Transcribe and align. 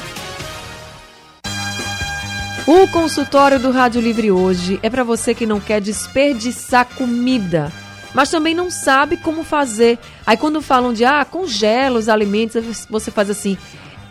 O 2.66 2.88
consultório 2.88 3.60
do 3.60 3.70
Rádio 3.70 4.00
Livre 4.00 4.30
hoje 4.30 4.80
é 4.82 4.88
para 4.88 5.04
você 5.04 5.34
que 5.34 5.44
não 5.44 5.60
quer 5.60 5.82
desperdiçar 5.82 6.86
comida, 6.96 7.70
mas 8.14 8.30
também 8.30 8.54
não 8.54 8.70
sabe 8.70 9.18
como 9.18 9.44
fazer. 9.44 9.98
Aí 10.26 10.38
quando 10.38 10.62
falam 10.62 10.94
de 10.94 11.04
ah, 11.04 11.22
congela 11.26 11.98
os 11.98 12.08
alimentos, 12.08 12.86
você 12.88 13.10
faz 13.10 13.28
assim: 13.28 13.58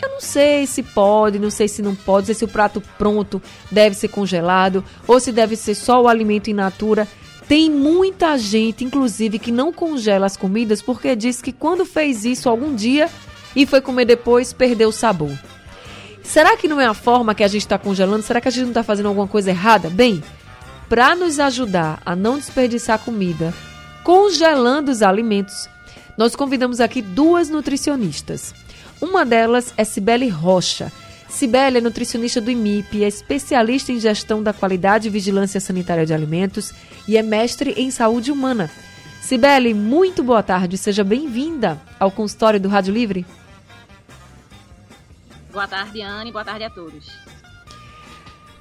eu 0.02 0.09
não 0.09 0.21
sei 0.21 0.66
se 0.68 0.84
pode, 0.84 1.39
não 1.39 1.50
sei 1.50 1.68
se 1.68 1.82
não 1.82 1.95
pode, 1.95 2.23
não 2.23 2.25
sei 2.27 2.36
se 2.36 2.45
o 2.45 2.48
prato 2.48 2.81
pronto 2.98 3.41
deve 3.72 3.95
ser 3.95 4.08
congelado 4.09 4.84
ou 5.08 5.20
se 5.20 5.31
deve 5.31 5.55
ser 5.55 5.76
só 5.76 6.02
o 6.02 6.08
alimento 6.08 6.49
in 6.49 6.53
natura. 6.53 7.08
Tem 7.48 7.72
muita 7.72 8.38
gente, 8.38 8.84
inclusive, 8.84 9.39
que 9.39 9.52
não 9.52 9.72
congela 9.72 10.25
as 10.25 10.36
comidas 10.36 10.81
porque 10.81 11.16
diz 11.16 11.41
que 11.41 11.52
quando 11.52 11.86
fez 11.86 12.25
isso 12.25 12.49
algum 12.49 12.75
dia 12.75 13.09
e 13.55 13.66
foi 13.66 13.81
comer 13.81 14.05
depois, 14.05 14.53
perdeu 14.53 14.89
o 14.89 14.94
sabor. 14.94 15.31
Será 16.22 16.58
que 16.58 16.67
não 16.67 16.80
é 16.80 16.86
a 16.86 16.94
forma 16.94 17.34
que 17.34 17.44
a 17.44 17.48
gente 17.48 17.61
está 17.61 17.77
congelando? 17.77 18.22
Será 18.22 18.41
que 18.41 18.50
a 18.50 18.52
gente 18.52 18.64
não 18.64 18.72
está 18.72 18.84
fazendo 18.84 19.08
alguma 19.08 19.27
coisa 19.27 19.50
errada? 19.50 19.89
Bem, 19.89 20.22
para 20.89 21.16
nos 21.16 21.39
ajudar 21.39 22.02
a 22.05 22.16
não 22.16 22.38
desperdiçar 22.38 23.00
comida, 23.00 23.53
congelando 24.03 24.91
os 24.91 25.02
alimentos, 25.02 25.70
nós 26.17 26.36
convidamos 26.36 26.81
aqui 26.81 27.02
duas 27.02 27.50
nutricionistas. 27.50 28.53
Uma 29.02 29.26
delas 29.26 29.74
é 29.78 29.84
Cibele 29.84 30.28
Rocha. 30.28 30.92
Cibele 31.30 31.78
é 31.78 31.82
nutricionista 31.82 32.42
do 32.42 32.50
IMIP, 32.50 33.04
é 33.04 33.08
especialista 33.08 33.92
em 33.92 34.00
gestão 34.00 34.42
da 34.42 34.54
qualidade 34.54 35.08
e 35.08 35.12
vigilância 35.12 35.59
sanitária 35.59 36.06
de 36.06 36.14
alimentos 36.14 36.73
e 37.08 37.17
é 37.17 37.22
mestre 37.22 37.73
em 37.78 37.92
saúde 37.92 38.31
humana. 38.31 38.72
Cibele, 39.22 39.73
muito 39.73 40.23
boa 40.23 40.42
tarde, 40.42 40.78
seja 40.78 41.04
bem-vinda 41.04 41.80
ao 42.00 42.09
consultório 42.09 42.59
do 42.59 42.70
Rádio 42.70 42.94
Livre. 42.94 43.26
Boa 45.52 45.67
tarde, 45.67 46.02
Anne, 46.02 46.32
boa 46.32 46.45
tarde 46.45 46.64
a 46.64 46.70
todos. 46.70 47.08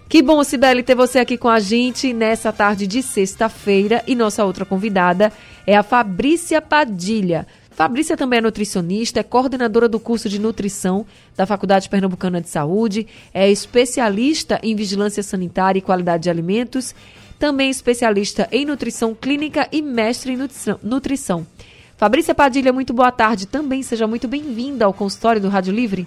Que 0.08 0.22
bom, 0.22 0.42
Cibele, 0.44 0.82
ter 0.82 0.94
você 0.94 1.18
aqui 1.18 1.36
com 1.36 1.48
a 1.48 1.58
gente 1.58 2.12
nessa 2.12 2.52
tarde 2.52 2.86
de 2.86 3.02
sexta-feira. 3.02 4.02
E 4.06 4.14
nossa 4.14 4.44
outra 4.44 4.64
convidada 4.64 5.32
é 5.66 5.76
a 5.76 5.82
Fabrícia 5.82 6.62
Padilha. 6.62 7.46
Fabrícia 7.76 8.16
também 8.16 8.38
é 8.38 8.40
nutricionista, 8.40 9.20
é 9.20 9.22
coordenadora 9.22 9.86
do 9.86 10.00
curso 10.00 10.30
de 10.30 10.40
nutrição 10.40 11.04
da 11.36 11.44
Faculdade 11.44 11.90
Pernambucana 11.90 12.40
de 12.40 12.48
Saúde, 12.48 13.06
é 13.34 13.50
especialista 13.50 14.58
em 14.62 14.74
vigilância 14.74 15.22
sanitária 15.22 15.78
e 15.78 15.82
qualidade 15.82 16.22
de 16.22 16.30
alimentos, 16.30 16.94
também 17.38 17.68
especialista 17.68 18.48
em 18.50 18.64
nutrição 18.64 19.14
clínica 19.14 19.68
e 19.70 19.82
mestre 19.82 20.32
em 20.32 20.38
nutrição. 20.82 21.46
Fabrícia 21.98 22.34
Padilha, 22.34 22.72
muito 22.72 22.94
boa 22.94 23.12
tarde 23.12 23.46
também. 23.46 23.82
Seja 23.82 24.06
muito 24.06 24.26
bem-vinda 24.26 24.86
ao 24.86 24.94
consultório 24.94 25.42
do 25.42 25.50
Rádio 25.50 25.74
Livre. 25.74 26.06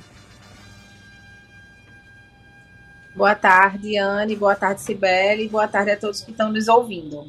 Boa 3.16 3.36
tarde, 3.36 3.96
Anne. 3.96 4.36
Boa 4.36 4.56
tarde, 4.56 4.82
Sibeli. 4.82 5.48
Boa 5.48 5.68
tarde 5.68 5.92
a 5.92 5.98
todos 5.98 6.22
que 6.22 6.32
estão 6.32 6.52
nos 6.52 6.68
ouvindo. 6.68 7.28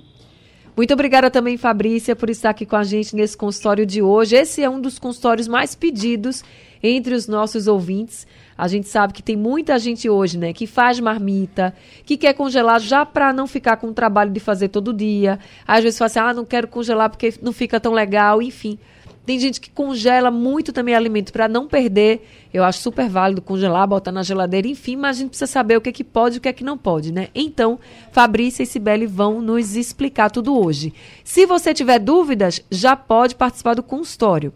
Muito 0.76 0.94
obrigada 0.94 1.30
também, 1.30 1.56
Fabrícia, 1.56 2.14
por 2.14 2.30
estar 2.30 2.50
aqui 2.50 2.64
com 2.64 2.76
a 2.76 2.84
gente 2.84 3.14
nesse 3.14 3.36
consultório 3.36 3.84
de 3.84 4.00
hoje. 4.00 4.36
Esse 4.36 4.62
é 4.62 4.70
um 4.70 4.80
dos 4.80 4.98
consultórios 4.98 5.48
mais 5.48 5.74
pedidos 5.74 6.44
entre 6.82 7.14
os 7.14 7.26
nossos 7.26 7.66
ouvintes. 7.66 8.26
A 8.56 8.68
gente 8.68 8.88
sabe 8.88 9.12
que 9.12 9.22
tem 9.22 9.36
muita 9.36 9.78
gente 9.78 10.08
hoje, 10.08 10.38
né, 10.38 10.52
que 10.52 10.66
faz 10.66 11.00
marmita, 11.00 11.74
que 12.04 12.16
quer 12.16 12.34
congelar 12.34 12.80
já 12.80 13.04
para 13.04 13.32
não 13.32 13.46
ficar 13.46 13.76
com 13.76 13.88
o 13.88 13.92
trabalho 13.92 14.30
de 14.30 14.40
fazer 14.40 14.68
todo 14.68 14.92
dia. 14.92 15.38
Às 15.66 15.82
vezes 15.82 15.98
fala 15.98 16.06
assim: 16.06 16.18
"Ah, 16.18 16.34
não 16.34 16.44
quero 16.44 16.68
congelar 16.68 17.10
porque 17.10 17.34
não 17.42 17.52
fica 17.52 17.80
tão 17.80 17.92
legal", 17.92 18.40
enfim. 18.40 18.78
Tem 19.24 19.38
gente 19.38 19.60
que 19.60 19.70
congela 19.70 20.30
muito 20.30 20.72
também 20.72 20.94
alimento 20.94 21.32
para 21.32 21.46
não 21.48 21.68
perder. 21.68 22.26
Eu 22.52 22.64
acho 22.64 22.80
super 22.80 23.08
válido 23.08 23.42
congelar, 23.42 23.86
botar 23.86 24.10
na 24.10 24.22
geladeira, 24.22 24.66
enfim, 24.66 24.96
mas 24.96 25.16
a 25.16 25.20
gente 25.20 25.30
precisa 25.30 25.50
saber 25.50 25.76
o 25.76 25.80
que 25.80 25.90
é 25.90 25.92
que 25.92 26.02
pode 26.02 26.36
e 26.36 26.38
o 26.38 26.40
que 26.40 26.48
é 26.48 26.52
que 26.52 26.64
não 26.64 26.76
pode, 26.76 27.12
né? 27.12 27.28
Então, 27.34 27.78
Fabrícia 28.10 28.62
e 28.62 28.66
Sibeli 28.66 29.06
vão 29.06 29.40
nos 29.40 29.76
explicar 29.76 30.30
tudo 30.30 30.58
hoje. 30.58 30.92
Se 31.22 31.46
você 31.46 31.72
tiver 31.72 31.98
dúvidas, 31.98 32.60
já 32.70 32.96
pode 32.96 33.34
participar 33.34 33.74
do 33.74 33.82
consultório. 33.82 34.52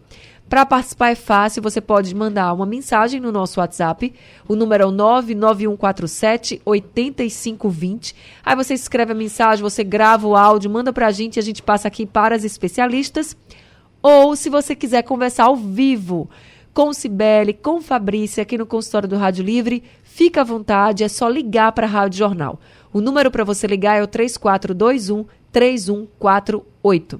Para 0.47 0.63
participar 0.63 1.09
é 1.09 1.15
fácil, 1.15 1.61
você 1.61 1.81
pode 1.81 2.13
mandar 2.13 2.53
uma 2.53 2.67
mensagem 2.67 3.19
no 3.19 3.31
nosso 3.31 3.59
WhatsApp. 3.59 4.13
O 4.47 4.55
número 4.55 4.83
é 4.83 4.85
o 4.85 4.91
99147 4.91 6.61
8520. 6.63 8.15
Aí 8.45 8.55
você 8.55 8.75
escreve 8.75 9.11
a 9.11 9.15
mensagem, 9.15 9.63
você 9.63 9.83
grava 9.83 10.27
o 10.27 10.35
áudio, 10.35 10.69
manda 10.69 10.93
para 10.93 11.07
a 11.07 11.11
gente 11.11 11.37
e 11.37 11.39
a 11.39 11.43
gente 11.43 11.63
passa 11.63 11.87
aqui 11.87 12.05
para 12.05 12.35
as 12.35 12.43
especialistas. 12.43 13.35
Ou 14.07 14.35
se 14.35 14.51
você 14.51 14.75
quiser 14.75 15.01
conversar 15.01 15.45
ao 15.45 15.55
vivo 15.55 16.29
com 16.75 16.93
Cibele, 16.93 17.53
com 17.53 17.81
Fabrícia, 17.81 18.43
aqui 18.43 18.55
no 18.55 18.67
consultório 18.67 19.09
do 19.09 19.17
Rádio 19.17 19.43
Livre, 19.43 19.81
fica 20.03 20.41
à 20.41 20.43
vontade, 20.43 21.03
é 21.03 21.07
só 21.07 21.27
ligar 21.27 21.71
para 21.71 21.87
a 21.87 21.89
Rádio 21.89 22.19
Jornal. 22.19 22.59
O 22.93 23.01
número 23.01 23.31
para 23.31 23.43
você 23.43 23.65
ligar 23.65 23.97
é 23.97 24.03
o 24.03 24.07
3421 24.07 25.25
3148. 25.51 27.19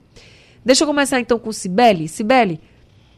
Deixa 0.63 0.83
eu 0.83 0.87
começar 0.87 1.19
então 1.19 1.39
com 1.39 1.51
Cibele. 1.51 2.07
Cibele, 2.07 2.61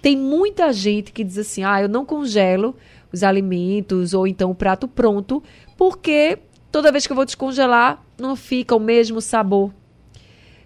tem 0.01 0.15
muita 0.15 0.71
gente 0.71 1.11
que 1.11 1.21
diz 1.21 1.37
assim: 1.37 1.65
ah, 1.65 1.81
eu 1.81 1.89
não 1.89 2.05
congelo 2.05 2.73
os 3.11 3.21
alimentos 3.21 4.13
ou 4.13 4.25
então 4.25 4.49
o 4.49 4.55
prato 4.55 4.87
pronto, 4.87 5.43
porque 5.75 6.39
toda 6.71 6.89
vez 6.89 7.05
que 7.05 7.11
eu 7.11 7.17
vou 7.17 7.25
descongelar 7.25 8.01
não 8.17 8.37
fica 8.37 8.73
o 8.73 8.79
mesmo 8.79 9.19
sabor. 9.19 9.73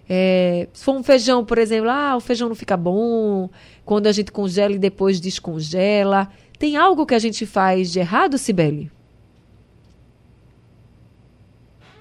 É, 0.08 0.68
se 0.72 0.84
for 0.84 0.96
um 0.96 1.02
feijão, 1.02 1.44
por 1.44 1.58
exemplo, 1.58 1.88
ah, 1.90 2.16
o 2.16 2.20
feijão 2.20 2.48
não 2.48 2.56
fica 2.56 2.76
bom 2.76 3.48
quando 3.84 4.06
a 4.06 4.12
gente 4.12 4.32
congela 4.32 4.74
e 4.74 4.78
depois 4.78 5.20
descongela. 5.20 6.28
Tem 6.58 6.76
algo 6.76 7.06
que 7.06 7.14
a 7.14 7.18
gente 7.18 7.46
faz 7.46 7.92
de 7.92 8.00
errado, 8.00 8.38
Sibeli? 8.38 8.90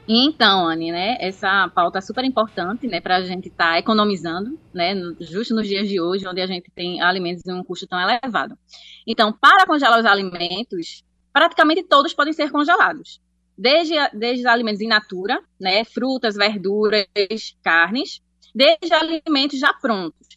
Então, 0.07 0.67
Anne, 0.67 0.91
né, 0.91 1.15
essa 1.21 1.69
pauta 1.73 1.99
é 1.99 2.01
super 2.01 2.25
importante, 2.25 2.85
né, 2.85 2.99
para 2.99 3.15
a 3.17 3.21
gente 3.21 3.47
estar 3.47 3.73
tá 3.73 3.79
economizando, 3.79 4.59
né, 4.73 4.93
justo 5.21 5.55
nos 5.55 5.67
dias 5.67 5.87
de 5.87 6.01
hoje, 6.01 6.27
onde 6.27 6.41
a 6.41 6.47
gente 6.47 6.69
tem 6.71 7.01
alimentos 7.01 7.45
em 7.47 7.53
um 7.53 7.63
custo 7.63 7.87
tão 7.87 7.99
elevado. 7.99 8.57
Então, 9.07 9.31
para 9.31 9.65
congelar 9.65 9.99
os 9.99 10.05
alimentos, 10.05 11.05
praticamente 11.31 11.83
todos 11.83 12.13
podem 12.13 12.33
ser 12.33 12.51
congelados 12.51 13.21
desde, 13.61 13.93
desde 14.11 14.47
alimentos 14.47 14.81
in 14.81 14.87
natura, 14.87 15.39
né, 15.59 15.83
frutas, 15.83 16.35
verduras, 16.35 17.05
carnes, 17.61 18.19
desde 18.55 18.91
alimentos 18.91 19.59
já 19.59 19.71
prontos. 19.71 20.29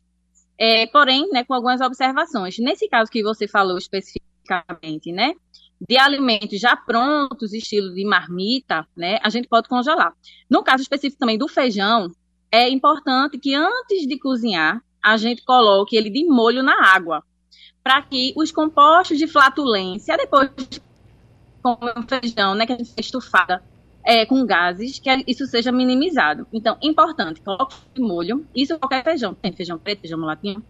É, 0.58 0.86
porém, 0.86 1.30
né, 1.30 1.42
com 1.42 1.54
algumas 1.54 1.80
observações. 1.80 2.58
Nesse 2.58 2.86
caso 2.86 3.10
que 3.10 3.22
você 3.22 3.48
falou 3.48 3.78
especificamente, 3.78 5.10
né, 5.10 5.32
de 5.80 5.96
alimentos 5.96 6.60
já 6.60 6.76
prontos, 6.76 7.54
estilo 7.54 7.94
de 7.94 8.04
marmita, 8.04 8.86
né, 8.94 9.18
a 9.22 9.30
gente 9.30 9.48
pode 9.48 9.70
congelar. 9.70 10.12
No 10.48 10.62
caso 10.62 10.82
específico 10.82 11.18
também 11.18 11.38
do 11.38 11.48
feijão, 11.48 12.08
é 12.52 12.68
importante 12.68 13.38
que 13.38 13.54
antes 13.54 14.06
de 14.06 14.18
cozinhar, 14.18 14.82
a 15.02 15.16
gente 15.16 15.42
coloque 15.44 15.96
ele 15.96 16.10
de 16.10 16.26
molho 16.26 16.62
na 16.62 16.94
água, 16.94 17.24
para 17.82 18.02
que 18.02 18.34
os 18.36 18.52
compostos 18.52 19.16
de 19.16 19.26
flatulência, 19.26 20.14
depois 20.16 20.50
como 21.64 21.78
feijão, 22.06 22.54
né, 22.54 22.66
que 22.66 22.74
a 22.74 22.76
gente 22.76 22.92
estufada 22.98 23.62
é, 24.04 24.26
com 24.26 24.44
gases, 24.44 24.98
que 24.98 25.24
isso 25.26 25.46
seja 25.46 25.72
minimizado. 25.72 26.46
Então, 26.52 26.76
importante, 26.82 27.40
coloca 27.40 27.74
de 27.94 28.02
molho, 28.02 28.46
isso 28.54 28.78
qualquer 28.78 29.02
feijão, 29.02 29.32
tem 29.32 29.50
feijão 29.50 29.78
preto, 29.78 30.00
feijão 30.00 30.20
mulatinho, 30.20 30.62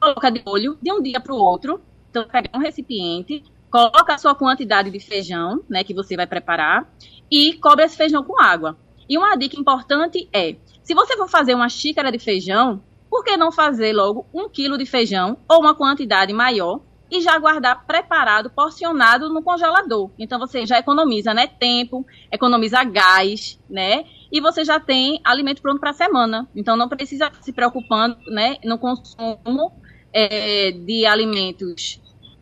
coloca 0.00 0.30
de 0.30 0.40
molho 0.46 0.78
de 0.80 0.92
um 0.92 1.02
dia 1.02 1.18
para 1.18 1.34
o 1.34 1.36
outro, 1.36 1.80
então 2.08 2.24
pega 2.28 2.48
um 2.54 2.60
recipiente, 2.60 3.42
coloca 3.68 4.14
a 4.14 4.18
sua 4.18 4.32
quantidade 4.32 4.92
de 4.92 5.00
feijão, 5.00 5.60
né, 5.68 5.82
que 5.82 5.92
você 5.92 6.14
vai 6.14 6.26
preparar, 6.26 6.88
e 7.28 7.54
cobre 7.54 7.84
esse 7.84 7.96
feijão 7.96 8.22
com 8.22 8.40
água. 8.40 8.78
E 9.08 9.18
uma 9.18 9.34
dica 9.34 9.58
importante 9.58 10.28
é, 10.32 10.54
se 10.84 10.94
você 10.94 11.16
for 11.16 11.28
fazer 11.28 11.54
uma 11.54 11.68
xícara 11.68 12.12
de 12.12 12.18
feijão, 12.20 12.80
por 13.10 13.24
que 13.24 13.36
não 13.36 13.50
fazer 13.50 13.92
logo 13.92 14.24
um 14.32 14.48
quilo 14.48 14.78
de 14.78 14.86
feijão 14.86 15.36
ou 15.48 15.58
uma 15.58 15.74
quantidade 15.74 16.32
maior 16.32 16.80
e 17.10 17.20
já 17.20 17.38
guardar 17.38 17.86
preparado, 17.86 18.50
porcionado 18.50 19.28
no 19.28 19.42
congelador. 19.42 20.10
Então 20.18 20.38
você 20.38 20.66
já 20.66 20.78
economiza, 20.78 21.32
né, 21.32 21.46
tempo, 21.46 22.06
economiza 22.30 22.84
gás, 22.84 23.58
né? 23.68 24.04
E 24.30 24.40
você 24.40 24.64
já 24.64 24.78
tem 24.78 25.20
alimento 25.24 25.62
pronto 25.62 25.80
para 25.80 25.90
a 25.90 25.94
semana. 25.94 26.48
Então 26.54 26.76
não 26.76 26.88
precisa 26.88 27.30
se 27.40 27.52
preocupando, 27.52 28.16
né, 28.26 28.56
no 28.64 28.78
consumo 28.78 29.72
é, 30.12 30.70
de 30.72 31.06
alimentos, 31.06 32.00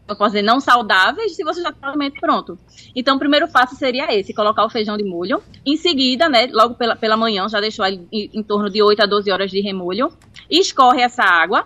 eu 0.08 0.14
posso 0.14 0.30
dizer, 0.30 0.42
não 0.42 0.60
saudáveis, 0.60 1.34
se 1.34 1.42
você 1.42 1.60
já 1.60 1.72
tem 1.72 1.88
alimento 1.88 2.20
pronto. 2.20 2.56
Então 2.94 3.16
o 3.16 3.18
primeiro 3.18 3.50
passo 3.50 3.74
seria 3.74 4.14
esse, 4.16 4.32
colocar 4.32 4.64
o 4.64 4.70
feijão 4.70 4.96
de 4.96 5.04
molho. 5.04 5.42
Em 5.64 5.76
seguida, 5.76 6.28
né, 6.28 6.48
logo 6.52 6.74
pela, 6.74 6.94
pela 6.94 7.16
manhã, 7.16 7.48
já 7.48 7.60
deixou 7.60 7.84
ele 7.84 8.06
em, 8.12 8.30
em 8.32 8.42
torno 8.42 8.70
de 8.70 8.80
8 8.80 9.02
a 9.02 9.06
12 9.06 9.30
horas 9.32 9.50
de 9.50 9.60
remolho. 9.60 10.12
Escorre 10.48 11.02
essa 11.02 11.24
água 11.24 11.64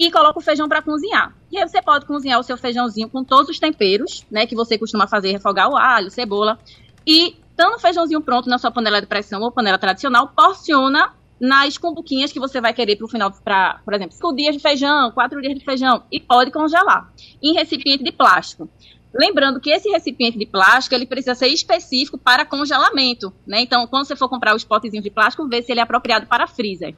e 0.00 0.10
coloca 0.10 0.38
o 0.38 0.42
feijão 0.42 0.66
para 0.66 0.80
cozinhar. 0.80 1.36
E 1.52 1.58
aí 1.58 1.68
você 1.68 1.82
pode 1.82 2.06
cozinhar 2.06 2.40
o 2.40 2.42
seu 2.42 2.56
feijãozinho 2.56 3.10
com 3.10 3.22
todos 3.22 3.50
os 3.50 3.58
temperos, 3.58 4.24
né, 4.30 4.46
que 4.46 4.54
você 4.54 4.78
costuma 4.78 5.06
fazer, 5.06 5.30
refogar 5.30 5.68
o 5.68 5.76
alho, 5.76 6.10
cebola. 6.10 6.58
E, 7.06 7.36
tanto 7.54 7.76
o 7.76 7.78
feijãozinho 7.78 8.22
pronto 8.22 8.48
na 8.48 8.56
sua 8.56 8.70
panela 8.70 8.98
de 8.98 9.06
pressão 9.06 9.42
ou 9.42 9.52
panela 9.52 9.76
tradicional, 9.76 10.28
porciona 10.28 11.12
nas 11.38 11.76
cumbuquinhas 11.76 12.32
que 12.32 12.40
você 12.40 12.62
vai 12.62 12.72
querer 12.72 12.96
para 12.96 13.04
o 13.04 13.08
final, 13.08 13.30
pra, 13.44 13.80
por 13.84 13.92
exemplo, 13.92 14.12
5 14.16 14.34
dias 14.34 14.56
de 14.56 14.62
feijão, 14.62 15.10
4 15.10 15.42
dias 15.42 15.54
de 15.54 15.64
feijão, 15.64 16.02
e 16.10 16.18
pode 16.18 16.50
congelar 16.50 17.12
em 17.42 17.52
recipiente 17.52 18.02
de 18.02 18.10
plástico. 18.10 18.70
Lembrando 19.12 19.60
que 19.60 19.70
esse 19.70 19.90
recipiente 19.90 20.38
de 20.38 20.46
plástico 20.46 20.94
ele 20.94 21.04
precisa 21.04 21.34
ser 21.34 21.48
específico 21.48 22.16
para 22.16 22.46
congelamento, 22.46 23.32
né? 23.46 23.60
Então, 23.60 23.86
quando 23.86 24.06
você 24.06 24.16
for 24.16 24.30
comprar 24.30 24.54
os 24.54 24.64
potezinhos 24.64 25.04
de 25.04 25.10
plástico, 25.10 25.46
vê 25.46 25.60
se 25.60 25.72
ele 25.72 25.80
é 25.80 25.82
apropriado 25.82 26.26
para 26.26 26.46
freezer. 26.46 26.96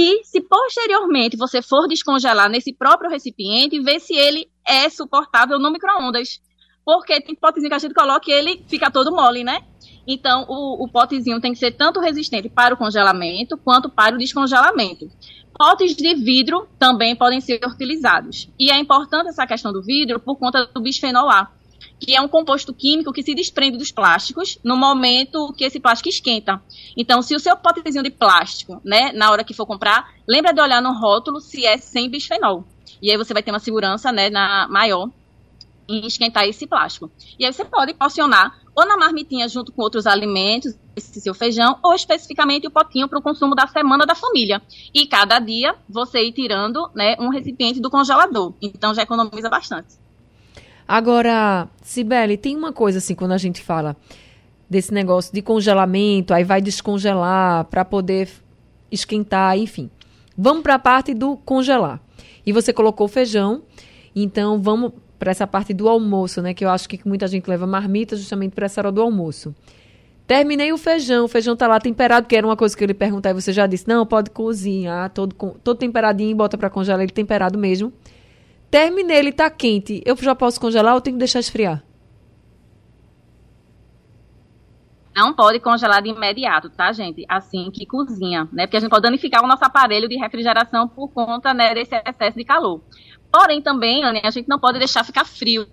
E 0.00 0.22
se 0.22 0.40
posteriormente 0.40 1.36
você 1.36 1.60
for 1.60 1.88
descongelar 1.88 2.48
nesse 2.48 2.72
próprio 2.72 3.10
recipiente, 3.10 3.80
vê 3.80 3.98
se 3.98 4.14
ele 4.14 4.48
é 4.64 4.88
suportável 4.88 5.58
no 5.58 5.72
micro-ondas. 5.72 6.40
Porque 6.84 7.20
tem 7.20 7.34
potezinho 7.34 7.68
que 7.68 7.74
a 7.74 7.80
gente 7.80 7.94
coloca 7.94 8.30
e 8.30 8.32
ele 8.32 8.64
fica 8.68 8.92
todo 8.92 9.10
mole, 9.10 9.42
né? 9.42 9.58
Então, 10.06 10.46
o, 10.48 10.84
o 10.84 10.88
potezinho 10.88 11.40
tem 11.40 11.52
que 11.52 11.58
ser 11.58 11.72
tanto 11.72 11.98
resistente 11.98 12.48
para 12.48 12.74
o 12.74 12.76
congelamento 12.76 13.58
quanto 13.58 13.90
para 13.90 14.14
o 14.14 14.18
descongelamento. 14.18 15.10
Potes 15.52 15.96
de 15.96 16.14
vidro 16.14 16.68
também 16.78 17.16
podem 17.16 17.40
ser 17.40 17.58
utilizados. 17.66 18.48
E 18.56 18.70
é 18.70 18.78
importante 18.78 19.30
essa 19.30 19.48
questão 19.48 19.72
do 19.72 19.82
vidro 19.82 20.20
por 20.20 20.36
conta 20.38 20.64
do 20.64 20.80
bisfenol 20.80 21.28
A, 21.28 21.50
que 21.98 22.14
é 22.14 22.20
um 22.20 22.28
composto 22.28 22.72
químico 22.72 23.12
que 23.12 23.22
se 23.22 23.34
desprende 23.34 23.76
dos 23.76 23.90
plásticos 23.90 24.58
no 24.62 24.76
momento 24.76 25.52
que 25.56 25.64
esse 25.64 25.80
plástico 25.80 26.08
esquenta. 26.08 26.62
Então, 26.96 27.22
se 27.22 27.34
o 27.34 27.40
seu 27.40 27.56
potezinho 27.56 28.04
de 28.04 28.10
plástico, 28.10 28.80
né, 28.84 29.12
na 29.12 29.30
hora 29.30 29.44
que 29.44 29.54
for 29.54 29.66
comprar, 29.66 30.12
lembra 30.26 30.52
de 30.52 30.60
olhar 30.60 30.80
no 30.80 30.92
rótulo 30.92 31.40
se 31.40 31.64
é 31.66 31.76
sem 31.76 32.08
bisfenol. 32.08 32.64
E 33.00 33.10
aí 33.10 33.16
você 33.16 33.32
vai 33.32 33.42
ter 33.42 33.50
uma 33.50 33.58
segurança, 33.58 34.12
né, 34.12 34.30
na, 34.30 34.68
maior 34.68 35.10
em 35.88 36.06
esquentar 36.06 36.44
esse 36.44 36.66
plástico. 36.66 37.10
E 37.38 37.44
aí 37.44 37.52
você 37.52 37.64
pode 37.64 37.94
porcionar 37.94 38.58
ou 38.74 38.86
na 38.86 38.96
marmitinha 38.96 39.48
junto 39.48 39.72
com 39.72 39.82
outros 39.82 40.06
alimentos, 40.06 40.78
esse 40.94 41.20
seu 41.20 41.34
feijão, 41.34 41.78
ou 41.82 41.94
especificamente 41.94 42.66
o 42.66 42.70
potinho 42.70 43.08
para 43.08 43.18
o 43.18 43.22
consumo 43.22 43.54
da 43.54 43.66
semana 43.66 44.04
da 44.04 44.14
família. 44.14 44.62
E 44.94 45.06
cada 45.06 45.38
dia 45.38 45.74
você 45.88 46.22
ir 46.22 46.32
tirando 46.32 46.88
né, 46.94 47.16
um 47.18 47.30
recipiente 47.30 47.80
do 47.80 47.90
congelador. 47.90 48.52
Então 48.60 48.94
já 48.94 49.02
economiza 49.02 49.48
bastante. 49.48 49.96
Agora, 50.88 51.68
Sibeli, 51.82 52.38
tem 52.38 52.56
uma 52.56 52.72
coisa 52.72 52.96
assim, 52.96 53.14
quando 53.14 53.32
a 53.32 53.38
gente 53.38 53.60
fala 53.62 53.94
desse 54.70 54.92
negócio 54.92 55.34
de 55.34 55.42
congelamento, 55.42 56.32
aí 56.32 56.44
vai 56.44 56.62
descongelar 56.62 57.66
para 57.66 57.84
poder 57.84 58.30
esquentar, 58.90 59.58
enfim. 59.58 59.90
Vamos 60.36 60.62
para 60.62 60.76
a 60.76 60.78
parte 60.78 61.12
do 61.12 61.36
congelar. 61.36 62.00
E 62.46 62.52
você 62.54 62.72
colocou 62.72 63.06
feijão, 63.06 63.62
então 64.16 64.62
vamos 64.62 64.92
para 65.18 65.30
essa 65.30 65.46
parte 65.46 65.74
do 65.74 65.88
almoço, 65.90 66.40
né? 66.40 66.54
Que 66.54 66.64
eu 66.64 66.70
acho 66.70 66.88
que 66.88 67.06
muita 67.06 67.26
gente 67.26 67.46
leva 67.46 67.66
marmita 67.66 68.16
justamente 68.16 68.54
para 68.54 68.64
essa 68.64 68.80
hora 68.80 68.90
do 68.90 69.02
almoço. 69.02 69.54
Terminei 70.26 70.72
o 70.72 70.78
feijão, 70.78 71.24
o 71.24 71.28
feijão 71.28 71.54
tá 71.54 71.66
lá 71.66 71.78
temperado, 71.78 72.26
que 72.26 72.36
era 72.36 72.46
uma 72.46 72.56
coisa 72.56 72.76
que 72.76 72.82
ele 72.82 72.94
perguntar 72.94 73.30
e 73.30 73.34
você 73.34 73.52
já 73.52 73.66
disse, 73.66 73.86
não, 73.88 74.06
pode 74.06 74.30
cozinhar, 74.30 75.10
todo, 75.10 75.34
todo 75.34 75.76
temperadinho, 75.76 76.34
bota 76.36 76.56
para 76.56 76.70
congelar 76.70 77.02
ele 77.02 77.12
temperado 77.12 77.58
mesmo. 77.58 77.92
Terminei, 78.70 79.18
ele 79.18 79.32
tá 79.32 79.48
quente, 79.48 80.02
eu 80.04 80.14
já 80.16 80.34
posso 80.34 80.60
congelar 80.60 80.94
ou 80.94 81.00
tenho 81.00 81.16
que 81.16 81.20
deixar 81.20 81.40
esfriar? 81.40 81.82
Não 85.16 85.34
pode 85.34 85.58
congelar 85.58 86.00
de 86.00 86.10
imediato, 86.10 86.70
tá, 86.70 86.92
gente? 86.92 87.24
Assim 87.28 87.72
que 87.72 87.84
cozinha, 87.84 88.48
né? 88.52 88.66
Porque 88.66 88.76
a 88.76 88.80
gente 88.80 88.90
pode 88.90 89.02
danificar 89.02 89.42
o 89.42 89.48
nosso 89.48 89.64
aparelho 89.64 90.08
de 90.08 90.16
refrigeração 90.16 90.86
por 90.86 91.08
conta 91.08 91.52
né, 91.52 91.74
desse 91.74 91.96
excesso 92.06 92.38
de 92.38 92.44
calor. 92.44 92.80
Porém, 93.32 93.60
também, 93.60 94.04
Anne, 94.04 94.20
a 94.22 94.30
gente 94.30 94.48
não 94.48 94.60
pode 94.60 94.78
deixar 94.78 95.02
ficar 95.02 95.24
frio, 95.24 95.66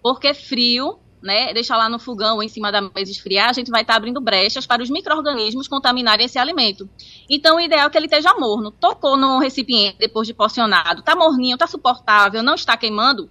porque 0.00 0.32
frio, 0.32 0.98
né, 1.22 1.52
deixar 1.52 1.76
lá 1.76 1.88
no 1.88 1.98
fogão 1.98 2.36
ou 2.36 2.42
em 2.42 2.48
cima 2.48 2.70
da 2.70 2.80
mesa 2.80 3.10
esfriar, 3.10 3.50
a 3.50 3.52
gente 3.52 3.70
vai 3.70 3.82
estar 3.82 3.94
tá 3.94 3.96
abrindo 3.96 4.20
brechas 4.20 4.66
para 4.66 4.82
os 4.82 4.90
micro-organismos 4.90 5.68
contaminarem 5.68 6.26
esse 6.26 6.38
alimento. 6.38 6.88
Então, 7.28 7.56
o 7.56 7.60
ideal 7.60 7.86
é 7.86 7.90
que 7.90 7.98
ele 7.98 8.06
esteja 8.06 8.34
morno. 8.34 8.70
Tocou 8.70 9.16
no 9.16 9.38
recipiente 9.38 9.98
depois 9.98 10.26
de 10.26 10.34
porcionado, 10.34 11.02
tá 11.02 11.16
morninho, 11.16 11.58
tá 11.58 11.66
suportável, 11.66 12.42
não 12.42 12.54
está 12.54 12.76
queimando, 12.76 13.28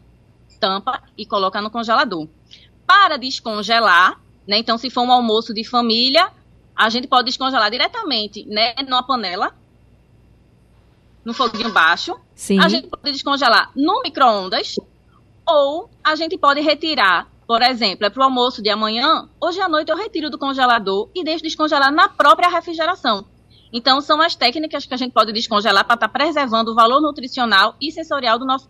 tampa 0.60 1.01
e 1.18 1.25
coloca 1.25 1.62
no 1.62 1.69
congelador. 1.69 2.28
Para 2.86 3.18
descongelar, 3.18 4.19
né, 4.48 4.57
então 4.57 4.78
se 4.78 4.90
for 4.90 5.01
um 5.01 5.12
almoço 5.12 5.54
de 5.54 5.63
família, 5.63 6.31
a 6.75 6.90
gente 6.90 7.07
pode 7.07 7.25
descongelar 7.25 7.72
diretamente, 7.72 8.45
né, 8.45 8.75
numa 8.88 9.04
panela, 9.04 9.54
no 11.25 11.33
foguinho 11.33 11.72
baixo. 11.72 12.18
Sim. 12.33 12.60
A 12.60 12.69
gente 12.69 12.88
pode 12.88 13.12
descongelar 13.12 13.72
no 13.75 14.01
micro-ondas 14.01 14.75
ou 15.45 15.90
a 16.04 16.16
gente 16.16 16.38
pode 16.38 16.62
retirar, 16.62 17.28
por 17.48 17.62
exemplo, 17.62 18.06
é 18.06 18.10
para 18.10 18.20
o 18.20 18.24
almoço 18.24 18.62
de 18.62 18.70
amanhã, 18.70 19.30
hoje 19.40 19.62
à 19.62 19.70
noite 19.70 19.90
eu 19.90 19.96
retiro 19.96 20.30
do 20.30 20.38
congelador 20.38 21.10
e 21.16 21.24
deixo 21.24 21.44
descongelar 21.44 21.92
na 21.94 22.10
própria 22.10 22.50
refrigeração. 22.50 23.26
Então, 23.72 24.02
são 24.02 24.22
as 24.22 24.36
técnicas 24.36 24.86
que 24.86 24.94
a 24.94 24.98
gente 24.98 25.14
pode 25.14 25.32
descongelar 25.32 25.86
para 25.86 25.96
estar 25.96 26.08
tá 26.08 26.14
preservando 26.14 26.72
o 26.72 26.76
valor 26.76 27.02
nutricional 27.02 27.76
e 27.82 27.92
sensorial 27.92 28.38
do 28.38 28.46
nosso. 28.46 28.68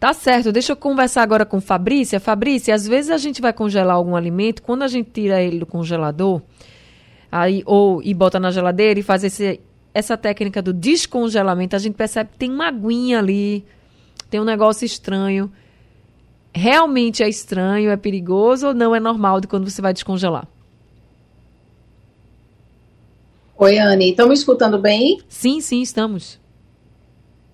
Tá 0.00 0.12
certo, 0.12 0.50
deixa 0.50 0.72
eu 0.72 0.76
conversar 0.76 1.22
agora 1.22 1.44
com 1.44 1.60
Fabrícia. 1.60 2.20
Fabrícia, 2.20 2.74
às 2.74 2.86
vezes 2.86 3.10
a 3.10 3.18
gente 3.18 3.40
vai 3.40 3.52
congelar 3.52 3.96
algum 3.96 4.16
alimento, 4.16 4.62
quando 4.62 4.82
a 4.82 4.88
gente 4.88 5.10
tira 5.10 5.40
ele 5.40 5.58
do 5.58 5.66
congelador, 5.66 6.40
aí, 7.30 7.62
ou 7.66 8.02
e 8.02 8.14
bota 8.14 8.40
na 8.40 8.50
geladeira 8.50 8.98
e 8.98 9.02
faz 9.02 9.24
esse 9.24 9.60
essa 9.92 10.14
técnica 10.14 10.60
do 10.60 10.74
descongelamento, 10.74 11.74
a 11.74 11.78
gente 11.78 11.94
percebe 11.94 12.30
que 12.32 12.36
tem 12.36 12.50
uma 12.50 12.68
aguinha 12.68 13.18
ali, 13.18 13.64
tem 14.28 14.38
um 14.38 14.44
negócio 14.44 14.84
estranho. 14.84 15.50
Realmente 16.56 17.22
é 17.22 17.28
estranho, 17.28 17.90
é 17.90 17.98
perigoso 17.98 18.68
ou 18.68 18.74
não 18.74 18.96
é 18.96 18.98
normal 18.98 19.42
de 19.42 19.46
quando 19.46 19.68
você 19.68 19.82
vai 19.82 19.92
descongelar? 19.92 20.48
Oi, 23.58 23.78
Anne, 23.78 24.08
estão 24.08 24.26
me 24.26 24.32
escutando 24.32 24.78
bem? 24.78 25.20
Sim, 25.28 25.60
sim, 25.60 25.82
estamos. 25.82 26.40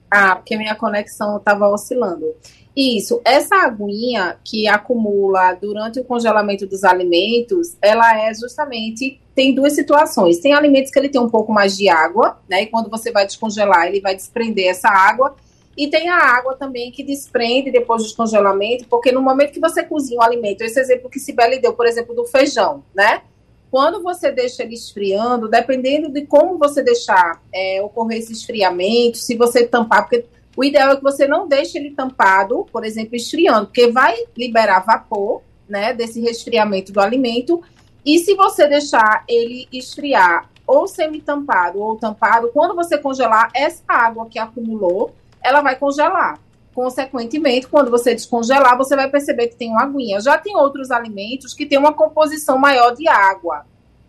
Ah, 0.08 0.36
porque 0.36 0.56
minha 0.56 0.76
conexão 0.76 1.38
estava 1.38 1.68
oscilando. 1.68 2.32
Isso, 2.76 3.20
essa 3.24 3.56
aguinha 3.56 4.36
que 4.44 4.68
acumula 4.68 5.52
durante 5.54 5.98
o 5.98 6.04
congelamento 6.04 6.64
dos 6.64 6.84
alimentos, 6.84 7.76
ela 7.82 8.16
é 8.16 8.32
justamente 8.32 9.20
tem 9.34 9.52
duas 9.52 9.72
situações. 9.72 10.38
Tem 10.38 10.52
alimentos 10.52 10.92
que 10.92 10.98
ele 11.00 11.08
tem 11.08 11.20
um 11.20 11.28
pouco 11.28 11.52
mais 11.52 11.76
de 11.76 11.88
água, 11.88 12.38
né? 12.48 12.62
E 12.62 12.66
quando 12.66 12.88
você 12.88 13.10
vai 13.10 13.26
descongelar, 13.26 13.88
ele 13.88 14.00
vai 14.00 14.14
desprender 14.14 14.68
essa 14.68 14.88
água. 14.88 15.34
E 15.76 15.88
tem 15.88 16.08
a 16.08 16.16
água 16.16 16.54
também 16.54 16.90
que 16.90 17.02
desprende 17.02 17.70
depois 17.70 18.02
do 18.02 18.08
descongelamento, 18.08 18.86
porque 18.88 19.10
no 19.10 19.22
momento 19.22 19.52
que 19.52 19.60
você 19.60 19.82
cozinha 19.82 20.20
o 20.20 20.22
alimento, 20.22 20.62
esse 20.62 20.78
exemplo 20.78 21.08
que 21.08 21.18
Sibeli 21.18 21.60
deu, 21.60 21.72
por 21.72 21.86
exemplo, 21.86 22.14
do 22.14 22.26
feijão, 22.26 22.84
né? 22.94 23.22
Quando 23.70 24.02
você 24.02 24.30
deixa 24.30 24.62
ele 24.62 24.74
esfriando, 24.74 25.48
dependendo 25.48 26.10
de 26.10 26.26
como 26.26 26.58
você 26.58 26.82
deixar 26.82 27.42
é, 27.54 27.80
ocorrer 27.82 28.18
esse 28.18 28.32
esfriamento, 28.32 29.16
se 29.16 29.34
você 29.34 29.66
tampar, 29.66 30.02
porque 30.02 30.26
o 30.54 30.62
ideal 30.62 30.90
é 30.90 30.96
que 30.96 31.02
você 31.02 31.26
não 31.26 31.48
deixe 31.48 31.78
ele 31.78 31.92
tampado, 31.92 32.66
por 32.70 32.84
exemplo, 32.84 33.16
esfriando, 33.16 33.66
porque 33.66 33.90
vai 33.90 34.14
liberar 34.36 34.84
vapor, 34.84 35.40
né, 35.66 35.94
desse 35.94 36.20
resfriamento 36.20 36.92
do 36.92 37.00
alimento 37.00 37.62
e 38.04 38.18
se 38.18 38.34
você 38.34 38.68
deixar 38.68 39.24
ele 39.28 39.68
esfriar 39.72 40.50
ou 40.66 40.86
semi-tampado 40.86 41.80
ou 41.80 41.96
tampado, 41.96 42.50
quando 42.52 42.74
você 42.74 42.98
congelar, 42.98 43.50
essa 43.54 43.82
água 43.88 44.26
que 44.28 44.38
acumulou, 44.38 45.14
ela 45.42 45.60
vai 45.60 45.76
congelar. 45.76 46.38
Consequentemente, 46.74 47.68
quando 47.68 47.90
você 47.90 48.14
descongelar, 48.14 48.76
você 48.78 48.96
vai 48.96 49.08
perceber 49.10 49.48
que 49.48 49.56
tem 49.56 49.70
uma 49.70 49.82
aguinha. 49.82 50.20
Já 50.20 50.38
tem 50.38 50.56
outros 50.56 50.90
alimentos 50.90 51.52
que 51.52 51.66
têm 51.66 51.78
uma 51.78 51.92
composição 51.92 52.56
maior 52.56 52.94
de 52.94 53.06
água 53.08 53.66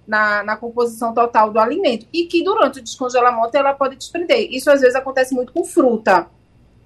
na, 0.07 0.43
na 0.43 0.55
composição 0.55 1.13
total 1.13 1.51
do 1.51 1.59
alimento 1.59 2.05
e 2.13 2.25
que 2.25 2.43
durante 2.43 2.79
o 2.79 2.83
descongelamento 2.83 3.55
ela 3.55 3.73
pode 3.73 3.95
desprender. 3.95 4.47
Isso 4.51 4.69
às 4.71 4.81
vezes 4.81 4.95
acontece 4.95 5.33
muito 5.33 5.51
com 5.51 5.63
fruta. 5.65 6.27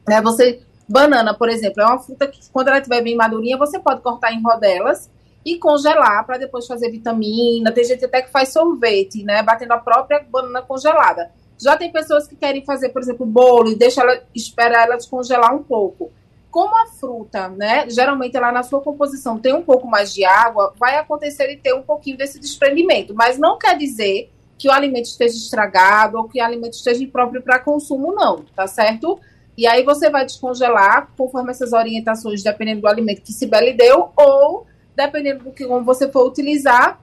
Né? 0.07 0.21
Você, 0.21 0.61
banana, 0.87 1.33
por 1.33 1.49
exemplo, 1.49 1.81
é 1.81 1.85
uma 1.85 1.99
fruta 1.99 2.27
que 2.27 2.39
quando 2.51 2.69
ela 2.69 2.77
estiver 2.77 3.01
bem 3.01 3.15
madurinha, 3.15 3.57
você 3.57 3.77
pode 3.77 4.01
cortar 4.01 4.31
em 4.31 4.41
rodelas 4.41 5.09
e 5.45 5.57
congelar 5.57 6.25
para 6.25 6.37
depois 6.37 6.65
fazer 6.67 6.89
vitamina. 6.89 7.71
Tem 7.71 7.83
gente 7.83 8.03
até 8.03 8.21
que 8.21 8.31
faz 8.31 8.49
sorvete, 8.49 9.23
né? 9.23 9.43
Batendo 9.43 9.73
a 9.73 9.77
própria 9.77 10.25
banana 10.27 10.61
congelada. 10.61 11.31
Já 11.57 11.75
tem 11.75 11.91
pessoas 11.91 12.27
que 12.27 12.35
querem 12.35 12.63
fazer, 12.63 12.89
por 12.89 13.01
exemplo, 13.01 13.25
bolo 13.25 13.69
e 13.69 13.75
deixa 13.75 14.01
ela, 14.01 14.21
espera 14.33 14.83
ela 14.83 14.95
descongelar 14.95 15.55
um 15.55 15.63
pouco. 15.63 16.11
Como 16.51 16.75
a 16.75 16.87
fruta, 16.87 17.49
né? 17.49 17.89
Geralmente 17.89 18.35
ela 18.37 18.51
na 18.51 18.63
sua 18.63 18.81
composição 18.81 19.37
tem 19.37 19.53
um 19.53 19.61
pouco 19.61 19.87
mais 19.87 20.13
de 20.13 20.23
água, 20.23 20.73
vai 20.77 20.97
acontecer 20.97 21.51
e 21.51 21.57
ter 21.57 21.73
um 21.73 21.81
pouquinho 21.81 22.17
desse 22.17 22.39
desprendimento, 22.39 23.13
mas 23.13 23.37
não 23.37 23.57
quer 23.57 23.77
dizer 23.77 24.31
que 24.57 24.67
o 24.67 24.71
alimento 24.71 25.05
esteja 25.05 25.35
estragado 25.35 26.17
ou 26.17 26.27
que 26.27 26.41
o 26.41 26.43
alimento 26.43 26.73
esteja 26.73 27.03
impróprio 27.03 27.41
para 27.41 27.59
consumo, 27.59 28.11
não, 28.11 28.43
tá 28.55 28.65
certo? 28.65 29.19
E 29.57 29.67
aí 29.67 29.83
você 29.83 30.09
vai 30.09 30.25
descongelar 30.25 31.09
conforme 31.17 31.51
essas 31.51 31.73
orientações, 31.73 32.43
dependendo 32.43 32.81
do 32.81 32.87
alimento 32.87 33.21
que 33.21 33.33
Sibeli 33.33 33.73
deu, 33.73 34.09
ou 34.15 34.65
dependendo 34.95 35.45
do 35.45 35.51
que 35.51 35.65
como 35.65 35.83
você 35.83 36.11
for 36.11 36.27
utilizar, 36.27 36.99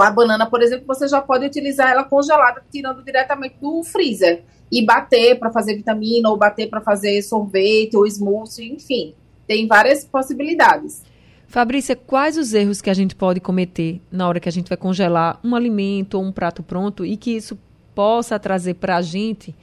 a 0.00 0.10
banana, 0.10 0.46
por 0.46 0.62
exemplo, 0.62 0.86
você 0.86 1.06
já 1.06 1.20
pode 1.20 1.46
utilizar 1.46 1.90
ela 1.90 2.04
congelada, 2.04 2.62
tirando 2.70 3.02
diretamente 3.02 3.56
do 3.60 3.82
freezer 3.82 4.42
e 4.70 4.84
bater 4.84 5.38
para 5.38 5.50
fazer 5.50 5.76
vitamina 5.76 6.28
ou 6.28 6.36
bater 6.36 6.68
para 6.68 6.80
fazer 6.80 7.22
sorvete 7.22 7.96
ou 7.96 8.06
smoothie, 8.06 8.72
enfim, 8.72 9.14
tem 9.46 9.66
várias 9.66 10.04
possibilidades. 10.04 11.02
Fabrícia, 11.46 11.94
quais 11.94 12.36
os 12.36 12.52
erros 12.52 12.80
que 12.80 12.90
a 12.90 12.94
gente 12.94 13.14
pode 13.14 13.38
cometer 13.38 14.00
na 14.10 14.26
hora 14.26 14.40
que 14.40 14.48
a 14.48 14.52
gente 14.52 14.68
vai 14.68 14.76
congelar 14.76 15.38
um 15.44 15.54
alimento 15.54 16.14
ou 16.14 16.24
um 16.24 16.32
prato 16.32 16.62
pronto 16.62 17.04
e 17.04 17.16
que 17.16 17.30
isso 17.30 17.56
possa 17.94 18.38
trazer 18.38 18.74
para 18.74 18.96
a 18.96 19.02
gente 19.02 19.54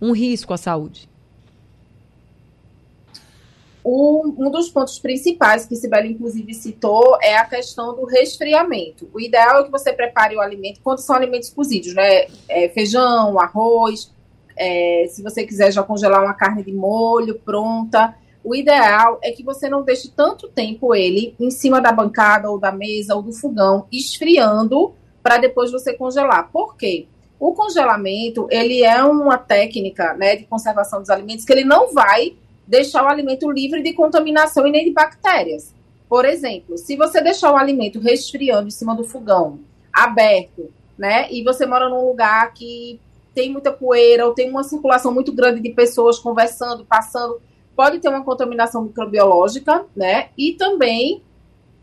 um 0.00 0.12
risco 0.12 0.54
à 0.54 0.56
saúde? 0.56 1.08
Um, 3.88 4.34
um, 4.36 4.50
dos 4.50 4.68
pontos 4.68 4.98
principais 4.98 5.64
que 5.64 5.76
Sibeli, 5.76 6.10
inclusive, 6.10 6.52
citou 6.54 7.16
é 7.22 7.36
a 7.36 7.44
questão 7.44 7.94
do 7.94 8.04
resfriamento. 8.04 9.08
O 9.14 9.20
ideal 9.20 9.60
é 9.60 9.62
que 9.62 9.70
você 9.70 9.92
prepare 9.92 10.34
o 10.34 10.40
alimento 10.40 10.80
quando 10.82 10.98
são 10.98 11.14
alimentos 11.14 11.50
cozidos, 11.50 11.94
né? 11.94 12.26
É, 12.48 12.68
feijão, 12.70 13.38
arroz, 13.38 14.10
é, 14.56 15.06
se 15.08 15.22
você 15.22 15.46
quiser 15.46 15.70
já 15.70 15.84
congelar 15.84 16.20
uma 16.20 16.34
carne 16.34 16.64
de 16.64 16.72
molho 16.72 17.38
pronta. 17.38 18.12
O 18.42 18.56
ideal 18.56 19.20
é 19.22 19.30
que 19.30 19.44
você 19.44 19.68
não 19.68 19.84
deixe 19.84 20.08
tanto 20.08 20.48
tempo 20.48 20.92
ele 20.92 21.36
em 21.38 21.52
cima 21.52 21.80
da 21.80 21.92
bancada 21.92 22.50
ou 22.50 22.58
da 22.58 22.72
mesa 22.72 23.14
ou 23.14 23.22
do 23.22 23.32
fogão, 23.32 23.86
esfriando, 23.92 24.94
para 25.22 25.38
depois 25.38 25.70
você 25.70 25.94
congelar. 25.94 26.50
Por 26.50 26.76
quê? 26.76 27.06
O 27.38 27.52
congelamento, 27.52 28.48
ele 28.50 28.82
é 28.82 29.04
uma 29.04 29.38
técnica 29.38 30.14
né, 30.14 30.34
de 30.34 30.44
conservação 30.44 30.98
dos 30.98 31.10
alimentos 31.10 31.44
que 31.44 31.52
ele 31.52 31.64
não 31.64 31.94
vai 31.94 32.34
deixar 32.66 33.04
o 33.04 33.08
alimento 33.08 33.50
livre 33.50 33.82
de 33.82 33.92
contaminação 33.92 34.66
e 34.66 34.70
nem 34.70 34.84
de 34.84 34.92
bactérias. 34.92 35.74
Por 36.08 36.24
exemplo, 36.24 36.76
se 36.78 36.96
você 36.96 37.20
deixar 37.20 37.52
o 37.52 37.56
alimento 37.56 37.98
resfriando 37.98 38.68
em 38.68 38.70
cima 38.70 38.94
do 38.94 39.04
fogão, 39.04 39.60
aberto, 39.92 40.70
né, 40.96 41.30
e 41.30 41.42
você 41.42 41.66
mora 41.66 41.88
num 41.88 42.06
lugar 42.06 42.52
que 42.54 43.00
tem 43.34 43.52
muita 43.52 43.72
poeira 43.72 44.26
ou 44.26 44.32
tem 44.32 44.48
uma 44.48 44.64
circulação 44.64 45.12
muito 45.12 45.32
grande 45.32 45.60
de 45.60 45.70
pessoas 45.70 46.18
conversando, 46.18 46.84
passando, 46.84 47.40
pode 47.74 47.98
ter 47.98 48.08
uma 48.08 48.24
contaminação 48.24 48.82
microbiológica, 48.82 49.84
né, 49.94 50.30
e 50.38 50.52
também 50.52 51.22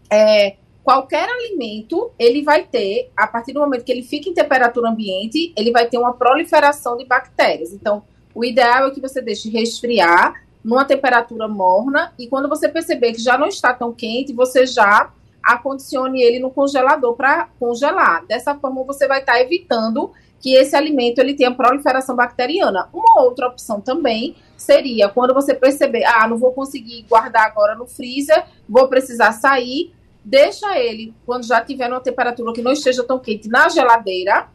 é, 0.09 0.55
qualquer 0.83 1.27
alimento, 1.29 2.11
ele 2.19 2.41
vai 2.41 2.63
ter, 2.63 3.11
a 3.15 3.25
partir 3.25 3.53
do 3.53 3.59
momento 3.59 3.83
que 3.83 3.91
ele 3.91 4.03
fica 4.03 4.29
em 4.29 4.33
temperatura 4.33 4.89
ambiente, 4.89 5.53
ele 5.55 5.71
vai 5.71 5.87
ter 5.87 5.97
uma 5.97 6.13
proliferação 6.13 6.97
de 6.97 7.05
bactérias. 7.05 7.71
Então, 7.71 8.03
o 8.35 8.43
ideal 8.43 8.87
é 8.87 8.91
que 8.91 8.99
você 8.99 9.21
deixe 9.21 9.49
resfriar 9.49 10.43
numa 10.63 10.85
temperatura 10.85 11.47
morna 11.47 12.13
e 12.17 12.27
quando 12.27 12.47
você 12.47 12.69
perceber 12.69 13.13
que 13.13 13.21
já 13.21 13.37
não 13.37 13.47
está 13.47 13.73
tão 13.73 13.91
quente, 13.93 14.31
você 14.31 14.65
já 14.65 15.11
acondicione 15.43 16.21
ele 16.21 16.39
no 16.39 16.49
congelador 16.49 17.15
para 17.15 17.49
congelar. 17.59 18.25
Dessa 18.25 18.55
forma, 18.55 18.83
você 18.83 19.07
vai 19.07 19.19
estar 19.19 19.33
tá 19.33 19.41
evitando 19.41 20.11
que 20.39 20.55
esse 20.55 20.75
alimento 20.75 21.19
ele 21.19 21.33
tenha 21.33 21.53
proliferação 21.53 22.15
bacteriana. 22.15 22.89
Uma 22.93 23.21
outra 23.21 23.47
opção 23.47 23.81
também 23.81 24.35
seria 24.57 25.09
quando 25.09 25.33
você 25.33 25.53
perceber, 25.53 26.05
ah, 26.05 26.27
não 26.27 26.37
vou 26.37 26.53
conseguir 26.53 27.05
guardar 27.09 27.45
agora 27.45 27.75
no 27.75 27.85
freezer, 27.85 28.43
vou 28.67 28.87
precisar 28.87 29.33
sair, 29.33 29.93
deixa 30.23 30.77
ele 30.77 31.13
quando 31.25 31.45
já 31.45 31.61
tiver 31.61 31.89
numa 31.89 31.99
temperatura 31.99 32.53
que 32.53 32.61
não 32.61 32.71
esteja 32.71 33.03
tão 33.03 33.19
quente 33.19 33.49
na 33.49 33.67
geladeira, 33.67 34.47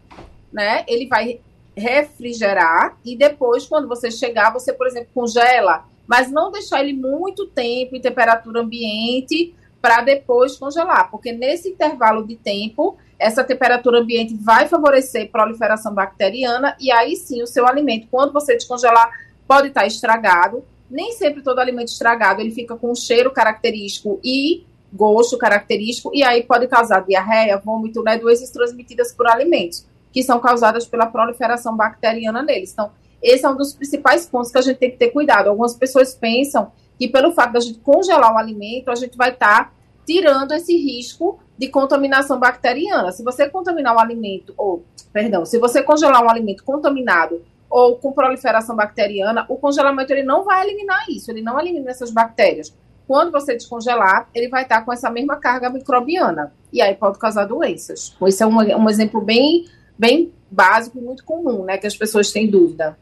né? 0.52 0.84
Ele 0.86 1.06
vai 1.06 1.40
refrigerar 1.76 2.98
e 3.04 3.16
depois 3.16 3.66
quando 3.66 3.86
você 3.86 4.10
chegar, 4.10 4.52
você, 4.52 4.72
por 4.72 4.86
exemplo, 4.86 5.08
congela 5.14 5.84
mas 6.08 6.30
não 6.30 6.50
deixar 6.50 6.80
ele 6.82 6.94
muito 6.94 7.46
tempo 7.46 7.94
em 7.94 8.00
temperatura 8.00 8.62
ambiente 8.62 9.54
para 9.80 10.00
depois 10.00 10.56
congelar, 10.56 11.10
porque 11.10 11.30
nesse 11.30 11.68
intervalo 11.68 12.26
de 12.26 12.34
tempo, 12.34 12.96
essa 13.18 13.44
temperatura 13.44 14.00
ambiente 14.00 14.34
vai 14.34 14.66
favorecer 14.66 15.30
proliferação 15.30 15.94
bacteriana 15.94 16.74
e 16.80 16.90
aí 16.90 17.14
sim 17.14 17.42
o 17.42 17.46
seu 17.46 17.66
alimento, 17.66 18.08
quando 18.10 18.32
você 18.32 18.56
descongelar, 18.56 19.10
pode 19.46 19.68
estar 19.68 19.82
tá 19.82 19.86
estragado. 19.86 20.64
Nem 20.90 21.12
sempre 21.12 21.42
todo 21.42 21.58
alimento 21.58 21.88
estragado 21.88 22.40
ele 22.40 22.50
fica 22.50 22.74
com 22.74 22.90
um 22.90 22.94
cheiro 22.94 23.30
característico 23.30 24.18
e 24.24 24.64
gosto 24.92 25.36
característico 25.36 26.10
e 26.14 26.24
aí 26.24 26.42
pode 26.42 26.66
causar 26.66 27.00
diarreia, 27.00 27.58
vômito, 27.58 28.02
né, 28.02 28.16
doenças 28.16 28.50
transmitidas 28.50 29.12
por 29.12 29.28
alimentos, 29.28 29.86
que 30.10 30.22
são 30.22 30.40
causadas 30.40 30.86
pela 30.86 31.06
proliferação 31.06 31.76
bacteriana 31.76 32.42
neles. 32.42 32.72
Então, 32.72 32.90
esse 33.22 33.44
é 33.44 33.48
um 33.48 33.56
dos 33.56 33.74
principais 33.74 34.26
pontos 34.26 34.50
que 34.50 34.58
a 34.58 34.62
gente 34.62 34.78
tem 34.78 34.90
que 34.90 34.96
ter 34.96 35.10
cuidado. 35.10 35.48
Algumas 35.48 35.74
pessoas 35.74 36.14
pensam 36.14 36.70
que 36.98 37.08
pelo 37.08 37.32
fato 37.32 37.52
da 37.52 37.60
gente 37.60 37.78
congelar 37.80 38.34
o 38.34 38.38
alimento, 38.38 38.90
a 38.90 38.94
gente 38.94 39.16
vai 39.16 39.30
estar 39.30 39.64
tá 39.66 39.72
tirando 40.06 40.52
esse 40.52 40.76
risco 40.76 41.38
de 41.56 41.68
contaminação 41.68 42.38
bacteriana. 42.38 43.12
Se 43.12 43.22
você 43.22 43.48
contaminar 43.48 43.94
um 43.94 43.98
alimento, 43.98 44.54
ou, 44.56 44.84
perdão, 45.12 45.44
se 45.44 45.58
você 45.58 45.82
congelar 45.82 46.22
um 46.22 46.30
alimento 46.30 46.64
contaminado 46.64 47.42
ou 47.68 47.96
com 47.96 48.12
proliferação 48.12 48.74
bacteriana, 48.74 49.44
o 49.48 49.56
congelamento 49.56 50.12
ele 50.12 50.22
não 50.22 50.44
vai 50.44 50.66
eliminar 50.66 51.04
isso, 51.10 51.30
ele 51.30 51.42
não 51.42 51.60
elimina 51.60 51.90
essas 51.90 52.10
bactérias. 52.10 52.74
Quando 53.06 53.32
você 53.32 53.54
descongelar, 53.54 54.28
ele 54.34 54.48
vai 54.48 54.62
estar 54.62 54.80
tá 54.80 54.84
com 54.84 54.92
essa 54.92 55.10
mesma 55.10 55.36
carga 55.36 55.70
microbiana. 55.70 56.52
E 56.72 56.80
aí 56.80 56.94
pode 56.94 57.18
causar 57.18 57.46
doenças. 57.46 58.14
Esse 58.26 58.42
é 58.42 58.46
um, 58.46 58.56
um 58.56 58.88
exemplo 58.88 59.20
bem, 59.20 59.66
bem 59.98 60.32
básico 60.50 60.98
e 60.98 61.00
muito 61.00 61.24
comum, 61.24 61.64
né? 61.64 61.78
Que 61.78 61.86
as 61.86 61.96
pessoas 61.96 62.30
têm 62.30 62.46
dúvida. 62.46 62.98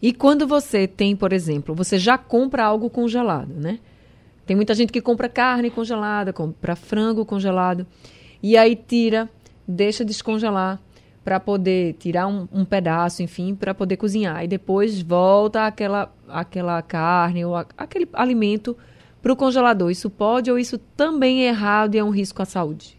E 0.00 0.12
quando 0.12 0.46
você 0.46 0.86
tem, 0.86 1.16
por 1.16 1.32
exemplo, 1.32 1.74
você 1.74 1.98
já 1.98 2.16
compra 2.16 2.64
algo 2.64 2.88
congelado, 2.88 3.52
né? 3.54 3.80
Tem 4.46 4.56
muita 4.56 4.74
gente 4.74 4.92
que 4.92 5.00
compra 5.00 5.28
carne 5.28 5.70
congelada, 5.70 6.32
compra 6.32 6.74
frango 6.76 7.24
congelado, 7.24 7.86
e 8.42 8.56
aí 8.56 8.76
tira, 8.76 9.28
deixa 9.66 10.04
descongelar 10.04 10.80
para 11.24 11.38
poder 11.38 11.94
tirar 11.98 12.26
um, 12.26 12.48
um 12.50 12.64
pedaço, 12.64 13.22
enfim, 13.22 13.54
para 13.54 13.74
poder 13.74 13.96
cozinhar. 13.98 14.42
E 14.42 14.48
depois 14.48 15.02
volta 15.02 15.66
aquela, 15.66 16.10
aquela 16.28 16.80
carne 16.80 17.44
ou 17.44 17.54
a, 17.54 17.66
aquele 17.76 18.08
alimento 18.14 18.74
para 19.20 19.32
o 19.32 19.36
congelador. 19.36 19.90
Isso 19.90 20.08
pode 20.08 20.50
ou 20.50 20.58
isso 20.58 20.78
também 20.78 21.44
é 21.44 21.48
errado 21.48 21.94
e 21.94 21.98
é 21.98 22.04
um 22.04 22.08
risco 22.08 22.40
à 22.40 22.46
saúde? 22.46 22.97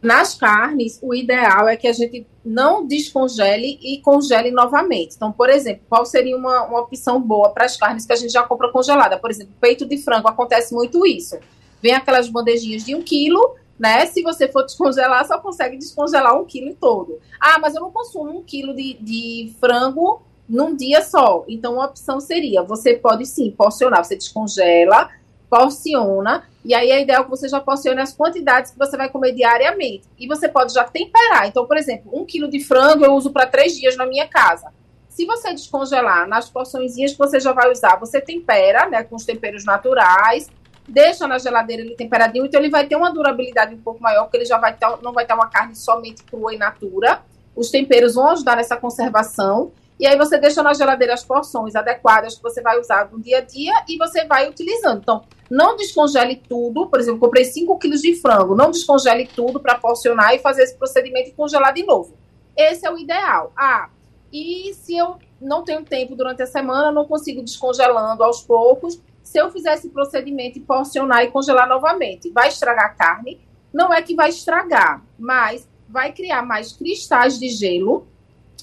Nas 0.00 0.34
carnes, 0.34 0.98
o 1.02 1.12
ideal 1.12 1.68
é 1.68 1.76
que 1.76 1.88
a 1.88 1.92
gente 1.92 2.24
não 2.44 2.86
descongele 2.86 3.78
e 3.82 4.00
congele 4.00 4.50
novamente. 4.52 5.16
Então, 5.16 5.32
por 5.32 5.50
exemplo, 5.50 5.82
qual 5.88 6.06
seria 6.06 6.36
uma, 6.36 6.64
uma 6.64 6.80
opção 6.80 7.20
boa 7.20 7.50
para 7.50 7.64
as 7.64 7.76
carnes 7.76 8.06
que 8.06 8.12
a 8.12 8.16
gente 8.16 8.32
já 8.32 8.44
compra 8.44 8.70
congelada? 8.70 9.18
Por 9.18 9.30
exemplo, 9.30 9.52
peito 9.60 9.84
de 9.84 9.98
frango, 9.98 10.28
acontece 10.28 10.72
muito 10.72 11.04
isso. 11.04 11.36
Vem 11.82 11.94
aquelas 11.94 12.28
bandejinhas 12.28 12.84
de 12.84 12.94
um 12.94 13.02
quilo, 13.02 13.56
né? 13.76 14.06
Se 14.06 14.22
você 14.22 14.46
for 14.46 14.62
descongelar, 14.66 15.26
só 15.26 15.38
consegue 15.38 15.76
descongelar 15.76 16.40
um 16.40 16.44
quilo 16.44 16.76
todo. 16.76 17.18
Ah, 17.40 17.58
mas 17.58 17.74
eu 17.74 17.80
não 17.80 17.90
consumo 17.90 18.38
um 18.38 18.42
quilo 18.42 18.74
de, 18.74 18.94
de 18.94 19.52
frango 19.58 20.22
num 20.48 20.76
dia 20.76 21.02
só. 21.02 21.44
Então, 21.48 21.74
uma 21.74 21.86
opção 21.86 22.20
seria, 22.20 22.62
você 22.62 22.94
pode 22.94 23.26
sim 23.26 23.50
porcionar, 23.50 24.04
você 24.04 24.16
descongela, 24.16 25.10
porciona, 25.48 26.44
e 26.64 26.74
aí 26.74 26.92
a 26.92 27.00
ideia 27.00 27.18
é 27.18 27.24
que 27.24 27.30
você 27.30 27.48
já 27.48 27.60
porcione 27.60 28.00
as 28.00 28.14
quantidades 28.14 28.70
que 28.70 28.78
você 28.78 28.96
vai 28.96 29.08
comer 29.08 29.32
diariamente. 29.32 30.04
E 30.18 30.26
você 30.26 30.48
pode 30.48 30.74
já 30.74 30.84
temperar. 30.84 31.46
Então, 31.46 31.66
por 31.66 31.76
exemplo, 31.76 32.10
um 32.12 32.24
quilo 32.24 32.48
de 32.48 32.60
frango 32.60 33.04
eu 33.04 33.14
uso 33.14 33.30
para 33.30 33.46
três 33.46 33.74
dias 33.74 33.96
na 33.96 34.06
minha 34.06 34.28
casa. 34.28 34.72
Se 35.08 35.24
você 35.24 35.52
descongelar 35.52 36.28
nas 36.28 36.48
porções 36.48 36.94
que 36.94 37.18
você 37.18 37.40
já 37.40 37.52
vai 37.52 37.72
usar, 37.72 37.96
você 37.96 38.20
tempera, 38.20 38.88
né, 38.88 39.02
com 39.02 39.16
os 39.16 39.24
temperos 39.24 39.64
naturais, 39.64 40.48
deixa 40.86 41.26
na 41.26 41.38
geladeira 41.38 41.82
ele 41.82 41.94
temperadinho, 41.94 42.46
então 42.46 42.60
ele 42.60 42.70
vai 42.70 42.86
ter 42.86 42.96
uma 42.96 43.12
durabilidade 43.12 43.74
um 43.74 43.78
pouco 43.78 44.02
maior, 44.02 44.24
porque 44.24 44.38
ele 44.38 44.44
já 44.44 44.58
vai 44.58 44.74
ter, 44.74 44.86
não 45.02 45.12
vai 45.12 45.26
ter 45.26 45.34
uma 45.34 45.48
carne 45.48 45.74
somente 45.74 46.22
crua 46.22 46.54
e 46.54 46.58
natura. 46.58 47.20
Os 47.54 47.70
temperos 47.70 48.14
vão 48.14 48.28
ajudar 48.28 48.56
nessa 48.56 48.76
conservação. 48.76 49.72
E 49.98 50.06
aí 50.06 50.16
você 50.16 50.38
deixa 50.38 50.62
na 50.62 50.72
geladeira 50.72 51.14
as 51.14 51.24
porções 51.24 51.74
adequadas 51.74 52.36
que 52.36 52.42
você 52.42 52.62
vai 52.62 52.78
usar 52.78 53.10
no 53.10 53.20
dia 53.20 53.38
a 53.38 53.40
dia 53.40 53.72
e 53.88 53.96
você 53.96 54.24
vai 54.24 54.48
utilizando. 54.48 55.00
Então, 55.00 55.24
não 55.50 55.76
descongele 55.76 56.36
tudo. 56.36 56.86
Por 56.86 57.00
exemplo, 57.00 57.18
comprei 57.18 57.44
5 57.44 57.78
quilos 57.78 58.00
de 58.00 58.14
frango. 58.14 58.54
Não 58.54 58.70
descongele 58.70 59.26
tudo 59.26 59.58
para 59.58 59.76
porcionar 59.76 60.34
e 60.34 60.38
fazer 60.38 60.62
esse 60.62 60.76
procedimento 60.76 61.30
e 61.30 61.32
congelar 61.32 61.74
de 61.74 61.84
novo. 61.84 62.16
Esse 62.56 62.86
é 62.86 62.90
o 62.90 62.98
ideal. 62.98 63.52
Ah, 63.56 63.88
e 64.32 64.72
se 64.74 64.96
eu 64.96 65.16
não 65.40 65.64
tenho 65.64 65.84
tempo 65.84 66.14
durante 66.14 66.42
a 66.42 66.46
semana, 66.46 66.92
não 66.92 67.04
consigo 67.04 67.42
descongelando 67.42 68.22
aos 68.22 68.42
poucos. 68.42 69.00
Se 69.22 69.38
eu 69.38 69.50
fizer 69.50 69.74
esse 69.74 69.88
procedimento 69.88 70.58
e 70.58 70.62
porcionar 70.62 71.24
e 71.24 71.30
congelar 71.30 71.68
novamente, 71.68 72.30
vai 72.30 72.48
estragar 72.48 72.86
a 72.86 72.90
carne? 72.90 73.40
Não 73.72 73.92
é 73.92 74.00
que 74.00 74.14
vai 74.14 74.30
estragar, 74.30 75.02
mas 75.18 75.68
vai 75.88 76.12
criar 76.12 76.42
mais 76.42 76.72
cristais 76.72 77.38
de 77.38 77.48
gelo 77.48 78.06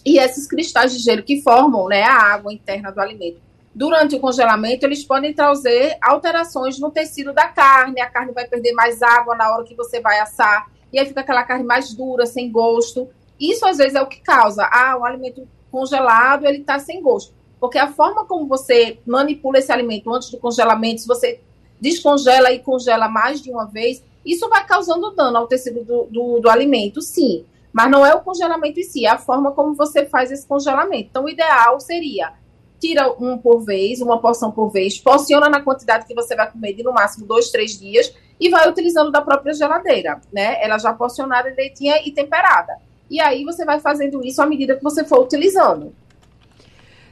e 0.04 0.20
esses 0.20 0.48
cristais 0.48 0.94
de 0.94 1.00
gelo 1.00 1.24
que 1.24 1.42
formam 1.42 1.88
né, 1.88 2.04
a 2.04 2.34
água 2.34 2.54
interna 2.54 2.92
do 2.92 3.00
alimento 3.00 3.46
durante 3.76 4.16
o 4.16 4.20
congelamento, 4.22 4.86
eles 4.86 5.04
podem 5.04 5.34
trazer 5.34 5.98
alterações 6.02 6.80
no 6.80 6.90
tecido 6.90 7.34
da 7.34 7.50
carne. 7.50 8.00
A 8.00 8.10
carne 8.10 8.32
vai 8.32 8.48
perder 8.48 8.72
mais 8.72 9.02
água 9.04 9.36
na 9.36 9.52
hora 9.54 9.66
que 9.66 9.76
você 9.76 10.00
vai 10.00 10.18
assar. 10.20 10.72
E 10.94 10.98
aí 10.98 11.06
fica 11.06 11.20
aquela 11.20 11.44
carne 11.44 11.66
mais 11.66 11.94
dura, 11.94 12.26
sem 12.26 12.50
gosto. 12.50 13.10
Isso 13.38 13.68
às 13.68 13.78
vezes 13.78 13.96
é 13.96 14.02
o 14.02 14.08
que 14.08 14.22
causa. 14.22 14.64
Ah, 14.72 14.98
o 14.98 15.04
alimento 15.04 15.46
congelado, 15.70 16.46
ele 16.46 16.60
está 16.60 16.80
sem 16.80 17.02
gosto. 17.02 17.34
Porque 17.60 17.78
a 17.78 17.92
forma 17.92 18.26
como 18.26 18.48
você 18.48 18.98
manipula 19.06 19.60
esse 19.60 19.72
alimento 19.72 20.14
antes 20.14 20.30
do 20.30 20.38
congelamento, 20.38 21.02
se 21.02 21.08
você 21.08 21.42
descongela 21.82 22.54
e 22.54 22.60
congela 22.60 23.10
mais 23.10 23.42
de 23.42 23.52
uma 23.52 23.66
vez, 23.66 24.02
isso 24.26 24.48
vai 24.48 24.66
causando 24.66 25.12
dano 25.12 25.38
ao 25.38 25.48
tecido 25.48 25.84
do, 25.84 26.04
do, 26.06 26.40
do 26.40 26.50
alimento, 26.50 27.02
sim. 27.02 27.44
Mas 27.76 27.92
não 27.92 28.06
é 28.06 28.16
o 28.16 28.22
congelamento 28.22 28.80
em 28.80 28.84
si, 28.84 29.06
é 29.06 29.10
a 29.10 29.18
forma 29.18 29.52
como 29.52 29.76
você 29.76 30.06
faz 30.06 30.32
esse 30.32 30.48
congelamento. 30.48 31.10
Então, 31.10 31.26
o 31.26 31.30
ideal 31.30 31.78
seria 31.82 32.32
tira 32.80 33.12
um 33.20 33.38
por 33.38 33.66
vez, 33.66 34.00
uma 34.00 34.18
porção 34.18 34.50
por 34.50 34.70
vez, 34.70 34.98
porciona 34.98 35.50
na 35.50 35.60
quantidade 35.60 36.06
que 36.06 36.16
você 36.16 36.38
vai 36.38 36.50
comer 36.50 36.74
de 36.74 36.84
no 36.84 36.94
máximo 36.94 37.28
dois, 37.28 37.50
três 37.50 37.78
dias 37.78 38.16
e 38.40 38.50
vai 38.50 38.70
utilizando 38.70 39.12
da 39.12 39.22
própria 39.22 39.54
geladeira, 39.54 40.22
né? 40.32 40.56
Ela 40.64 40.78
já 40.78 40.94
porcionada 40.94 41.50
direitinha 41.50 41.98
e 42.06 42.14
temperada. 42.14 42.78
E 43.12 43.20
aí 43.20 43.44
você 43.44 43.66
vai 43.66 43.82
fazendo 43.82 44.26
isso 44.26 44.42
à 44.42 44.46
medida 44.46 44.78
que 44.78 44.84
você 44.84 45.04
for 45.04 45.22
utilizando. 45.22 45.94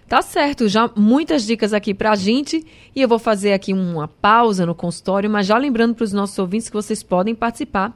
Tá 0.08 0.22
certo, 0.22 0.70
já 0.70 0.90
muitas 0.96 1.44
dicas 1.44 1.74
aqui 1.74 1.94
pra 1.94 2.16
gente 2.16 2.66
e 2.96 3.02
eu 3.02 3.08
vou 3.10 3.20
fazer 3.20 3.52
aqui 3.52 3.74
uma 3.74 4.08
pausa 4.08 4.66
no 4.66 4.74
consultório, 4.74 5.30
mas 5.30 5.46
já 5.46 5.58
lembrando 5.58 5.94
para 5.94 6.06
os 6.06 6.14
nossos 6.14 6.40
ouvintes 6.40 6.70
que 6.70 6.76
vocês 6.76 7.04
podem 7.04 7.36
participar 7.36 7.94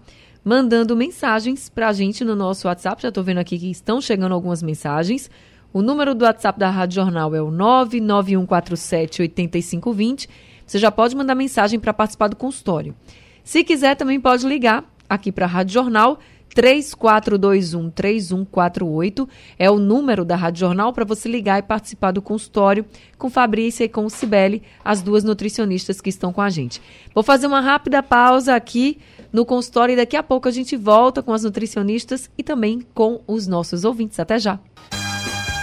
mandando 0.48 0.96
mensagens 0.96 1.68
pra 1.68 1.92
gente 1.92 2.24
no 2.24 2.34
nosso 2.34 2.70
WhatsApp. 2.70 3.02
Já 3.02 3.12
tô 3.12 3.22
vendo 3.22 3.40
aqui 3.40 3.60
que 3.60 3.70
estão 3.70 4.00
chegando 4.00 4.32
algumas 4.32 4.64
mensagens. 4.64 5.30
O 5.74 5.82
número 5.82 6.16
do 6.16 6.24
WhatsApp 6.24 6.58
da 6.58 6.70
Rádio 6.70 6.96
Jornal 6.96 7.36
é 7.36 7.42
o 7.42 7.52
99147 7.52 9.24
8520. 9.24 10.30
Você 10.66 10.80
já 10.80 10.90
pode 10.90 11.18
mandar 11.18 11.36
mensagem 11.36 11.78
para 11.78 11.94
participar 11.94 12.30
do 12.30 12.38
consultório. 12.38 12.96
Se 13.44 13.62
quiser, 13.62 13.96
também 13.96 14.22
pode 14.22 14.48
ligar 14.48 14.86
aqui 15.10 15.34
para 15.34 15.46
a 15.46 15.50
Rádio 15.50 15.74
Jornal 15.74 16.18
3421 16.56 17.92
3148 17.92 19.30
é 19.60 19.70
o 19.70 19.78
número 19.78 20.24
da 20.24 20.38
Rádio 20.38 20.62
Jornal 20.62 20.94
para 20.94 21.04
você 21.04 21.28
ligar 21.28 21.60
e 21.60 21.62
participar 21.62 22.12
do 22.12 22.22
consultório 22.22 22.86
com 23.18 23.30
Fabrícia 23.30 23.84
e 23.84 23.90
com 23.90 24.08
Cibele, 24.10 24.64
as 24.84 25.02
duas 25.02 25.26
nutricionistas 25.26 26.00
que 26.00 26.10
estão 26.10 26.32
com 26.32 26.42
a 26.42 26.50
gente. 26.50 26.82
Vou 27.14 27.24
fazer 27.24 27.48
uma 27.48 27.60
rápida 27.60 28.02
pausa 28.02 28.56
aqui 28.56 28.98
no 29.32 29.46
consultório 29.46 29.94
e 29.94 29.96
daqui 29.96 30.16
a 30.16 30.24
pouco 30.24 30.48
a 30.48 30.52
gente 30.52 30.76
volta 30.76 31.22
com 31.22 31.34
as 31.34 31.44
nutricionistas 31.44 32.30
e 32.38 32.44
também 32.44 32.86
com 32.94 33.22
os 33.28 33.48
nossos 33.48 33.84
ouvintes. 33.84 34.20
Até 34.20 34.40
já. 34.40 34.60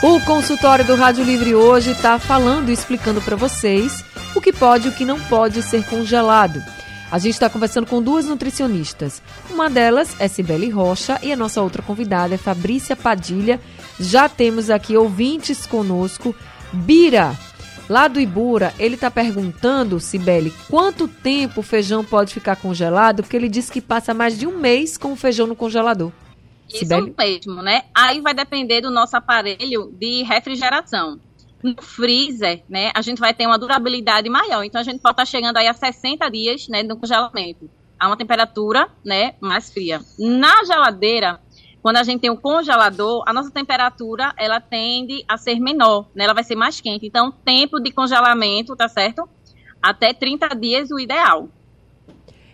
O 0.02 0.20
consultório 0.20 0.84
do 0.84 0.94
Rádio 0.94 1.24
Livre 1.24 1.54
hoje 1.54 1.92
está 1.92 2.18
falando 2.18 2.68
e 2.68 2.72
explicando 2.72 3.22
para 3.22 3.36
vocês 3.36 4.04
o 4.34 4.40
que 4.40 4.52
pode 4.52 4.88
e 4.88 4.90
o 4.90 4.94
que 4.94 5.04
não 5.04 5.18
pode 5.18 5.62
ser 5.62 5.86
congelado. 5.86 6.62
A 7.10 7.18
gente 7.18 7.34
está 7.34 7.48
conversando 7.48 7.86
com 7.86 8.02
duas 8.02 8.26
nutricionistas. 8.26 9.22
Uma 9.50 9.70
delas 9.70 10.16
é 10.18 10.26
Cibele 10.26 10.68
Rocha 10.68 11.18
e 11.22 11.32
a 11.32 11.36
nossa 11.36 11.62
outra 11.62 11.80
convidada 11.80 12.34
é 12.34 12.38
Fabrícia 12.38 12.96
Padilha. 12.96 13.60
Já 14.00 14.28
temos 14.28 14.68
aqui 14.68 14.96
ouvintes 14.96 15.64
conosco. 15.64 16.34
Bira, 16.72 17.34
lá 17.88 18.08
do 18.08 18.20
Ibura, 18.20 18.74
ele 18.78 18.94
está 18.94 19.10
perguntando, 19.10 20.00
Cibele, 20.00 20.52
quanto 20.68 21.08
tempo 21.08 21.60
o 21.60 21.62
feijão 21.62 22.04
pode 22.04 22.32
ficar 22.32 22.56
congelado? 22.56 23.22
Porque 23.22 23.36
ele 23.36 23.48
disse 23.48 23.72
que 23.72 23.80
passa 23.80 24.14
mais 24.14 24.38
de 24.38 24.46
um 24.46 24.58
mês 24.58 24.96
com 24.96 25.12
o 25.12 25.16
feijão 25.16 25.46
no 25.46 25.56
congelador. 25.56 26.10
Isso 26.68 26.78
Cibele? 26.78 27.14
mesmo, 27.16 27.62
né? 27.62 27.82
Aí 27.94 28.20
vai 28.20 28.34
depender 28.34 28.80
do 28.80 28.90
nosso 28.90 29.16
aparelho 29.16 29.92
de 29.98 30.22
refrigeração 30.22 31.20
no 31.64 31.74
freezer, 31.80 32.62
né, 32.68 32.90
a 32.94 33.00
gente 33.00 33.18
vai 33.18 33.32
ter 33.32 33.46
uma 33.46 33.58
durabilidade 33.58 34.28
maior. 34.28 34.62
Então, 34.64 34.78
a 34.78 34.84
gente 34.84 35.00
pode 35.00 35.14
estar 35.14 35.24
chegando 35.24 35.56
aí 35.56 35.66
a 35.66 35.72
60 35.72 36.28
dias, 36.28 36.68
né, 36.68 36.82
no 36.82 36.94
congelamento. 36.98 37.70
A 37.98 38.06
uma 38.06 38.18
temperatura, 38.18 38.86
né, 39.02 39.34
mais 39.40 39.72
fria. 39.72 39.98
Na 40.18 40.62
geladeira, 40.64 41.40
quando 41.84 41.98
a 41.98 42.02
gente 42.02 42.22
tem 42.22 42.30
o 42.30 42.36
congelador, 42.38 43.22
a 43.26 43.32
nossa 43.34 43.50
temperatura, 43.50 44.32
ela 44.38 44.58
tende 44.58 45.22
a 45.28 45.36
ser 45.36 45.60
menor, 45.60 46.08
né, 46.14 46.24
ela 46.24 46.32
vai 46.32 46.42
ser 46.42 46.56
mais 46.56 46.80
quente. 46.80 47.06
Então, 47.06 47.30
tempo 47.30 47.78
de 47.78 47.92
congelamento, 47.92 48.74
tá 48.74 48.88
certo? 48.88 49.28
Até 49.82 50.14
30 50.14 50.48
dias, 50.56 50.90
o 50.90 50.98
ideal. 50.98 51.46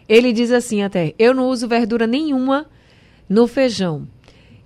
Ele 0.09 0.33
diz 0.33 0.51
assim 0.51 0.83
até, 0.83 1.15
eu 1.17 1.33
não 1.33 1.47
uso 1.47 1.69
verdura 1.69 2.09
nenhuma 2.09 2.67
no 3.29 3.47
feijão. 3.47 4.09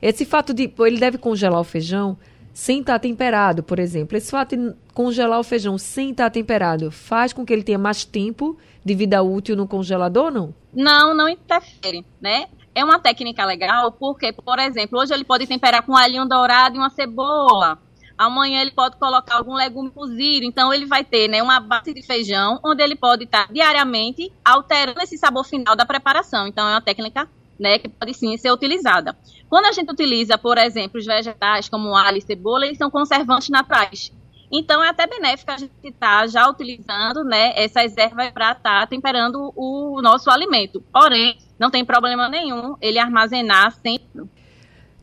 Esse 0.00 0.24
fato 0.24 0.54
de, 0.54 0.72
ele 0.78 0.98
deve 0.98 1.18
congelar 1.18 1.60
o 1.60 1.64
feijão 1.64 2.16
sem 2.54 2.80
estar 2.80 2.98
temperado, 2.98 3.62
por 3.62 3.78
exemplo. 3.78 4.16
Esse 4.16 4.30
fato 4.30 4.56
de 4.56 4.74
congelar 4.94 5.40
o 5.40 5.44
feijão 5.44 5.76
sem 5.76 6.12
estar 6.12 6.30
temperado 6.30 6.90
faz 6.90 7.34
com 7.34 7.44
que 7.44 7.52
ele 7.52 7.64
tenha 7.64 7.78
mais 7.78 8.06
tempo 8.06 8.56
de 8.82 8.94
vida 8.94 9.22
útil 9.22 9.56
no 9.56 9.68
congelador 9.68 10.24
ou 10.24 10.30
não? 10.30 10.54
Não, 10.72 11.14
não 11.14 11.28
interfere, 11.28 12.02
né? 12.18 12.46
É 12.74 12.84
uma 12.84 12.98
técnica 12.98 13.44
legal 13.44 13.92
porque, 13.92 14.32
por 14.32 14.58
exemplo, 14.58 14.98
hoje 14.98 15.14
ele 15.14 15.24
pode 15.24 15.46
temperar 15.46 15.82
com 15.82 15.92
um 15.92 15.96
alhinho 15.96 16.26
dourado 16.26 16.74
e 16.74 16.78
uma 16.78 16.90
cebola. 16.90 17.78
Amanhã 18.16 18.60
ele 18.60 18.70
pode 18.70 18.96
colocar 18.96 19.36
algum 19.36 19.54
legume 19.54 19.90
cozido. 19.90 20.44
Então 20.44 20.72
ele 20.72 20.86
vai 20.86 21.04
ter 21.04 21.28
né, 21.28 21.42
uma 21.42 21.60
base 21.60 21.92
de 21.92 22.02
feijão 22.02 22.58
onde 22.64 22.82
ele 22.82 22.96
pode 22.96 23.24
estar 23.24 23.52
diariamente 23.52 24.32
alterando 24.44 25.00
esse 25.02 25.16
sabor 25.16 25.44
final 25.44 25.76
da 25.76 25.86
preparação. 25.86 26.46
Então 26.46 26.66
é 26.66 26.72
uma 26.72 26.80
técnica 26.80 27.28
né, 27.58 27.78
que 27.78 27.88
pode 27.88 28.14
sim 28.14 28.36
ser 28.36 28.50
utilizada. 28.50 29.16
Quando 29.48 29.66
a 29.66 29.72
gente 29.72 29.90
utiliza, 29.90 30.36
por 30.36 30.58
exemplo, 30.58 30.98
os 30.98 31.06
vegetais 31.06 31.68
como 31.68 31.94
alho 31.94 32.18
e 32.18 32.22
cebola, 32.22 32.66
eles 32.66 32.78
são 32.78 32.90
conservantes 32.90 33.48
naturais. 33.48 34.12
Então 34.50 34.82
é 34.82 34.88
até 34.88 35.06
benéfico 35.06 35.50
a 35.50 35.56
gente 35.56 35.72
estar 35.82 36.20
tá 36.20 36.26
já 36.26 36.48
utilizando 36.48 37.24
né, 37.24 37.52
essas 37.56 37.96
ervas 37.96 38.30
para 38.30 38.52
estar 38.52 38.80
tá 38.80 38.86
temperando 38.86 39.52
o 39.56 40.00
nosso 40.02 40.30
alimento. 40.30 40.80
Porém, 40.92 41.38
não 41.58 41.70
tem 41.70 41.84
problema 41.84 42.28
nenhum 42.28 42.76
ele 42.80 42.98
armazenar 42.98 43.72
sempre. 43.80 44.24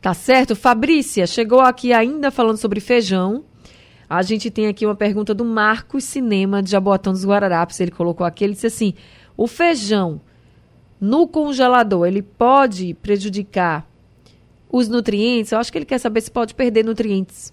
Tá 0.00 0.12
certo. 0.14 0.56
Fabrícia, 0.56 1.26
chegou 1.26 1.60
aqui 1.60 1.92
ainda 1.92 2.30
falando 2.30 2.56
sobre 2.56 2.80
feijão. 2.80 3.44
A 4.08 4.20
gente 4.22 4.50
tem 4.50 4.66
aqui 4.66 4.84
uma 4.84 4.94
pergunta 4.94 5.32
do 5.32 5.44
Marcos 5.44 6.04
Cinema 6.04 6.62
de 6.62 6.70
Jaboatão 6.70 7.12
dos 7.12 7.24
Guararapes. 7.24 7.80
Ele 7.80 7.90
colocou 7.90 8.26
aqui, 8.26 8.44
ele 8.44 8.52
disse 8.52 8.66
assim: 8.66 8.94
o 9.36 9.46
feijão 9.46 10.20
no 11.00 11.26
congelador, 11.26 12.06
ele 12.06 12.22
pode 12.22 12.94
prejudicar 12.94 13.86
os 14.70 14.88
nutrientes? 14.88 15.52
Eu 15.52 15.58
acho 15.58 15.72
que 15.72 15.78
ele 15.78 15.84
quer 15.84 15.98
saber 15.98 16.20
se 16.20 16.30
pode 16.30 16.54
perder 16.54 16.84
nutrientes. 16.84 17.52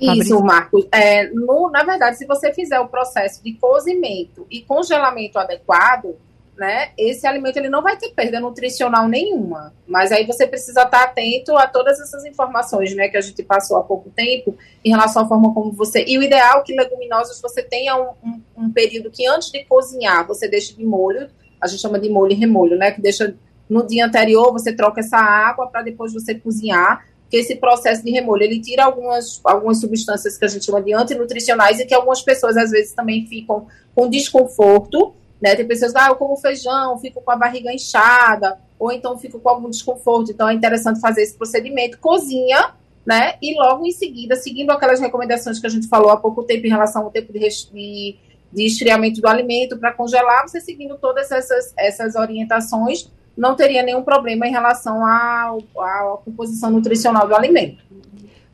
Isso, 0.00 0.40
Marcos. 0.42 0.86
É, 0.92 1.28
no, 1.30 1.70
na 1.70 1.82
verdade, 1.82 2.16
se 2.16 2.26
você 2.26 2.52
fizer 2.52 2.78
o 2.78 2.88
processo 2.88 3.42
de 3.42 3.52
cozimento 3.54 4.46
e 4.50 4.62
congelamento 4.62 5.38
adequado, 5.38 6.14
né, 6.58 6.90
esse 6.98 7.26
alimento 7.26 7.56
ele 7.56 7.68
não 7.68 7.82
vai 7.82 7.96
ter 7.96 8.10
perda 8.10 8.40
nutricional 8.40 9.08
nenhuma. 9.08 9.72
Mas 9.86 10.10
aí 10.12 10.26
você 10.26 10.46
precisa 10.46 10.82
estar 10.82 11.04
atento 11.04 11.56
a 11.56 11.66
todas 11.66 12.00
essas 12.00 12.24
informações, 12.24 12.94
né, 12.94 13.08
que 13.08 13.16
a 13.16 13.20
gente 13.20 13.42
passou 13.42 13.76
há 13.76 13.82
pouco 13.82 14.10
tempo 14.10 14.56
em 14.84 14.90
relação 14.90 15.24
à 15.24 15.28
forma 15.28 15.54
como 15.54 15.72
você. 15.72 16.04
E 16.06 16.18
o 16.18 16.22
ideal 16.22 16.60
é 16.60 16.62
que 16.62 16.74
leguminosas 16.74 17.40
você 17.40 17.62
tenha 17.62 17.96
um, 17.96 18.10
um, 18.22 18.42
um 18.56 18.72
período 18.72 19.10
que 19.10 19.26
antes 19.26 19.50
de 19.50 19.64
cozinhar 19.64 20.26
você 20.26 20.48
deixe 20.48 20.74
de 20.74 20.84
molho 20.84 21.28
a 21.60 21.66
gente 21.66 21.80
chama 21.80 21.98
de 21.98 22.08
molho 22.08 22.32
e 22.32 22.36
remolho, 22.36 22.76
né? 22.76 22.90
Que 22.90 23.00
deixa 23.00 23.34
no 23.68 23.86
dia 23.86 24.06
anterior 24.06 24.52
você 24.52 24.72
troca 24.72 25.00
essa 25.00 25.18
água 25.18 25.66
para 25.66 25.82
depois 25.82 26.12
você 26.12 26.34
cozinhar, 26.34 27.06
que 27.28 27.36
esse 27.36 27.56
processo 27.56 28.02
de 28.02 28.10
remolho 28.10 28.42
ele 28.42 28.60
tira 28.60 28.84
algumas, 28.84 29.40
algumas 29.44 29.80
substâncias 29.80 30.38
que 30.38 30.44
a 30.44 30.48
gente 30.48 30.64
chama 30.64 30.80
de 30.80 30.94
antinutricionais 30.94 31.78
e 31.78 31.84
que 31.84 31.94
algumas 31.94 32.22
pessoas 32.22 32.56
às 32.56 32.70
vezes 32.70 32.92
também 32.92 33.26
ficam 33.26 33.66
com 33.94 34.08
desconforto, 34.08 35.14
né? 35.40 35.54
Tem 35.54 35.66
pessoas 35.66 35.92
que 35.92 35.98
ah, 35.98 36.08
eu 36.08 36.16
como 36.16 36.36
feijão, 36.36 36.98
fico 36.98 37.20
com 37.20 37.30
a 37.30 37.36
barriga 37.36 37.72
inchada, 37.72 38.58
ou 38.78 38.92
então 38.92 39.18
fico 39.18 39.38
com 39.38 39.48
algum 39.48 39.70
desconforto. 39.70 40.30
Então 40.30 40.48
é 40.48 40.54
interessante 40.54 41.00
fazer 41.00 41.22
esse 41.22 41.36
procedimento, 41.36 41.98
cozinha, 41.98 42.72
né? 43.06 43.34
E 43.40 43.54
logo 43.58 43.86
em 43.86 43.92
seguida, 43.92 44.36
seguindo 44.36 44.70
aquelas 44.70 45.00
recomendações 45.00 45.58
que 45.58 45.66
a 45.66 45.70
gente 45.70 45.88
falou 45.88 46.10
há 46.10 46.16
pouco 46.16 46.42
tempo 46.42 46.66
em 46.66 46.70
relação 46.70 47.04
ao 47.04 47.10
tempo 47.10 47.32
de, 47.32 47.40
de 47.40 48.16
de 48.52 48.64
esfriamento 48.64 49.20
do 49.20 49.28
alimento 49.28 49.76
para 49.76 49.92
congelar, 49.92 50.48
você 50.48 50.60
seguindo 50.60 50.96
todas 50.96 51.30
essas, 51.30 51.72
essas 51.76 52.14
orientações, 52.14 53.10
não 53.36 53.54
teria 53.54 53.82
nenhum 53.82 54.02
problema 54.02 54.46
em 54.46 54.50
relação 54.50 55.04
à, 55.04 55.56
à 55.78 56.18
composição 56.24 56.70
nutricional 56.70 57.28
do 57.28 57.34
alimento. 57.34 57.84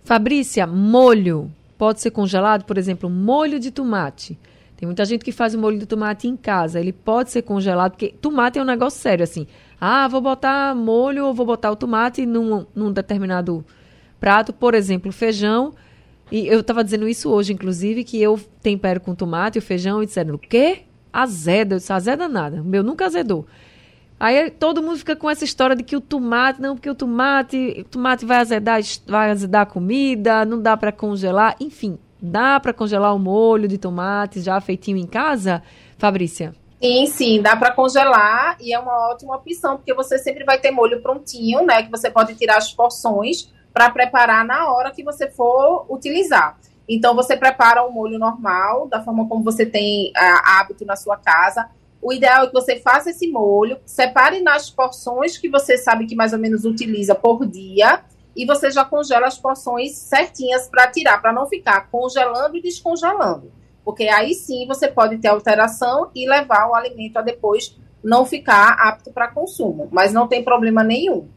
Fabrícia, 0.03 0.67
molho 0.67 1.51
pode 1.79 2.01
ser 2.01 2.11
congelado? 2.11 2.65
Por 2.65 2.77
exemplo, 2.77 3.09
molho 3.09 3.59
de 3.59 3.71
tomate. 3.71 4.39
Tem 4.77 4.87
muita 4.87 5.05
gente 5.05 5.25
que 5.25 5.33
faz 5.33 5.55
o 5.55 5.59
molho 5.59 5.79
de 5.79 5.87
tomate 5.87 6.27
em 6.27 6.37
casa. 6.37 6.81
Ele 6.81 6.93
pode 6.93 7.31
ser 7.31 7.43
congelado, 7.43 7.93
porque 7.93 8.15
tomate 8.21 8.59
é 8.59 8.63
um 8.63 8.67
negócio 8.67 9.01
sério, 9.01 9.23
assim. 9.23 9.47
Ah, 9.81 10.09
vou 10.09 10.21
botar 10.21 10.75
molho 10.75 11.27
ou 11.27 11.35
vou 11.35 11.47
botar 11.47 11.71
o 11.71 11.77
tomate 11.77 12.27
num, 12.27 12.67
num 12.75 12.93
determinado 12.93 13.65
prato, 14.19 14.53
por 14.53 14.75
exemplo, 14.75 15.13
feijão 15.13 15.75
e 16.31 16.47
eu 16.47 16.61
estava 16.61 16.83
dizendo 16.83 17.07
isso 17.07 17.31
hoje, 17.31 17.53
inclusive, 17.53 18.05
que 18.05 18.21
eu 18.21 18.41
tempero 18.63 19.01
com 19.01 19.15
tomate 19.15 19.59
e 19.59 19.61
feijão 19.61 20.03
e 20.03 20.07
disseram, 20.07 20.35
o 20.35 20.39
quê? 20.39 20.83
Azeda. 21.13 21.77
Eu 21.77 21.79
disse, 21.79 21.93
azeda 21.93 22.29
nada. 22.29 22.61
O 22.63 22.65
meu 22.65 22.83
nunca 22.83 23.07
azedou. 23.07 23.47
Aí 24.19 24.51
todo 24.51 24.83
mundo 24.83 24.99
fica 24.99 25.15
com 25.15 25.29
essa 25.29 25.45
história 25.45 25.77
de 25.77 25.83
que 25.83 25.97
o 25.97 26.01
tomate, 26.01 26.61
não, 26.61 26.75
porque 26.77 26.89
o 26.89 26.95
tomate, 26.95 27.81
o 27.81 27.85
tomate 27.85 28.25
vai 28.25 28.39
azedar, 28.39 28.81
vai 29.07 29.31
azedar 29.31 29.63
a 29.63 29.67
comida, 29.67 30.45
não 30.45 30.61
dá 30.61 30.77
para 30.77 30.93
congelar. 30.93 31.57
Enfim, 31.61 31.99
dá 32.25 32.59
para 32.59 32.73
congelar 32.73 33.15
o 33.15 33.19
molho 33.19 33.69
de 33.69 33.77
tomate 33.77 34.41
já 34.41 34.61
feitinho 34.61 34.97
em 34.97 35.07
casa, 35.07 35.63
Fabrícia? 35.99 36.55
Sim, 36.83 37.07
sim, 37.07 37.43
dá 37.43 37.57
para 37.57 37.73
congelar 37.73 38.57
e 38.61 38.73
é 38.73 38.79
uma 38.79 39.11
ótima 39.11 39.37
opção, 39.37 39.77
porque 39.77 39.95
você 39.95 40.19
sempre 40.19 40.45
vai 40.45 40.59
ter 40.59 40.71
molho 40.71 41.01
prontinho, 41.03 41.65
né? 41.65 41.83
Que 41.83 41.91
você 41.91 42.11
pode 42.11 42.35
tirar 42.35 42.57
as 42.57 42.73
porções 42.73 43.53
para 43.73 43.91
preparar 43.91 44.45
na 44.45 44.73
hora 44.73 44.91
que 44.91 45.03
você 45.03 45.31
for 45.31 45.87
utilizar. 45.89 46.59
Então, 46.89 47.15
você 47.15 47.37
prepara 47.37 47.83
o 47.83 47.91
molho 47.91 48.19
normal, 48.19 48.87
da 48.89 49.03
forma 49.03 49.27
como 49.29 49.43
você 49.43 49.65
tem 49.65 50.11
uh, 50.11 50.41
hábito 50.45 50.85
na 50.85 50.97
sua 50.97 51.17
casa. 51.17 51.69
O 52.03 52.13
ideal 52.13 52.45
é 52.45 52.47
que 52.47 52.53
você 52.53 52.79
faça 52.79 53.11
esse 53.11 53.29
molho, 53.29 53.79
separe 53.87 54.43
nas 54.43 54.69
porções 54.69 55.39
que 55.39 55.49
você 55.49 55.79
sabe 55.79 56.07
que 56.07 56.15
mais 56.15 56.35
ou 56.35 56.39
menos 56.39 56.67
utiliza 56.67 57.15
por 57.15 57.47
dia 57.47 58.03
e 58.37 58.45
você 58.45 58.71
já 58.71 58.85
congela 58.85 59.27
as 59.27 59.39
porções 59.39 59.93
certinhas 59.97 60.69
para 60.69 60.91
tirar, 60.91 61.21
para 61.21 61.33
não 61.33 61.47
ficar 61.47 61.89
congelando 61.91 62.57
e 62.57 62.63
descongelando. 62.63 63.53
Porque 63.85 64.05
aí 64.05 64.35
sim 64.35 64.67
você 64.67 64.89
pode 64.89 65.19
ter 65.19 65.29
alteração 65.29 66.11
e 66.15 66.29
levar 66.29 66.69
o 66.69 66.75
alimento 66.75 67.19
a 67.19 67.23
depois 67.23 67.77
não 68.03 68.25
ficar 68.25 68.73
apto 68.73 69.11
para 69.13 69.29
consumo, 69.29 69.89
mas 69.91 70.13
não 70.13 70.27
tem 70.27 70.43
problema 70.43 70.83
nenhum. 70.83 71.29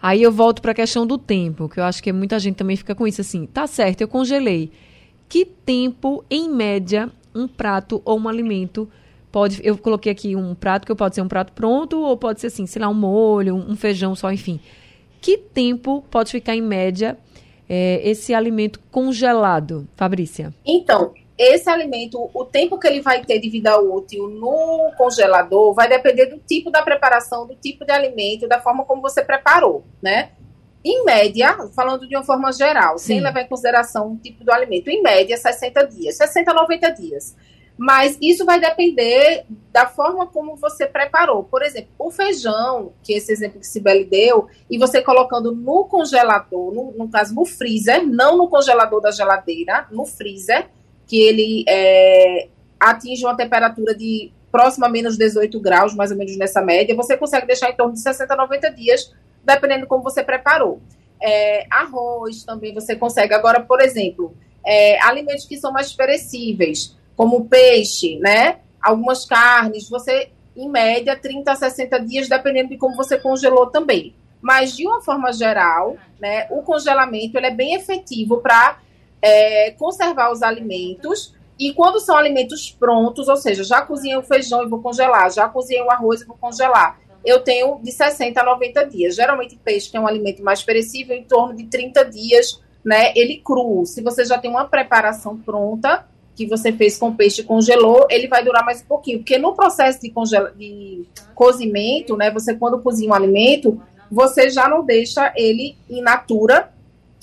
Aí 0.00 0.22
eu 0.22 0.30
volto 0.30 0.62
para 0.62 0.72
a 0.72 0.74
questão 0.74 1.06
do 1.06 1.18
tempo, 1.18 1.68
que 1.68 1.80
eu 1.80 1.84
acho 1.84 2.02
que 2.02 2.12
muita 2.12 2.38
gente 2.38 2.56
também 2.56 2.76
fica 2.76 2.94
com 2.94 3.06
isso 3.06 3.20
assim. 3.20 3.46
Tá 3.46 3.66
certo, 3.66 4.00
eu 4.00 4.08
congelei. 4.08 4.70
Que 5.28 5.44
tempo, 5.44 6.24
em 6.30 6.48
média, 6.48 7.10
um 7.34 7.48
prato 7.48 8.00
ou 8.04 8.18
um 8.18 8.28
alimento 8.28 8.88
pode. 9.30 9.60
Eu 9.64 9.76
coloquei 9.76 10.12
aqui 10.12 10.36
um 10.36 10.54
prato 10.54 10.86
que 10.86 10.94
pode 10.94 11.16
ser 11.16 11.22
um 11.22 11.28
prato 11.28 11.52
pronto, 11.52 11.98
ou 12.00 12.16
pode 12.16 12.40
ser 12.40 12.46
assim, 12.46 12.64
sei 12.64 12.80
lá, 12.80 12.88
um 12.88 12.94
molho, 12.94 13.56
um 13.56 13.76
feijão 13.76 14.14
só, 14.14 14.32
enfim. 14.32 14.60
Que 15.20 15.36
tempo 15.36 16.04
pode 16.10 16.30
ficar, 16.30 16.54
em 16.54 16.62
média, 16.62 17.18
é, 17.68 18.00
esse 18.02 18.32
alimento 18.32 18.80
congelado, 18.90 19.86
Fabrícia? 19.96 20.54
Então, 20.64 21.12
esse 21.38 21.70
alimento, 21.70 22.28
o 22.34 22.44
tempo 22.44 22.78
que 22.78 22.86
ele 22.86 23.00
vai 23.00 23.24
ter 23.24 23.38
de 23.38 23.48
vida 23.48 23.78
útil 23.78 24.28
no 24.28 24.92
congelador 24.98 25.72
vai 25.72 25.88
depender 25.88 26.26
do 26.26 26.38
tipo 26.38 26.68
da 26.70 26.82
preparação, 26.82 27.46
do 27.46 27.54
tipo 27.54 27.84
de 27.84 27.92
alimento, 27.92 28.48
da 28.48 28.60
forma 28.60 28.84
como 28.84 29.00
você 29.00 29.22
preparou, 29.22 29.84
né? 30.02 30.30
Em 30.84 31.04
média, 31.04 31.56
falando 31.74 32.08
de 32.08 32.16
uma 32.16 32.24
forma 32.24 32.52
geral, 32.52 32.98
Sim. 32.98 33.06
sem 33.06 33.20
levar 33.20 33.42
em 33.42 33.48
consideração 33.48 34.12
o 34.12 34.16
tipo 34.16 34.42
do 34.42 34.52
alimento, 34.52 34.90
em 34.90 35.00
média, 35.00 35.36
60 35.36 35.86
dias, 35.86 36.16
60 36.16 36.50
a 36.50 36.54
90 36.54 36.90
dias. 36.90 37.36
Mas 37.78 38.18
isso 38.20 38.44
vai 38.44 38.58
depender 38.58 39.44
da 39.72 39.86
forma 39.86 40.26
como 40.26 40.56
você 40.56 40.84
preparou. 40.84 41.44
Por 41.44 41.62
exemplo, 41.62 41.90
o 41.96 42.10
feijão, 42.10 42.92
que 43.04 43.12
esse 43.12 43.30
exemplo 43.30 43.60
que 43.60 43.66
Sibeli 43.66 44.04
deu, 44.04 44.48
e 44.68 44.76
você 44.76 45.00
colocando 45.00 45.54
no 45.54 45.84
congelador, 45.84 46.74
no, 46.74 46.92
no 46.92 47.08
caso 47.08 47.32
no 47.32 47.44
freezer, 47.44 48.04
não 48.04 48.36
no 48.36 48.48
congelador 48.48 49.00
da 49.00 49.12
geladeira, 49.12 49.86
no 49.92 50.04
freezer, 50.04 50.66
que 51.06 51.20
ele 51.20 51.64
é, 51.68 52.48
atinge 52.80 53.24
uma 53.24 53.36
temperatura 53.36 53.94
de 53.94 54.32
próxima 54.50 54.86
a 54.86 54.90
menos 54.90 55.16
18 55.16 55.60
graus, 55.60 55.94
mais 55.94 56.10
ou 56.10 56.16
menos 56.16 56.36
nessa 56.36 56.60
média, 56.60 56.96
você 56.96 57.16
consegue 57.16 57.46
deixar 57.46 57.70
em 57.70 57.76
torno 57.76 57.92
de 57.92 58.00
60 58.00 58.34
a 58.34 58.36
90 58.36 58.70
dias, 58.72 59.14
dependendo 59.44 59.86
como 59.86 60.02
você 60.02 60.24
preparou. 60.24 60.80
É, 61.22 61.66
arroz 61.70 62.44
também 62.44 62.74
você 62.74 62.96
consegue. 62.96 63.34
Agora, 63.34 63.60
por 63.60 63.80
exemplo, 63.80 64.34
é, 64.64 65.00
alimentos 65.02 65.44
que 65.44 65.56
são 65.56 65.72
mais 65.72 65.92
perecíveis, 65.92 66.97
como 67.18 67.46
peixe, 67.46 68.16
né? 68.20 68.60
Algumas 68.80 69.24
carnes, 69.24 69.90
você, 69.90 70.30
em 70.56 70.68
média, 70.68 71.18
30 71.18 71.50
a 71.50 71.56
60 71.56 71.98
dias, 71.98 72.28
dependendo 72.28 72.68
de 72.68 72.76
como 72.76 72.94
você 72.94 73.18
congelou 73.18 73.66
também. 73.66 74.14
Mas, 74.40 74.76
de 74.76 74.86
uma 74.86 75.02
forma 75.02 75.32
geral, 75.32 75.96
né, 76.20 76.46
o 76.48 76.62
congelamento 76.62 77.36
ele 77.36 77.46
é 77.46 77.50
bem 77.50 77.74
efetivo 77.74 78.38
para 78.38 78.78
é, 79.20 79.72
conservar 79.72 80.30
os 80.30 80.44
alimentos. 80.44 81.34
E 81.58 81.72
quando 81.74 81.98
são 81.98 82.16
alimentos 82.16 82.70
prontos, 82.70 83.26
ou 83.26 83.36
seja, 83.36 83.64
já 83.64 83.82
cozinhei 83.82 84.16
o 84.16 84.22
feijão 84.22 84.62
e 84.62 84.68
vou 84.68 84.80
congelar, 84.80 85.28
já 85.32 85.48
cozinhei 85.48 85.82
o 85.82 85.90
arroz 85.90 86.20
e 86.20 86.24
vou 86.24 86.36
congelar, 86.36 87.00
eu 87.24 87.40
tenho 87.40 87.80
de 87.82 87.90
60 87.90 88.40
a 88.40 88.44
90 88.44 88.86
dias. 88.86 89.16
Geralmente, 89.16 89.56
peixe, 89.56 89.90
que 89.90 89.96
é 89.96 90.00
um 90.00 90.06
alimento 90.06 90.40
mais 90.44 90.62
perecível, 90.62 91.16
em 91.16 91.24
torno 91.24 91.56
de 91.56 91.64
30 91.64 92.04
dias, 92.04 92.62
né? 92.84 93.12
Ele 93.16 93.42
cru. 93.44 93.84
Se 93.84 94.00
você 94.02 94.24
já 94.24 94.38
tem 94.38 94.48
uma 94.48 94.68
preparação 94.68 95.36
pronta, 95.36 96.06
que 96.38 96.46
você 96.46 96.72
fez 96.72 96.96
com 96.96 97.12
peixe 97.12 97.40
e 97.40 97.44
congelou, 97.44 98.06
ele 98.08 98.28
vai 98.28 98.44
durar 98.44 98.64
mais 98.64 98.80
um 98.80 98.84
pouquinho. 98.84 99.18
Porque 99.18 99.36
no 99.36 99.56
processo 99.56 100.00
de, 100.00 100.08
congela 100.08 100.52
de 100.56 101.04
cozimento, 101.34 102.16
né? 102.16 102.30
Você, 102.30 102.54
quando 102.54 102.80
cozinha 102.80 103.10
um 103.10 103.14
alimento, 103.14 103.82
você 104.08 104.48
já 104.48 104.68
não 104.68 104.84
deixa 104.84 105.32
ele 105.34 105.76
in 105.90 106.00
natura 106.00 106.72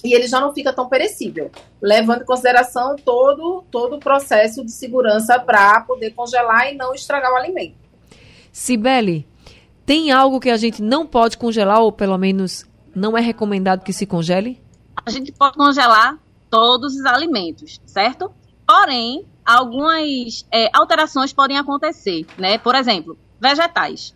e 0.04 0.14
ele 0.14 0.28
já 0.28 0.42
não 0.42 0.54
fica 0.54 0.74
tão 0.74 0.90
perecível, 0.90 1.50
levando 1.82 2.24
em 2.24 2.26
consideração 2.26 2.98
todo, 2.98 3.64
todo 3.72 3.96
o 3.96 4.00
processo 4.00 4.66
de 4.66 4.72
segurança 4.72 5.40
para 5.40 5.80
poder 5.80 6.12
congelar 6.12 6.74
e 6.74 6.76
não 6.76 6.94
estragar 6.94 7.32
o 7.32 7.38
alimento. 7.38 7.76
Sibeli, 8.52 9.26
tem 9.86 10.12
algo 10.12 10.42
que 10.42 10.50
a 10.50 10.58
gente 10.58 10.82
não 10.82 11.08
pode 11.08 11.38
congelar, 11.38 11.80
ou 11.80 11.90
pelo 11.90 12.18
menos 12.18 12.66
não 12.94 13.18
é 13.18 13.22
recomendado 13.22 13.82
que 13.82 13.94
se 13.94 14.06
congele? 14.06 14.62
A 15.06 15.10
gente 15.10 15.32
pode 15.32 15.56
congelar 15.56 16.20
todos 16.50 16.96
os 16.96 17.06
alimentos, 17.06 17.80
certo? 17.86 18.30
Porém, 18.66 19.26
algumas 19.46 20.46
é, 20.52 20.70
alterações 20.74 21.32
podem 21.32 21.58
acontecer, 21.58 22.26
né? 22.38 22.58
Por 22.58 22.76
exemplo, 22.76 23.18
vegetais. 23.40 24.16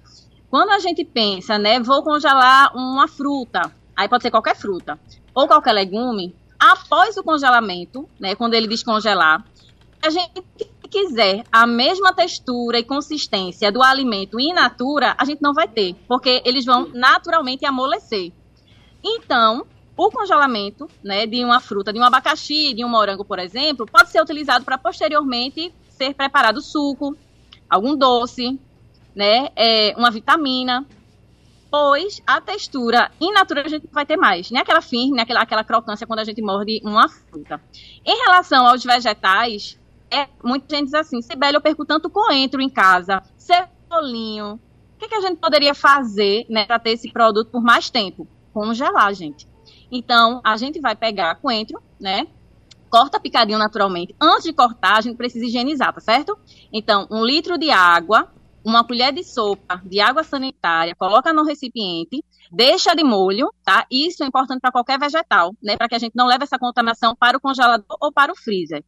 Quando 0.49 0.71
a 0.71 0.79
gente 0.79 1.05
pensa, 1.05 1.59
né, 1.59 1.79
vou 1.79 2.01
congelar 2.01 2.75
uma 2.75 3.07
fruta, 3.07 3.71
aí 3.95 4.09
pode 4.09 4.23
ser 4.23 4.31
qualquer 4.31 4.55
fruta 4.55 4.99
ou 5.33 5.47
qualquer 5.47 5.73
legume, 5.73 6.35
após 6.59 7.15
o 7.17 7.23
congelamento, 7.23 8.09
né, 8.19 8.33
quando 8.33 8.55
ele 8.55 8.67
descongelar, 8.67 9.45
a 10.01 10.09
gente 10.09 10.43
quiser 10.89 11.43
a 11.51 11.67
mesma 11.67 12.11
textura 12.13 12.79
e 12.79 12.83
consistência 12.83 13.71
do 13.71 13.83
alimento 13.83 14.39
in 14.39 14.53
natura, 14.53 15.15
a 15.17 15.23
gente 15.23 15.41
não 15.41 15.53
vai 15.53 15.67
ter, 15.67 15.95
porque 16.07 16.41
eles 16.43 16.65
vão 16.65 16.89
naturalmente 16.93 17.63
amolecer. 17.63 18.31
Então, 19.03 19.67
o 19.99 20.09
congelamento 20.09 20.89
né, 21.03 21.25
de 21.25 21.43
uma 21.43 21.59
fruta, 21.59 21.91
de 21.91 21.99
um 21.99 22.03
abacaxi, 22.03 22.73
de 22.73 22.85
um 22.85 22.87
morango, 22.87 23.25
por 23.25 23.37
exemplo, 23.37 23.85
pode 23.85 24.09
ser 24.09 24.21
utilizado 24.21 24.63
para 24.63 24.77
posteriormente 24.77 25.73
ser 25.89 26.13
preparado 26.13 26.61
suco, 26.61 27.17
algum 27.69 27.97
doce, 27.97 28.57
né, 29.13 29.49
é, 29.57 29.93
uma 29.97 30.09
vitamina 30.09 30.85
pois 31.69 32.21
a 32.25 32.41
textura 32.41 33.11
in 33.21 33.31
natura 33.31 33.61
a 33.63 33.67
gente 33.67 33.87
vai 33.91 34.05
ter 34.05 34.17
mais, 34.17 34.49
nem 34.49 34.61
aquela 34.61 34.81
firme, 34.81 35.21
aquela, 35.21 35.41
aquela 35.41 35.63
crocância 35.63 36.07
quando 36.07 36.19
a 36.19 36.23
gente 36.23 36.41
morde 36.41 36.81
uma 36.83 37.07
fruta. 37.07 37.61
Em 38.03 38.23
relação 38.23 38.65
aos 38.65 38.83
vegetais, 38.83 39.77
é, 40.09 40.27
muita 40.43 40.75
gente 40.75 40.85
diz 40.85 40.95
assim, 40.95 41.21
Sibeli, 41.21 41.55
eu 41.55 41.61
perco 41.61 41.85
tanto 41.85 42.09
coentro 42.09 42.61
em 42.61 42.69
casa, 42.69 43.21
cebolinho, 43.37 44.53
o 44.55 44.97
que, 44.97 45.09
que 45.09 45.15
a 45.15 45.21
gente 45.21 45.37
poderia 45.37 45.75
fazer 45.75 46.45
né, 46.49 46.65
para 46.65 46.79
ter 46.79 46.91
esse 46.91 47.11
produto 47.11 47.51
por 47.51 47.61
mais 47.61 47.89
tempo? 47.89 48.25
Congelar, 48.51 49.13
gente. 49.13 49.47
Então, 49.91 50.41
a 50.43 50.55
gente 50.57 50.79
vai 50.79 50.95
pegar 50.95 51.35
coentro, 51.35 51.81
né? 51.99 52.27
Corta 52.89 53.19
picadinho 53.19 53.57
naturalmente. 53.57 54.15
Antes 54.19 54.43
de 54.43 54.53
cortar, 54.53 54.97
a 54.97 55.01
gente 55.01 55.17
precisa 55.17 55.45
higienizar, 55.45 55.93
tá 55.93 55.99
certo? 55.99 56.37
Então, 56.71 57.07
um 57.11 57.23
litro 57.23 57.57
de 57.57 57.69
água, 57.69 58.31
uma 58.63 58.83
colher 58.83 59.13
de 59.13 59.23
sopa 59.23 59.81
de 59.85 59.99
água 59.99 60.23
sanitária, 60.23 60.95
coloca 60.95 61.31
no 61.33 61.43
recipiente, 61.43 62.23
deixa 62.51 62.95
de 62.95 63.03
molho, 63.03 63.51
tá? 63.63 63.85
Isso 63.91 64.23
é 64.23 64.27
importante 64.27 64.59
para 64.59 64.71
qualquer 64.71 64.99
vegetal, 64.99 65.53
né? 65.61 65.77
Para 65.77 65.87
que 65.87 65.95
a 65.95 65.99
gente 65.99 66.13
não 66.15 66.27
leve 66.27 66.43
essa 66.43 66.57
contaminação 66.57 67.15
para 67.15 67.37
o 67.37 67.41
congelador 67.41 67.97
ou 68.01 68.11
para 68.11 68.31
o 68.31 68.35
freezer. 68.35 68.83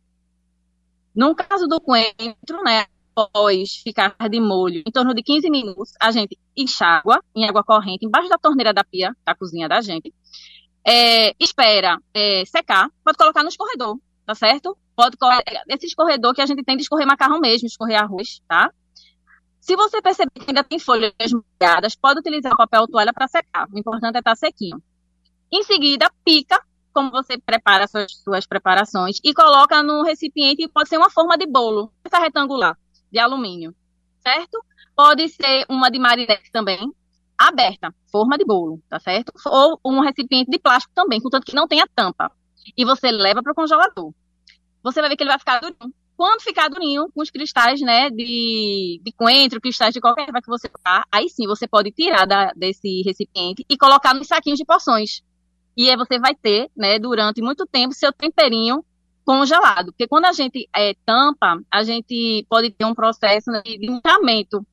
No 1.16 1.36
caso 1.36 1.68
do 1.68 1.80
coentro, 1.80 2.64
né? 2.64 2.86
Após 3.14 3.76
ficar 3.84 4.16
de 4.30 4.40
molho 4.40 4.84
em 4.88 4.92
torno 4.92 5.14
de 5.14 5.22
15 5.22 5.50
minutos, 5.50 5.92
a 6.00 6.12
gente 6.12 6.40
enxágua 6.56 7.22
em 7.36 7.46
água 7.48 7.62
corrente, 7.62 8.06
embaixo 8.06 8.30
da 8.30 8.38
torneira 8.38 8.74
da 8.74 8.86
pia, 8.86 9.14
da 9.26 9.36
cozinha 9.36 9.68
da 9.68 9.82
gente. 9.82 10.14
É, 10.86 11.36
espera 11.40 12.00
é, 12.14 12.44
secar, 12.46 12.90
pode 13.04 13.18
colocar 13.18 13.44
no 13.44 13.50
escorredor, 13.50 14.00
tá 14.26 14.34
certo? 14.34 14.78
Pode 14.96 15.16
esse 15.68 15.86
escorredor 15.86 16.34
que 16.34 16.42
a 16.42 16.46
gente 16.46 16.64
tem 16.64 16.76
de 16.76 16.84
escorrer 16.84 17.06
macarrão 17.06 17.40
mesmo, 17.40 17.68
escorrer 17.68 18.02
arroz, 18.02 18.42
tá? 18.48 18.72
Se 19.60 19.76
você 19.76 20.02
perceber 20.02 20.32
que 20.34 20.50
ainda 20.50 20.64
tem 20.64 20.80
folhas 20.80 21.14
molhadas, 21.32 21.96
pode 21.96 22.20
utilizar 22.20 22.58
papel 22.58 22.88
toalha 22.88 23.14
para 23.14 23.28
secar. 23.28 23.68
O 23.72 23.78
importante 23.78 24.16
é 24.16 24.20
estar 24.20 24.32
tá 24.32 24.36
sequinho. 24.36 24.82
Em 25.52 25.64
seguida, 25.64 26.12
pica, 26.26 26.60
como 26.92 27.12
você 27.12 27.38
prepara 27.38 27.88
suas, 27.88 28.12
suas 28.24 28.46
preparações, 28.48 29.20
e 29.24 29.34
coloca 29.34 29.84
no 29.84 30.04
recipiente, 30.04 30.68
pode 30.68 30.90
ser 30.90 30.98
uma 30.98 31.10
forma 31.12 31.38
de 31.38 31.46
bolo, 31.46 31.92
essa 32.04 32.20
retangular, 32.20 32.78
de 33.12 33.20
alumínio, 33.20 33.76
certo? 34.20 34.64
Pode 34.96 35.30
ser 35.30 35.66
uma 35.70 35.90
de 35.90 36.00
marinete 36.00 36.52
também, 36.52 36.92
aberta, 37.48 37.94
forma 38.12 38.38
de 38.38 38.46
bolo, 38.46 38.82
tá 38.90 39.00
certo? 39.00 39.32
Ou 39.46 39.80
um 39.86 40.02
recipiente 40.02 40.50
de 40.50 40.60
plástico 40.60 40.94
também, 40.94 41.22
contanto 41.22 41.46
que 41.46 41.56
não 41.56 41.68
tenha 41.68 41.88
tampa. 41.96 42.32
E 42.78 42.86
você 42.86 43.12
leva 43.12 43.42
para 43.42 43.52
o 43.52 43.56
congelador. 43.56 44.14
Você 44.84 45.00
vai 45.02 45.10
ver 45.10 45.16
que 45.16 45.24
ele 45.24 45.30
vai 45.30 45.40
ficar 45.40 45.60
durinho. 45.60 45.94
Quando 46.16 46.42
ficar 46.42 46.70
durinho, 46.70 47.10
com 47.14 47.22
os 47.22 47.32
cristais, 47.32 47.82
né, 47.82 48.10
de, 48.12 49.02
de 49.04 49.12
coentro, 49.14 49.60
cristais 49.60 49.94
de 49.94 50.00
qualquer 50.00 50.28
erva 50.28 50.42
que 50.42 50.50
você 50.50 50.70
colocar, 50.70 51.04
aí 51.12 51.28
sim 51.30 51.48
você 51.48 51.68
pode 51.68 51.92
tirar 51.92 52.26
da, 52.28 52.52
desse 52.56 53.02
recipiente 53.02 53.66
e 53.68 53.76
colocar 53.76 54.14
nos 54.14 54.28
saquinhos 54.28 54.60
de 54.60 54.66
porções. 54.66 55.24
E 55.76 55.90
aí 55.90 55.98
você 55.98 56.20
vai 56.20 56.36
ter, 56.36 56.70
né, 56.78 57.00
durante 57.00 57.42
muito 57.42 57.66
tempo, 57.66 57.94
seu 57.94 58.14
temperinho 58.14 58.84
congelado. 59.26 59.88
Porque 59.88 60.08
quando 60.08 60.26
a 60.26 60.32
gente 60.32 60.70
é, 60.76 60.94
tampa, 61.06 61.60
a 61.72 61.84
gente 61.84 62.46
pode 62.50 62.70
ter 62.72 62.86
um 62.86 62.94
processo 62.94 63.50
né, 63.50 63.62
de 63.64 63.90
incremento. 63.90 64.66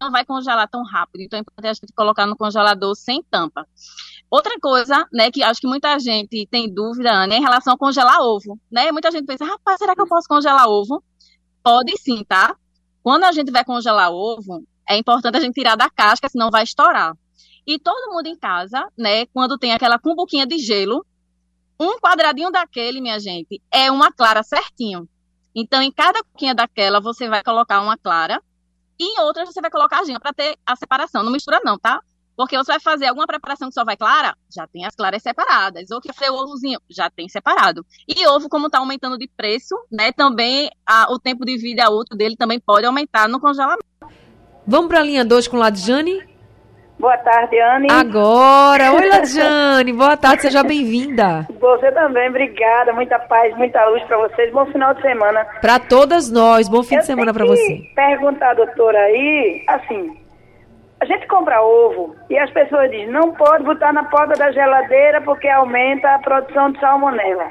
Não 0.00 0.10
vai 0.10 0.24
congelar 0.24 0.68
tão 0.68 0.82
rápido. 0.82 1.20
Então 1.22 1.38
é 1.38 1.40
importante 1.42 1.66
a 1.66 1.74
gente 1.74 1.92
colocar 1.94 2.26
no 2.26 2.36
congelador 2.36 2.94
sem 2.96 3.22
tampa. 3.24 3.66
Outra 4.30 4.58
coisa, 4.58 5.06
né, 5.12 5.30
que 5.30 5.42
acho 5.42 5.60
que 5.60 5.66
muita 5.66 5.98
gente 5.98 6.46
tem 6.50 6.72
dúvida, 6.72 7.12
Ana, 7.12 7.34
é 7.34 7.38
em 7.38 7.42
relação 7.42 7.74
a 7.74 7.78
congelar 7.78 8.20
ovo, 8.20 8.58
né? 8.70 8.90
Muita 8.90 9.10
gente 9.10 9.26
pensa, 9.26 9.44
rapaz, 9.44 9.76
será 9.78 9.94
que 9.94 10.00
eu 10.00 10.06
posso 10.06 10.26
congelar 10.28 10.66
ovo? 10.66 11.02
Pode 11.62 11.96
sim, 11.98 12.24
tá? 12.24 12.56
Quando 13.02 13.24
a 13.24 13.32
gente 13.32 13.50
vai 13.50 13.64
congelar 13.64 14.10
ovo, 14.10 14.64
é 14.88 14.96
importante 14.96 15.36
a 15.36 15.40
gente 15.40 15.54
tirar 15.54 15.76
da 15.76 15.90
casca, 15.90 16.28
senão 16.28 16.50
vai 16.50 16.62
estourar. 16.62 17.12
E 17.66 17.78
todo 17.78 18.12
mundo 18.12 18.26
em 18.26 18.36
casa, 18.36 18.88
né, 18.96 19.26
quando 19.26 19.58
tem 19.58 19.72
aquela 19.72 19.98
cumbuquinha 19.98 20.46
de 20.46 20.58
gelo, 20.58 21.04
um 21.78 21.98
quadradinho 21.98 22.50
daquele, 22.50 23.00
minha 23.00 23.18
gente, 23.18 23.60
é 23.70 23.90
uma 23.90 24.12
clara 24.12 24.42
certinho. 24.42 25.08
Então, 25.54 25.82
em 25.82 25.90
cada 25.90 26.22
cuquinha 26.22 26.54
daquela, 26.54 27.00
você 27.00 27.28
vai 27.28 27.42
colocar 27.42 27.80
uma 27.80 27.96
clara 27.98 28.40
e 29.00 29.04
em 29.04 29.20
outras 29.22 29.48
você 29.48 29.62
vai 29.62 29.70
colocar 29.70 30.00
a 30.00 30.04
gema 30.04 30.20
para 30.20 30.34
ter 30.34 30.58
a 30.66 30.76
separação. 30.76 31.22
Não 31.22 31.32
mistura 31.32 31.58
não, 31.64 31.78
tá? 31.78 32.02
Porque 32.36 32.54
você 32.56 32.72
vai 32.72 32.80
fazer 32.80 33.06
alguma 33.06 33.26
preparação 33.26 33.68
que 33.68 33.74
só 33.74 33.82
vai 33.82 33.96
clara, 33.96 34.36
já 34.54 34.66
tem 34.66 34.84
as 34.84 34.94
claras 34.94 35.22
separadas. 35.22 35.90
Ou 35.90 36.02
que 36.02 36.12
fazer 36.12 36.30
o 36.30 36.34
ovozinho, 36.34 36.78
já 36.88 37.08
tem 37.08 37.26
separado. 37.26 37.84
E 38.06 38.26
ovo, 38.26 38.48
como 38.50 38.66
está 38.66 38.78
aumentando 38.78 39.16
de 39.16 39.26
preço, 39.26 39.74
né, 39.90 40.12
também 40.12 40.70
a, 40.84 41.10
o 41.10 41.18
tempo 41.18 41.46
de 41.46 41.56
vida 41.56 41.90
útil 41.90 42.14
dele 42.14 42.36
também 42.36 42.60
pode 42.60 42.84
aumentar 42.84 43.26
no 43.26 43.40
congelamento. 43.40 43.84
Vamos 44.66 44.88
para 44.88 45.00
a 45.00 45.04
linha 45.04 45.24
2 45.24 45.48
com 45.48 45.56
o 45.56 45.60
Ladjane? 45.60 46.29
Boa 47.00 47.16
tarde, 47.16 47.58
Anne. 47.58 47.88
Agora. 47.90 48.92
Oi, 48.92 49.08
Ladjane. 49.08 49.90
Boa 49.94 50.18
tarde, 50.18 50.42
seja 50.42 50.62
bem-vinda. 50.62 51.46
Você 51.58 51.90
também, 51.92 52.28
obrigada. 52.28 52.92
Muita 52.92 53.18
paz, 53.18 53.56
muita 53.56 53.82
luz 53.86 54.02
para 54.02 54.18
vocês. 54.18 54.52
Bom 54.52 54.66
final 54.66 54.92
de 54.92 55.00
semana. 55.00 55.46
Para 55.62 55.78
todas 55.78 56.30
nós, 56.30 56.68
bom 56.68 56.82
fim 56.82 56.96
Eu 56.96 57.00
de 57.00 57.06
semana 57.06 57.32
para 57.32 57.46
você. 57.46 57.80
Perguntar, 57.96 58.52
doutora, 58.52 58.98
aí, 58.98 59.64
assim, 59.66 60.14
a 61.00 61.06
gente 61.06 61.26
compra 61.26 61.62
ovo 61.62 62.14
e 62.28 62.38
as 62.38 62.50
pessoas 62.50 62.90
dizem, 62.90 63.08
não 63.08 63.32
pode 63.32 63.64
botar 63.64 63.94
na 63.94 64.04
porta 64.04 64.34
da 64.34 64.52
geladeira 64.52 65.22
porque 65.22 65.48
aumenta 65.48 66.06
a 66.14 66.18
produção 66.18 66.70
de 66.70 66.80
salmonela. 66.80 67.50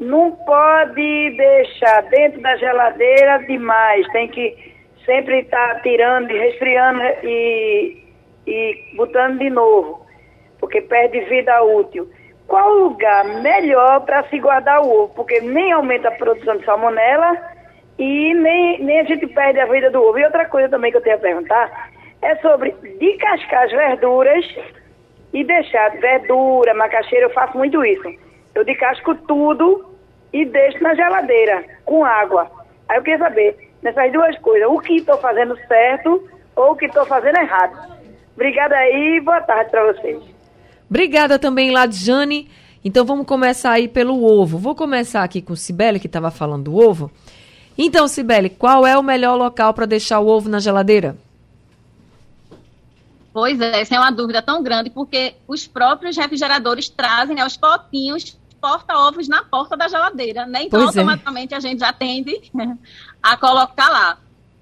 Não 0.00 0.30
pode 0.30 1.36
deixar 1.36 2.02
dentro 2.04 2.40
da 2.40 2.56
geladeira 2.56 3.44
demais, 3.46 4.08
tem 4.08 4.26
que 4.28 4.74
sempre 5.04 5.40
estar 5.40 5.74
tá 5.74 5.80
tirando 5.80 6.30
e 6.30 6.38
resfriando 6.38 7.02
e, 7.24 8.07
e 8.48 8.96
botando 8.96 9.38
de 9.38 9.50
novo, 9.50 10.06
porque 10.58 10.80
perde 10.80 11.20
vida 11.20 11.62
útil. 11.62 12.10
Qual 12.46 12.72
lugar 12.72 13.24
melhor 13.42 14.00
para 14.06 14.24
se 14.28 14.38
guardar 14.38 14.80
o 14.80 14.90
ovo? 14.90 15.14
Porque 15.14 15.40
nem 15.40 15.70
aumenta 15.70 16.08
a 16.08 16.12
produção 16.12 16.56
de 16.56 16.64
salmonela 16.64 17.36
e 17.98 18.32
nem, 18.32 18.82
nem 18.82 19.00
a 19.00 19.04
gente 19.04 19.26
perde 19.26 19.60
a 19.60 19.66
vida 19.66 19.90
do 19.90 20.02
ovo. 20.02 20.18
E 20.18 20.24
outra 20.24 20.46
coisa 20.46 20.68
também 20.68 20.90
que 20.90 20.96
eu 20.96 21.02
tenho 21.02 21.16
a 21.16 21.20
perguntar 21.20 21.90
é 22.22 22.36
sobre 22.36 22.74
descascar 22.98 23.64
as 23.64 23.70
verduras 23.70 24.44
e 25.32 25.44
deixar 25.44 25.90
verdura, 25.98 26.72
macaxeira, 26.72 27.26
eu 27.26 27.30
faço 27.30 27.56
muito 27.58 27.84
isso. 27.84 28.14
Eu 28.54 28.64
descasco 28.64 29.14
tudo 29.14 29.94
e 30.32 30.46
deixo 30.46 30.82
na 30.82 30.94
geladeira, 30.94 31.64
com 31.84 32.02
água. 32.02 32.50
Aí 32.88 32.96
eu 32.96 33.02
queria 33.02 33.18
saber, 33.18 33.70
nessas 33.82 34.10
duas 34.10 34.38
coisas, 34.38 34.68
o 34.68 34.78
que 34.78 34.96
estou 34.96 35.18
fazendo 35.18 35.54
certo 35.66 36.26
ou 36.56 36.72
o 36.72 36.76
que 36.76 36.86
estou 36.86 37.04
fazendo 37.04 37.38
errado. 37.38 37.97
Obrigada 38.38 38.76
aí, 38.76 39.20
boa 39.20 39.40
tarde 39.40 39.68
para 39.68 39.92
vocês. 39.92 40.22
Obrigada 40.88 41.40
também, 41.40 41.72
Ladjane. 41.72 42.48
Então 42.84 43.04
vamos 43.04 43.26
começar 43.26 43.72
aí 43.72 43.88
pelo 43.88 44.22
ovo. 44.22 44.56
Vou 44.56 44.76
começar 44.76 45.24
aqui 45.24 45.42
com 45.42 45.56
Cibele, 45.56 45.98
que 45.98 46.06
estava 46.06 46.30
falando 46.30 46.66
do 46.66 46.76
ovo. 46.76 47.10
Então, 47.76 48.06
Cibele, 48.06 48.48
qual 48.48 48.86
é 48.86 48.96
o 48.96 49.02
melhor 49.02 49.34
local 49.34 49.74
para 49.74 49.86
deixar 49.86 50.20
o 50.20 50.28
ovo 50.28 50.48
na 50.48 50.60
geladeira? 50.60 51.16
Pois 53.32 53.60
é, 53.60 53.80
essa 53.80 53.96
é 53.96 53.98
uma 53.98 54.12
dúvida 54.12 54.40
tão 54.40 54.62
grande, 54.62 54.88
porque 54.88 55.34
os 55.48 55.66
próprios 55.66 56.16
refrigeradores 56.16 56.88
trazem 56.88 57.34
né, 57.34 57.44
os 57.44 57.56
potinhos 57.56 58.38
porta-ovos 58.60 59.26
na 59.26 59.42
porta 59.42 59.76
da 59.76 59.88
geladeira, 59.88 60.46
né? 60.46 60.62
Então, 60.62 60.84
pois 60.84 60.94
é. 60.94 61.00
automaticamente 61.00 61.54
é. 61.54 61.56
a 61.56 61.60
gente 61.60 61.80
já 61.80 61.92
tende 61.92 62.40
a 63.20 63.36
colocar 63.36 63.88
lá. 63.88 64.18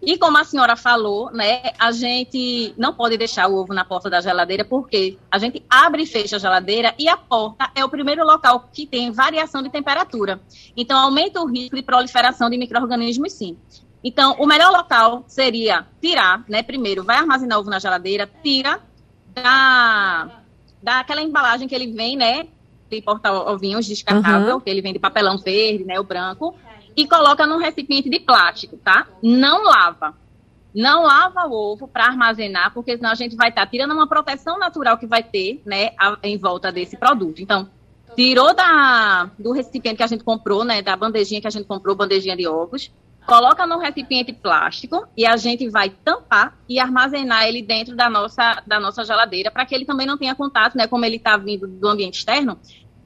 E 0.06 0.16
como 0.16 0.38
a 0.38 0.44
senhora 0.44 0.76
falou, 0.76 1.32
né, 1.32 1.72
a 1.80 1.90
gente 1.90 2.72
não 2.78 2.94
pode 2.94 3.16
deixar 3.16 3.48
o 3.48 3.56
ovo 3.56 3.74
na 3.74 3.84
porta 3.84 4.08
da 4.08 4.20
geladeira 4.20 4.64
porque 4.64 5.18
a 5.28 5.36
gente 5.36 5.64
abre 5.68 6.04
e 6.04 6.06
fecha 6.06 6.36
a 6.36 6.38
geladeira 6.38 6.94
e 6.96 7.08
a 7.08 7.16
porta 7.16 7.68
é 7.74 7.84
o 7.84 7.88
primeiro 7.88 8.24
local 8.24 8.68
que 8.72 8.86
tem 8.86 9.10
variação 9.10 9.60
de 9.64 9.68
temperatura. 9.68 10.40
Então 10.76 10.96
aumenta 10.96 11.40
o 11.40 11.46
risco 11.46 11.74
de 11.74 11.82
proliferação 11.82 12.48
de 12.48 12.56
microrganismos 12.56 13.32
sim. 13.32 13.58
Então, 14.04 14.36
o 14.38 14.46
melhor 14.46 14.70
local 14.70 15.24
seria 15.26 15.84
tirar, 16.00 16.44
né? 16.48 16.62
Primeiro, 16.62 17.02
vai 17.02 17.16
armazenar 17.16 17.58
ovo 17.58 17.68
na 17.68 17.80
geladeira, 17.80 18.30
tira 18.40 18.80
da, 19.34 20.42
daquela 20.80 21.20
embalagem 21.20 21.66
que 21.66 21.74
ele 21.74 21.90
vem, 21.90 22.16
né? 22.16 22.46
De 22.88 23.02
porta-ovinhos 23.02 23.84
descartável, 23.84 24.54
uhum. 24.54 24.60
que 24.60 24.70
ele 24.70 24.80
vem 24.80 24.92
de 24.92 25.00
papelão 25.00 25.36
verde, 25.38 25.84
né? 25.84 25.98
O 25.98 26.04
branco. 26.04 26.54
E 26.96 27.06
coloca 27.06 27.46
num 27.46 27.58
recipiente 27.58 28.08
de 28.08 28.20
plástico, 28.20 28.76
tá? 28.78 29.06
Não 29.22 29.64
lava. 29.64 30.14
Não 30.74 31.02
lava 31.02 31.46
o 31.46 31.52
ovo 31.52 31.88
para 31.88 32.06
armazenar, 32.06 32.72
porque 32.72 32.96
senão 32.96 33.10
a 33.10 33.14
gente 33.14 33.36
vai 33.36 33.48
estar 33.48 33.64
tá 33.64 33.70
tirando 33.70 33.92
uma 33.92 34.06
proteção 34.06 34.58
natural 34.58 34.98
que 34.98 35.06
vai 35.06 35.22
ter, 35.22 35.62
né? 35.64 35.90
A, 35.98 36.18
em 36.22 36.36
volta 36.38 36.72
desse 36.72 36.96
produto. 36.96 37.40
Então, 37.42 37.68
tirou 38.14 38.54
da, 38.54 39.30
do 39.38 39.52
recipiente 39.52 39.96
que 39.96 40.02
a 40.02 40.06
gente 40.06 40.24
comprou, 40.24 40.64
né? 40.64 40.82
Da 40.82 40.96
bandejinha 40.96 41.40
que 41.40 41.46
a 41.46 41.50
gente 41.50 41.66
comprou, 41.66 41.94
bandejinha 41.94 42.36
de 42.36 42.46
ovos 42.46 42.90
coloca 43.26 43.66
no 43.66 43.78
recipiente 43.78 44.32
plástico 44.32 45.06
e 45.16 45.26
a 45.26 45.36
gente 45.36 45.68
vai 45.68 45.90
tampar 45.90 46.56
e 46.68 46.78
armazenar 46.78 47.46
ele 47.46 47.60
dentro 47.60 47.96
da 47.96 48.08
nossa, 48.08 48.62
da 48.66 48.78
nossa 48.78 49.04
geladeira 49.04 49.50
para 49.50 49.66
que 49.66 49.74
ele 49.74 49.84
também 49.84 50.06
não 50.06 50.16
tenha 50.16 50.34
contato, 50.34 50.76
né, 50.76 50.86
como 50.86 51.04
ele 51.04 51.16
está 51.16 51.36
vindo 51.36 51.66
do 51.66 51.88
ambiente 51.88 52.18
externo, 52.18 52.56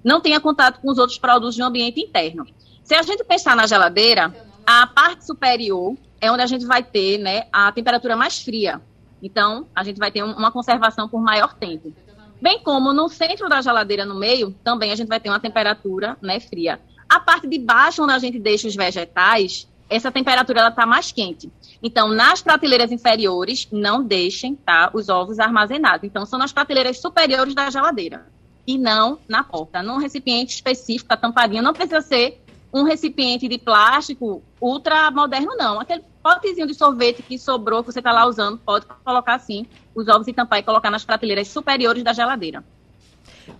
não 0.05 0.21
tenha 0.21 0.39
contato 0.39 0.81
com 0.81 0.91
os 0.91 0.99
outros 0.99 1.19
produtos 1.19 1.57
do 1.57 1.65
ambiente 1.65 2.01
interno. 2.01 2.47
Se 2.91 2.97
a 2.97 3.03
gente 3.03 3.23
pensar 3.23 3.55
na 3.55 3.69
geladeira, 3.69 4.35
a 4.67 4.85
parte 4.85 5.25
superior 5.25 5.97
é 6.21 6.29
onde 6.29 6.43
a 6.43 6.47
gente 6.47 6.67
vai 6.67 6.83
ter 6.83 7.19
né, 7.19 7.45
a 7.53 7.71
temperatura 7.71 8.17
mais 8.17 8.43
fria. 8.43 8.83
Então, 9.23 9.69
a 9.77 9.85
gente 9.85 9.97
vai 9.97 10.11
ter 10.11 10.25
uma 10.25 10.51
conservação 10.51 11.09
por 11.09 11.21
maior 11.21 11.55
tempo. 11.55 11.95
Bem 12.43 12.59
como 12.65 12.93
no 12.93 13.09
centro 13.09 13.49
da 13.49 13.63
geladeira, 13.63 14.05
no 14.05 14.17
meio, 14.17 14.51
também 14.65 14.91
a 14.91 14.97
gente 14.97 15.07
vai 15.07 15.21
ter 15.21 15.29
uma 15.29 15.39
temperatura 15.39 16.17
né, 16.21 16.41
fria. 16.41 16.81
A 17.09 17.21
parte 17.21 17.47
de 17.47 17.61
baixo, 17.61 18.03
onde 18.03 18.13
a 18.13 18.19
gente 18.19 18.41
deixa 18.41 18.67
os 18.67 18.75
vegetais, 18.75 19.69
essa 19.89 20.11
temperatura 20.11 20.67
está 20.67 20.85
mais 20.85 21.13
quente. 21.13 21.49
Então, 21.81 22.09
nas 22.09 22.43
prateleiras 22.43 22.91
inferiores, 22.91 23.69
não 23.71 24.03
deixem 24.03 24.57
tá, 24.57 24.91
os 24.93 25.09
ovos 25.09 25.39
armazenados. 25.39 26.03
Então, 26.03 26.27
são 26.27 26.41
nas 26.41 26.53
prateleiras 26.53 27.01
superiores 27.01 27.55
da 27.55 27.71
geladeira 27.71 28.27
e 28.67 28.77
não 28.77 29.17
na 29.29 29.45
porta. 29.45 29.81
Num 29.81 29.99
recipiente 29.99 30.55
específico, 30.55 31.09
tá 31.09 31.17
tampadinho, 31.17 31.63
não 31.63 31.73
precisa 31.73 32.01
ser 32.01 32.43
um 32.73 32.85
recipiente 32.85 33.49
de 33.49 33.59
plástico 33.59 34.43
ultra 34.61 35.11
moderno, 35.11 35.57
não. 35.57 35.81
Aquele 35.81 36.03
potezinho 36.23 36.67
de 36.67 36.75
sorvete 36.75 37.23
que 37.23 37.39
sobrou, 37.39 37.83
que 37.83 37.93
você 37.93 38.01
está 38.01 38.13
lá 38.13 38.27
usando, 38.27 38.59
pode 38.59 38.87
colocar 39.05 39.35
assim 39.35 39.67
os 39.95 40.09
ovos 40.09 40.29
e 40.29 40.33
tampar 40.33 40.61
e 40.61 40.63
colocar 40.63 40.91
nas 40.91 41.05
prateleiras 41.05 41.49
superiores 41.49 42.03
da 42.03 42.13
geladeira. 42.13 42.65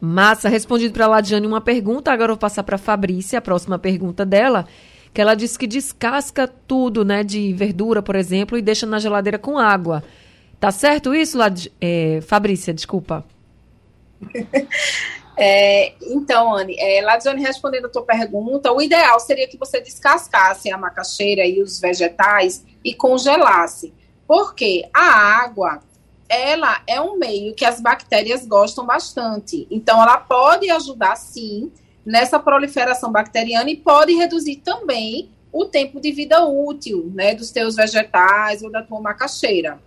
Massa, 0.01 0.49
respondido 0.49 0.95
para 0.95 1.07
a 1.07 1.09
Ladiane 1.09 1.47
uma 1.47 1.61
pergunta, 1.61 2.13
agora 2.13 2.31
eu 2.31 2.37
vou 2.37 2.41
passar 2.41 2.63
para 2.63 2.77
a 2.77 2.79
Fabrícia, 2.79 3.39
a 3.39 3.43
próxima 3.43 3.79
pergunta 3.79 4.25
dela 4.25 4.67
que 5.13 5.21
ela 5.21 5.35
diz 5.35 5.57
que 5.57 5.67
descasca 5.67 6.47
tudo, 6.47 7.05
né, 7.05 7.25
de 7.25 7.53
verdura, 7.53 8.03
por 8.03 8.15
exemplo, 8.15 8.57
e 8.57 8.63
deixa 8.63 8.87
na 8.87 8.99
geladeira 8.99 9.39
com 9.39 9.59
água. 9.59 10.03
Tá 10.59 10.71
certo 10.71 11.15
isso, 11.15 11.37
Lad... 11.39 11.67
É, 11.81 12.21
Fabrícia? 12.23 12.73
Desculpa. 12.73 13.25
É, 15.43 15.95
então, 16.03 16.55
Anne, 16.55 16.77
é, 16.79 17.03
respondendo 17.39 17.87
a 17.87 17.89
tua 17.89 18.03
pergunta, 18.03 18.71
o 18.71 18.83
ideal 18.83 19.19
seria 19.19 19.49
que 19.49 19.57
você 19.57 19.81
descascasse 19.81 20.71
a 20.71 20.77
macaxeira 20.77 21.47
e 21.47 21.63
os 21.63 21.81
vegetais 21.81 22.63
e 22.85 22.93
congelasse. 22.93 23.95
Porque 24.27 24.87
a 24.93 25.43
água, 25.43 25.81
ela 26.29 26.83
é 26.87 27.01
um 27.01 27.17
meio 27.17 27.55
que 27.55 27.65
as 27.65 27.81
bactérias 27.81 28.45
gostam 28.47 28.85
bastante. 28.85 29.67
Então, 29.71 30.03
ela 30.03 30.19
pode 30.19 30.71
ajudar, 30.71 31.17
sim, 31.17 31.73
nessa 32.05 32.39
proliferação 32.39 33.11
bacteriana 33.11 33.71
e 33.71 33.79
pode 33.79 34.13
reduzir 34.13 34.57
também 34.57 35.31
o 35.51 35.65
tempo 35.65 36.03
de 36.03 36.13
vida 36.13 36.45
útil, 36.45 37.11
né, 37.15 37.35
dos 37.35 37.51
teus 37.51 37.77
vegetais 37.77 38.63
ou 38.63 38.71
da 38.71 38.83
tua 38.83 39.01
macaxeira. 39.01 39.81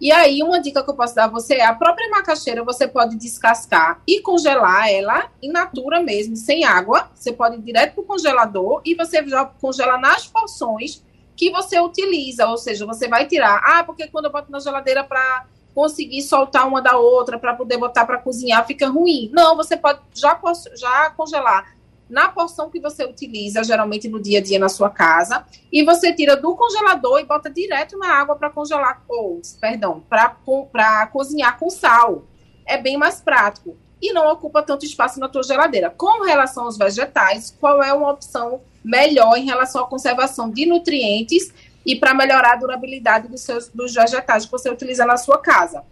E 0.00 0.12
aí, 0.12 0.42
uma 0.42 0.60
dica 0.60 0.82
que 0.82 0.90
eu 0.90 0.94
posso 0.94 1.14
dar 1.14 1.24
a 1.24 1.28
você 1.28 1.54
é 1.54 1.66
a 1.66 1.74
própria 1.74 2.08
macaxeira 2.08 2.62
você 2.62 2.86
pode 2.86 3.16
descascar 3.16 4.00
e 4.06 4.20
congelar 4.20 4.88
ela 4.88 5.30
in 5.42 5.50
natura 5.50 6.00
mesmo, 6.00 6.36
sem 6.36 6.64
água. 6.64 7.10
Você 7.14 7.32
pode 7.32 7.56
ir 7.56 7.62
direto 7.62 7.94
para 7.94 8.02
o 8.02 8.06
congelador 8.06 8.80
e 8.84 8.94
você 8.94 9.26
já 9.26 9.44
congela 9.44 9.98
nas 9.98 10.26
porções 10.26 11.02
que 11.36 11.50
você 11.50 11.80
utiliza. 11.80 12.46
Ou 12.46 12.56
seja, 12.56 12.86
você 12.86 13.08
vai 13.08 13.26
tirar. 13.26 13.60
Ah, 13.64 13.82
porque 13.82 14.06
quando 14.06 14.26
eu 14.26 14.32
boto 14.32 14.52
na 14.52 14.60
geladeira 14.60 15.02
para 15.02 15.46
conseguir 15.74 16.22
soltar 16.22 16.66
uma 16.66 16.82
da 16.82 16.96
outra 16.96 17.38
para 17.38 17.54
poder 17.54 17.76
botar 17.76 18.04
para 18.04 18.18
cozinhar 18.18 18.66
fica 18.66 18.88
ruim. 18.88 19.30
Não, 19.32 19.56
você 19.56 19.76
pode 19.76 20.00
já, 20.14 20.38
já 20.74 21.10
congelar 21.10 21.77
na 22.08 22.28
porção 22.28 22.70
que 22.70 22.80
você 22.80 23.04
utiliza 23.04 23.62
geralmente 23.62 24.08
no 24.08 24.20
dia 24.20 24.38
a 24.38 24.42
dia 24.42 24.58
na 24.58 24.68
sua 24.68 24.90
casa 24.90 25.44
e 25.72 25.84
você 25.84 26.12
tira 26.12 26.36
do 26.36 26.54
congelador 26.56 27.20
e 27.20 27.24
bota 27.24 27.50
direto 27.50 27.98
na 27.98 28.08
água 28.08 28.36
para 28.36 28.50
congelar 28.50 29.02
ou, 29.08 29.40
perdão, 29.60 30.02
para 30.08 31.06
cozinhar 31.06 31.58
com 31.58 31.68
sal. 31.70 32.24
É 32.64 32.78
bem 32.78 32.96
mais 32.96 33.20
prático 33.20 33.76
e 34.00 34.12
não 34.12 34.30
ocupa 34.30 34.62
tanto 34.62 34.84
espaço 34.84 35.18
na 35.18 35.28
tua 35.28 35.42
geladeira. 35.42 35.90
Com 35.90 36.24
relação 36.24 36.64
aos 36.64 36.78
vegetais, 36.78 37.54
qual 37.60 37.82
é 37.82 37.92
uma 37.92 38.10
opção 38.10 38.60
melhor 38.84 39.36
em 39.36 39.44
relação 39.44 39.84
à 39.84 39.86
conservação 39.86 40.50
de 40.50 40.64
nutrientes 40.64 41.52
e 41.84 41.96
para 41.96 42.14
melhorar 42.14 42.52
a 42.52 42.56
durabilidade 42.56 43.28
dos, 43.28 43.40
seus, 43.40 43.68
dos 43.68 43.94
vegetais 43.94 44.44
que 44.44 44.50
você 44.50 44.70
utiliza 44.70 45.04
na 45.04 45.16
sua 45.16 45.38
casa. 45.38 45.82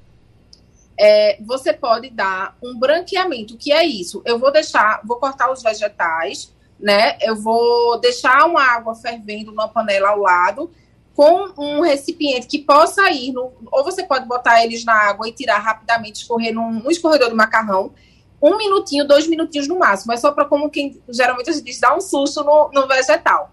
É, 0.99 1.39
você 1.43 1.73
pode 1.73 2.11
dar 2.11 2.57
um 2.63 2.79
branqueamento. 2.79 3.55
O 3.55 3.57
que 3.59 3.73
é 3.73 3.85
isso? 3.85 4.23
Eu 4.25 4.39
vou 4.39 4.51
deixar, 4.51 5.01
vou 5.05 5.19
cortar 5.19 5.53
os 5.53 5.63
vegetais, 5.63 6.53
né? 6.79 7.17
Eu 7.21 7.37
vou 7.37 7.99
deixar 8.01 8.47
uma 8.47 8.63
água 8.63 8.95
fervendo 8.95 9.51
numa 9.51 9.69
panela 9.69 10.11
ao 10.11 10.21
lado 10.21 10.71
com 11.15 11.49
um 11.57 11.81
recipiente 11.81 12.47
que 12.47 12.59
possa 12.59 13.11
ir 13.11 13.33
no, 13.33 13.51
ou 13.73 13.83
você 13.83 14.05
pode 14.05 14.27
botar 14.27 14.63
eles 14.63 14.85
na 14.85 14.93
água 14.93 15.27
e 15.27 15.33
tirar 15.33 15.59
rapidamente, 15.59 16.21
escorrer 16.21 16.55
num, 16.55 16.71
num 16.71 16.91
escorredor 16.91 17.31
de 17.31 17.35
macarrão, 17.35 17.93
um 18.41 18.59
minutinho, 18.59 19.09
dois 19.09 19.27
minutinhos 19.27 19.67
no 19.67 19.79
máximo, 19.79 20.13
é 20.13 20.17
só 20.19 20.31
para 20.31 20.45
como 20.45 20.69
quem 20.69 21.01
geralmente 21.09 21.49
a 21.49 21.53
gente 21.55 21.65
diz, 21.65 21.81
dar 21.81 21.97
um 21.97 22.03
susto 22.03 22.45
no, 22.45 22.71
no 22.71 22.87
vegetal. 22.87 23.51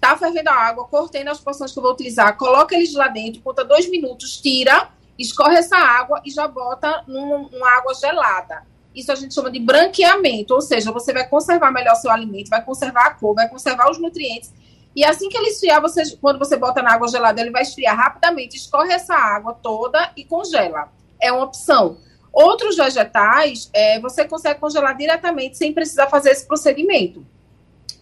Tá 0.00 0.16
fervendo 0.16 0.48
a 0.48 0.54
água, 0.54 0.86
cortei 0.86 1.22
nas 1.22 1.38
porções 1.38 1.70
que 1.70 1.78
eu 1.78 1.82
vou 1.82 1.92
utilizar, 1.92 2.34
coloca 2.38 2.74
eles 2.74 2.94
lá 2.94 3.08
dentro, 3.08 3.42
conta 3.42 3.62
dois 3.62 3.88
minutos, 3.90 4.38
tira, 4.38 4.88
escorre 5.18 5.56
essa 5.56 5.76
água 5.76 6.20
e 6.24 6.30
já 6.30 6.48
bota 6.48 7.04
num, 7.06 7.48
numa 7.48 7.70
água 7.76 7.94
gelada. 7.94 8.62
Isso 8.94 9.10
a 9.10 9.14
gente 9.14 9.34
chama 9.34 9.50
de 9.50 9.58
branqueamento, 9.58 10.54
ou 10.54 10.60
seja, 10.60 10.92
você 10.92 11.12
vai 11.12 11.26
conservar 11.26 11.70
melhor 11.70 11.94
seu 11.94 12.10
alimento, 12.10 12.50
vai 12.50 12.62
conservar 12.62 13.06
a 13.06 13.14
cor, 13.14 13.34
vai 13.34 13.48
conservar 13.48 13.90
os 13.90 13.98
nutrientes 13.98 14.52
e 14.94 15.04
assim 15.04 15.28
que 15.28 15.36
ele 15.36 15.48
esfriar, 15.48 15.80
você, 15.80 16.16
quando 16.16 16.38
você 16.38 16.56
bota 16.56 16.82
na 16.82 16.92
água 16.92 17.08
gelada, 17.08 17.40
ele 17.40 17.50
vai 17.50 17.62
esfriar 17.62 17.96
rapidamente, 17.96 18.56
escorre 18.56 18.92
essa 18.92 19.14
água 19.14 19.54
toda 19.54 20.12
e 20.16 20.24
congela. 20.24 20.92
É 21.20 21.32
uma 21.32 21.44
opção. 21.44 21.96
Outros 22.32 22.76
vegetais, 22.76 23.70
é, 23.72 23.98
você 24.00 24.26
consegue 24.26 24.60
congelar 24.60 24.96
diretamente 24.96 25.56
sem 25.56 25.72
precisar 25.72 26.08
fazer 26.08 26.30
esse 26.30 26.46
procedimento. 26.46 27.24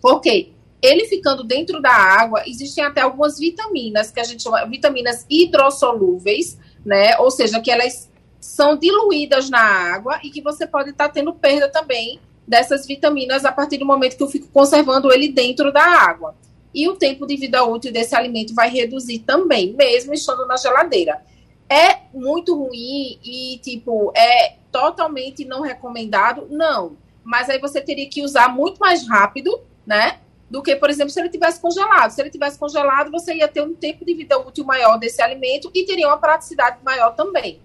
Por 0.01 0.21
quê? 0.21 0.51
Ele 0.83 1.05
ficando 1.05 1.45
dentro 1.45 1.81
da 1.81 1.93
água, 1.93 2.43
existem 2.47 2.83
até 2.83 3.03
algumas 3.03 3.39
vitaminas, 3.39 4.11
que 4.11 4.19
a 4.19 4.25
gente 4.25 4.43
chama 4.43 4.65
vitaminas 4.67 5.27
hidrossolúveis, 5.29 6.59
né? 6.85 7.17
Ou 7.19 7.31
seja, 7.31 7.61
que 7.61 7.71
elas 7.71 8.11
são 8.41 8.77
diluídas 8.77 9.51
na 9.51 9.61
água 9.61 10.19
e 10.25 10.31
que 10.31 10.41
você 10.41 10.67
pode 10.67 10.91
estar 10.91 11.09
tá 11.09 11.15
tendo 11.15 11.33
perda 11.33 11.69
também 11.69 12.21
dessas 12.47 12.87
vitaminas 12.87 13.45
a 13.45 13.53
partir 13.53 13.79
do 13.79 13.87
momento 13.87 14.17
que 14.17 14.23
eu 14.23 14.29
fico 14.29 14.49
conservando 14.49 15.13
ele 15.13 15.29
dentro 15.29 15.73
da 15.73 15.85
água 15.85 16.35
e 16.75 16.89
o 16.89 16.97
tempo 16.97 17.27
de 17.27 17.37
vida 17.37 17.65
útil 17.65 17.93
desse 17.93 18.15
alimento 18.15 18.55
vai 18.55 18.71
reduzir 18.71 19.21
também, 19.21 19.73
mesmo 19.75 20.15
estando 20.15 20.47
na 20.47 20.57
geladeira. 20.57 21.21
É 21.69 22.01
muito 22.13 22.57
ruim 22.57 23.19
e, 23.23 23.59
tipo, 23.63 24.13
é 24.17 24.57
totalmente 24.73 25.45
não 25.45 25.61
recomendado? 25.61 26.47
Não. 26.51 26.97
Mas 27.23 27.49
aí 27.49 27.59
você 27.59 27.81
teria 27.81 28.09
que 28.09 28.23
usar 28.23 28.49
muito 28.49 28.79
mais 28.79 29.07
rápido, 29.07 29.61
né? 29.87 30.19
Do 30.51 30.63
que, 30.63 30.75
por 30.75 30.91
exemplo, 30.91 31.11
se 31.11 31.21
ele 31.21 31.29
tivesse 31.29 31.61
congelado. 31.61 32.11
Se 32.11 32.21
ele 32.21 32.29
tivesse 32.29 32.59
congelado, 32.59 33.11
você 33.11 33.35
ia 33.35 33.47
ter 33.47 33.63
um 33.63 33.73
tempo 33.73 34.05
de 34.05 34.15
vida 34.15 34.37
útil 34.39 34.65
maior 34.65 34.99
desse 34.99 35.23
alimento 35.23 35.71
e 35.73 35.87
teria 35.87 36.09
uma 36.09 36.19
praticidade 36.19 36.79
maior 36.85 37.15
também. 37.15 37.61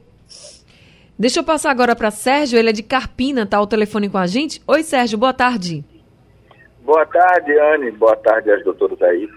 Deixa 1.18 1.40
eu 1.40 1.44
passar 1.44 1.72
agora 1.72 1.96
para 1.96 2.12
Sérgio, 2.12 2.60
ele 2.60 2.70
é 2.70 2.74
de 2.74 2.84
Carpina, 2.84 3.46
tá 3.46 3.60
o 3.60 3.66
telefone 3.66 4.10
com 4.10 4.18
a 4.18 4.28
gente. 4.28 4.62
Oi, 4.68 4.84
Sérgio, 4.84 5.18
boa 5.18 5.34
tarde. 5.34 5.84
Boa 6.82 7.06
tarde, 7.06 7.58
Anne. 7.58 7.90
Boa 7.92 8.16
tarde 8.18 8.52
às 8.52 8.64
doutoras 8.64 9.02
aí. 9.02 9.28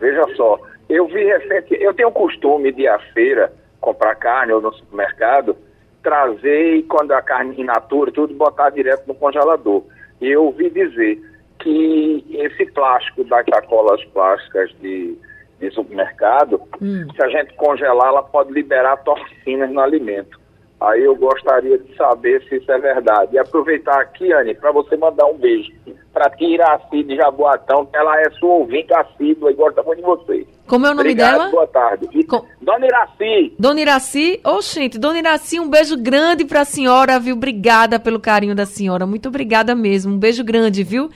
Veja 0.00 0.24
só, 0.34 0.58
eu 0.88 1.06
vi 1.06 1.24
recente, 1.24 1.76
eu 1.80 1.94
tenho 1.94 2.08
o 2.08 2.12
costume 2.12 2.72
de 2.72 2.82
ir 2.82 2.88
à 2.88 2.98
feira 3.12 3.52
comprar 3.80 4.14
carne 4.16 4.52
ou 4.52 4.60
no 4.60 4.72
supermercado, 4.72 5.56
trazer 6.02 6.82
quando 6.88 7.12
a 7.12 7.22
carne 7.22 7.60
in 7.60 7.64
natura, 7.64 8.10
tudo 8.10 8.34
botar 8.34 8.70
direto 8.70 9.06
no 9.06 9.14
congelador. 9.14 9.84
E 10.20 10.28
eu 10.28 10.44
ouvi 10.44 10.70
dizer 10.70 11.20
que 11.66 12.24
esse 12.30 12.64
plástico 12.66 13.24
das 13.24 13.44
sacolas 13.52 14.02
plásticas 14.06 14.70
de, 14.80 15.18
de 15.58 15.70
supermercado, 15.72 16.62
hum. 16.80 17.08
se 17.12 17.24
a 17.24 17.28
gente 17.28 17.54
congelar, 17.54 18.06
ela 18.06 18.22
pode 18.22 18.52
liberar 18.52 18.98
toxinas 18.98 19.68
no 19.72 19.80
alimento. 19.80 20.38
Aí 20.80 21.02
eu 21.02 21.16
gostaria 21.16 21.78
de 21.78 21.96
saber 21.96 22.40
se 22.44 22.56
isso 22.56 22.70
é 22.70 22.78
verdade. 22.78 23.34
E 23.34 23.38
aproveitar 23.38 24.00
aqui, 24.00 24.30
Anne, 24.32 24.54
para 24.54 24.70
você 24.70 24.96
mandar 24.96 25.26
um 25.26 25.36
beijo 25.36 25.72
para 26.12 26.30
tia 26.30 26.54
Iraci 26.54 27.02
de 27.02 27.16
Jaboatão, 27.16 27.86
que 27.86 27.96
ela 27.96 28.20
é 28.20 28.30
sua 28.38 28.50
ouvinte 28.50 28.92
assídua 28.94 29.50
e 29.50 29.54
gosta 29.54 29.82
muito 29.82 29.98
de 29.98 30.04
você. 30.04 30.46
Como 30.66 30.86
é 30.86 30.90
o 30.90 30.92
nome 30.92 31.00
Obrigado, 31.00 31.38
dela? 31.38 31.50
Boa 31.50 31.66
tarde. 31.66 32.24
Com... 32.24 32.44
Dona 32.60 32.86
Iraci. 32.86 33.54
Dona 33.58 33.80
Iraci, 33.80 34.40
ô 34.44 34.50
oh, 34.56 34.60
gente, 34.60 34.98
Dona 34.98 35.18
Iraci, 35.18 35.58
um 35.58 35.68
beijo 35.68 35.96
grande 35.96 36.44
para 36.44 36.60
a 36.60 36.64
senhora, 36.64 37.18
viu? 37.18 37.34
Obrigada 37.34 37.98
pelo 37.98 38.20
carinho 38.20 38.54
da 38.54 38.66
senhora, 38.66 39.06
muito 39.06 39.28
obrigada 39.28 39.74
mesmo, 39.74 40.14
um 40.14 40.18
beijo 40.18 40.44
grande, 40.44 40.84
viu? 40.84 41.10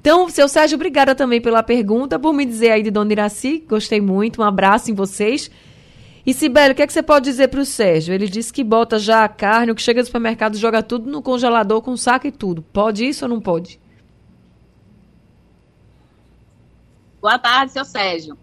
Então, 0.00 0.28
seu 0.28 0.48
Sérgio, 0.48 0.76
obrigada 0.76 1.14
também 1.14 1.40
pela 1.40 1.62
pergunta, 1.62 2.18
por 2.18 2.32
me 2.32 2.44
dizer 2.44 2.70
aí 2.70 2.82
de 2.82 2.90
Dona 2.90 3.12
Iraci, 3.12 3.64
gostei 3.68 4.00
muito, 4.00 4.40
um 4.40 4.44
abraço 4.44 4.90
em 4.90 4.94
vocês. 4.94 5.50
E 6.24 6.34
Sibeli, 6.34 6.72
o 6.72 6.74
que, 6.74 6.82
é 6.82 6.86
que 6.86 6.92
você 6.92 7.02
pode 7.02 7.24
dizer 7.24 7.48
para 7.48 7.60
o 7.60 7.64
Sérgio? 7.64 8.12
Ele 8.12 8.28
disse 8.28 8.52
que 8.52 8.62
bota 8.62 8.98
já 8.98 9.24
a 9.24 9.28
carne, 9.28 9.72
o 9.72 9.74
que 9.74 9.82
chega 9.82 10.02
do 10.02 10.06
supermercado, 10.06 10.56
joga 10.56 10.82
tudo 10.82 11.10
no 11.10 11.22
congelador 11.22 11.80
com 11.80 11.96
saco 11.96 12.26
e 12.26 12.30
tudo. 12.30 12.62
Pode 12.62 13.06
isso 13.06 13.24
ou 13.24 13.28
não 13.28 13.40
pode? 13.40 13.80
Boa 17.20 17.38
tarde, 17.38 17.72
seu 17.72 17.84
Sérgio. 17.84 18.38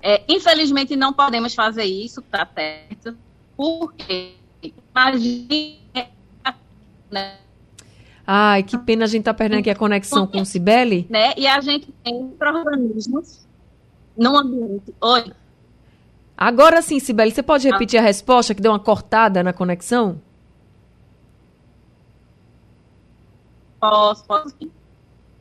É, 0.00 0.22
infelizmente 0.28 0.94
não 0.94 1.12
podemos 1.12 1.54
fazer 1.54 1.84
isso, 1.84 2.22
tá 2.22 2.48
certo? 2.54 3.16
Porque 3.56 4.34
imagine. 4.62 5.80
Né? 7.10 7.38
Ai, 8.30 8.62
que 8.62 8.76
pena 8.76 9.06
a 9.06 9.08
gente 9.08 9.24
tá 9.24 9.32
perdendo 9.32 9.60
aqui 9.60 9.70
a 9.70 9.74
conexão 9.74 10.26
com 10.26 10.42
o 10.42 10.44
Sibeli. 10.44 11.06
Né? 11.08 11.32
E 11.34 11.46
a 11.46 11.62
gente 11.62 11.90
tem 12.04 12.30
organismos 12.38 13.48
no 14.14 14.36
ambiente. 14.36 14.94
Oi. 15.00 15.32
Agora 16.36 16.82
sim, 16.82 17.00
Sibeli, 17.00 17.30
você 17.30 17.42
pode 17.42 17.66
repetir 17.66 17.98
a 17.98 18.02
resposta 18.02 18.54
que 18.54 18.60
deu 18.60 18.72
uma 18.72 18.78
cortada 18.78 19.42
na 19.42 19.54
conexão? 19.54 20.20
Posso, 23.80 24.22
posso. 24.26 24.54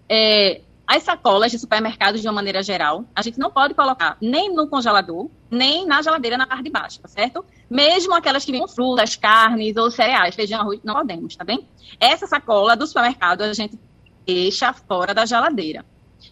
É, 0.07 0.61
as 0.87 1.03
sacolas 1.03 1.51
de 1.51 1.59
supermercados, 1.59 2.21
de 2.21 2.27
uma 2.27 2.33
maneira 2.33 2.63
geral, 2.63 3.03
a 3.13 3.21
gente 3.21 3.37
não 3.37 3.51
pode 3.51 3.73
colocar 3.73 4.17
nem 4.21 4.53
no 4.55 4.69
congelador, 4.69 5.29
nem 5.51 5.85
na 5.85 6.01
geladeira 6.01 6.37
na 6.37 6.47
parte 6.47 6.63
de 6.63 6.69
baixo, 6.69 7.01
tá 7.01 7.09
certo? 7.09 7.43
Mesmo 7.69 8.13
aquelas 8.13 8.45
que 8.45 8.53
vêm 8.53 8.61
com 8.61 8.69
frutas, 8.69 9.17
carnes 9.17 9.75
ou 9.75 9.91
cereais, 9.91 10.33
feijão, 10.33 10.61
arroz, 10.61 10.79
não 10.85 10.93
podemos, 10.93 11.35
tá 11.35 11.43
bem? 11.43 11.67
Essa 11.99 12.25
sacola 12.25 12.77
do 12.77 12.87
supermercado 12.87 13.41
a 13.41 13.53
gente 13.53 13.77
deixa 14.25 14.71
fora 14.71 15.13
da 15.13 15.25
geladeira. 15.25 15.85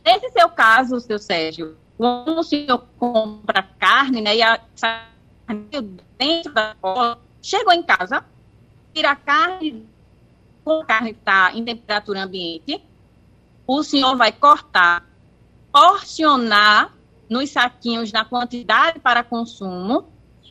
Nesse 0.06 0.30
seu 0.30 0.48
caso, 0.48 1.02
seu 1.02 1.20
Sérgio, 1.20 1.76
quando 1.98 2.40
o 2.40 2.44
senhor 2.44 2.86
compra 2.98 3.62
carne, 3.78 4.22
né, 4.22 4.38
e 4.38 4.42
a 4.42 4.58
carne 4.80 6.00
dentro 6.18 6.54
da 6.54 6.76
cola, 6.80 7.20
chegou 7.42 7.74
em 7.74 7.84
casa, 7.84 8.24
tira 8.94 9.12
a 9.12 9.16
carne, 9.18 9.86
a 10.66 10.86
carne 10.86 11.12
está 11.12 11.52
em 11.54 11.66
temperatura 11.66 12.24
ambiente, 12.24 12.82
o 13.68 13.84
senhor 13.84 14.16
vai 14.16 14.32
cortar, 14.32 15.06
porcionar 15.72 16.94
nos 17.30 17.50
saquinhos 17.50 18.12
na 18.12 18.24
quantidade 18.24 19.00
para 19.00 19.24
consumo, 19.24 20.08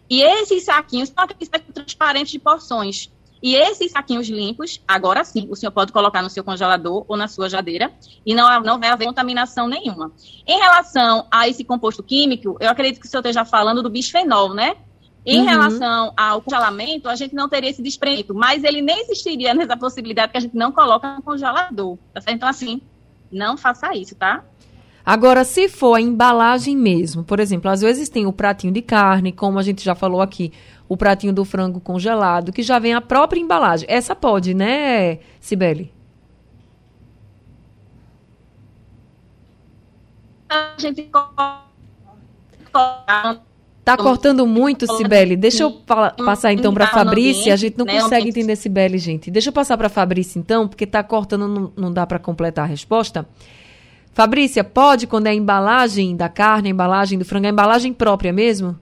e 0.09 0.23
esses 0.23 0.65
saquinhos 0.65 1.09
são 1.09 1.25
aqueles 1.25 1.49
transparentes 1.49 2.33
de 2.33 2.39
porções. 2.39 3.11
E 3.43 3.55
esses 3.55 3.93
saquinhos 3.93 4.27
limpos, 4.27 4.81
agora 4.89 5.23
sim, 5.23 5.47
o 5.51 5.55
senhor 5.55 5.71
pode 5.71 5.93
colocar 5.93 6.23
no 6.23 6.31
seu 6.31 6.43
congelador 6.43 7.05
ou 7.07 7.15
na 7.15 7.29
sua 7.29 7.47
jadeira 7.47 7.93
e 8.25 8.35
não, 8.35 8.49
não 8.63 8.81
vai 8.81 8.89
haver 8.89 9.07
contaminação 9.07 9.69
nenhuma. 9.69 10.13
Em 10.47 10.59
relação 10.59 11.27
a 11.31 11.47
esse 11.47 11.63
composto 11.63 12.03
químico, 12.03 12.57
eu 12.59 12.71
acredito 12.71 13.01
que 13.01 13.07
o 13.07 13.11
senhor 13.11 13.21
esteja 13.21 13.45
falando 13.45 13.83
do 13.83 13.91
bisfenol, 13.91 14.55
né? 14.55 14.77
Em 15.27 15.41
uhum. 15.41 15.47
relação 15.47 16.13
ao 16.17 16.41
congelamento, 16.41 17.07
a 17.07 17.17
gente 17.17 17.35
não 17.35 17.47
teria 17.47 17.69
esse 17.69 17.83
desprendimento, 17.83 18.35
mas 18.35 18.65
ele 18.65 18.81
nem 18.81 19.01
existiria 19.03 19.53
nessa 19.53 19.77
possibilidade 19.77 20.33
que 20.33 20.39
a 20.39 20.41
gente 20.41 20.57
não 20.57 20.73
coloca 20.73 21.17
no 21.17 21.23
congelador. 21.23 21.99
Tá 22.15 22.23
certo? 22.23 22.37
Então, 22.37 22.49
assim, 22.49 22.81
não 23.35 23.57
faça 23.57 23.95
isso, 23.95 24.15
tá? 24.15 24.45
Agora, 25.05 25.45
se 25.45 25.69
for 25.69 25.95
a 25.95 26.01
embalagem 26.01 26.75
mesmo, 26.75 27.23
por 27.23 27.39
exemplo, 27.39 27.71
às 27.71 27.83
vezes 27.83 28.09
tem 28.09 28.25
o 28.25 28.33
pratinho 28.33 28.73
de 28.73 28.81
carne, 28.81 29.33
como 29.33 29.59
a 29.59 29.63
gente 29.63 29.85
já 29.85 29.95
falou 29.95 30.23
aqui, 30.23 30.51
o 30.89 30.97
pratinho 30.97 31.33
do 31.33 31.45
frango 31.45 31.79
congelado, 31.79 32.53
que 32.53 32.63
já 32.63 32.79
vem 32.79 32.95
a 32.95 33.03
própria 33.03 33.39
embalagem. 33.39 33.87
Essa 33.91 34.17
pode, 34.17 34.55
né, 34.55 35.19
Sibeli? 35.41 35.93
A 40.49 40.75
gente 40.79 41.11
Tá 43.85 43.99
cortando 43.99 44.47
muito, 44.47 44.87
Sibeli. 44.97 45.37
Deixa 45.37 45.65
eu 45.65 45.71
passar 46.25 46.53
então 46.55 46.73
para 46.73 46.87
Fabrícia. 46.87 47.53
A 47.53 47.57
gente 47.57 47.77
não 47.77 47.85
né, 47.85 48.01
consegue 48.01 48.29
entender 48.29 48.57
Sibeli, 48.57 48.99
gente. 48.99 49.31
Deixa 49.31 49.51
eu 49.51 49.53
passar 49.53 49.77
para 49.77 49.91
Fabrícia 49.91 50.39
então, 50.39 50.67
porque 50.67 50.87
tá 50.87 51.03
cortando, 51.03 51.47
não, 51.47 51.73
não 51.77 51.93
dá 51.93 52.07
para 52.07 52.19
completar 52.19 52.65
a 52.65 52.69
resposta. 52.69 53.29
Fabrícia, 54.15 54.65
pode 54.65 55.07
quando 55.07 55.27
é 55.27 55.31
a 55.31 55.35
embalagem 55.35 56.17
da 56.17 56.29
carne, 56.29 56.69
a 56.69 56.71
embalagem 56.71 57.19
do 57.19 57.25
frango, 57.25 57.47
a 57.47 57.51
embalagem 57.51 57.93
própria 57.93 58.33
mesmo? 58.33 58.79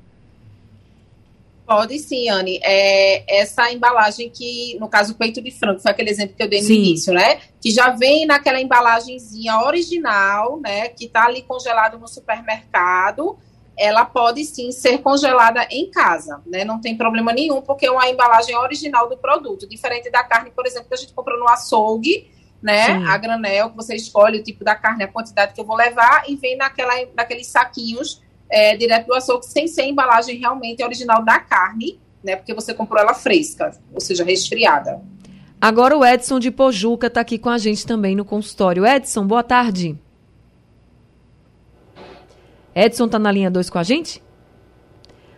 Pode 1.66 1.98
sim, 1.98 2.28
Anne. 2.28 2.60
É, 2.62 3.40
essa 3.40 3.72
embalagem 3.72 4.30
que, 4.30 4.76
no 4.78 4.88
caso, 4.88 5.14
o 5.14 5.16
peito 5.16 5.40
de 5.40 5.50
frango, 5.50 5.80
foi 5.80 5.90
aquele 5.90 6.10
exemplo 6.10 6.36
que 6.36 6.42
eu 6.42 6.48
dei 6.48 6.60
no 6.60 6.66
sim. 6.66 6.74
início, 6.74 7.12
né? 7.14 7.40
Que 7.60 7.70
já 7.70 7.90
vem 7.90 8.26
naquela 8.26 8.60
embalagenzinha 8.60 9.58
original, 9.58 10.60
né? 10.60 10.88
Que 10.88 11.08
tá 11.08 11.24
ali 11.24 11.42
congelado 11.42 11.98
no 11.98 12.06
supermercado. 12.06 13.38
Ela 13.76 14.04
pode 14.04 14.44
sim 14.44 14.70
ser 14.70 14.98
congelada 14.98 15.66
em 15.70 15.90
casa, 15.90 16.42
né? 16.46 16.64
Não 16.64 16.80
tem 16.80 16.96
problema 16.96 17.32
nenhum, 17.32 17.62
porque 17.62 17.86
é 17.86 17.90
uma 17.90 18.08
embalagem 18.08 18.56
original 18.56 19.08
do 19.08 19.16
produto, 19.16 19.68
diferente 19.68 20.10
da 20.10 20.22
carne, 20.22 20.50
por 20.50 20.66
exemplo, 20.66 20.88
que 20.88 20.94
a 20.94 20.98
gente 20.98 21.12
compra 21.12 21.36
no 21.38 21.48
açougue, 21.48 22.30
né? 22.62 22.86
Sim. 22.86 23.06
A 23.06 23.16
granel, 23.16 23.70
que 23.70 23.76
você 23.76 23.94
escolhe 23.94 24.40
o 24.40 24.42
tipo 24.42 24.62
da 24.62 24.74
carne, 24.74 25.04
a 25.04 25.08
quantidade 25.08 25.54
que 25.54 25.60
eu 25.60 25.64
vou 25.64 25.76
levar, 25.76 26.24
e 26.28 26.36
vem 26.36 26.56
naquela, 26.56 26.92
naqueles 27.16 27.46
saquinhos 27.46 28.22
é, 28.50 28.76
direto 28.76 29.06
do 29.06 29.14
açougue, 29.14 29.46
sem 29.46 29.66
ser 29.66 29.84
embalagem 29.84 30.38
realmente 30.38 30.84
original 30.84 31.24
da 31.24 31.40
carne, 31.40 31.98
né? 32.22 32.36
Porque 32.36 32.54
você 32.54 32.74
comprou 32.74 33.00
ela 33.00 33.14
fresca, 33.14 33.76
ou 33.92 34.00
seja, 34.00 34.22
resfriada. 34.22 35.00
Agora 35.60 35.96
o 35.96 36.04
Edson 36.04 36.38
de 36.38 36.50
Pojuca 36.50 37.06
está 37.06 37.20
aqui 37.20 37.38
com 37.38 37.48
a 37.48 37.56
gente 37.56 37.86
também 37.86 38.14
no 38.14 38.24
consultório. 38.24 38.84
Edson, 38.84 39.26
boa 39.26 39.42
tarde. 39.42 39.96
Edson 42.74 43.06
está 43.06 43.18
na 43.18 43.30
linha 43.30 43.50
2 43.50 43.70
com 43.70 43.78
a 43.78 43.82
gente? 43.82 44.22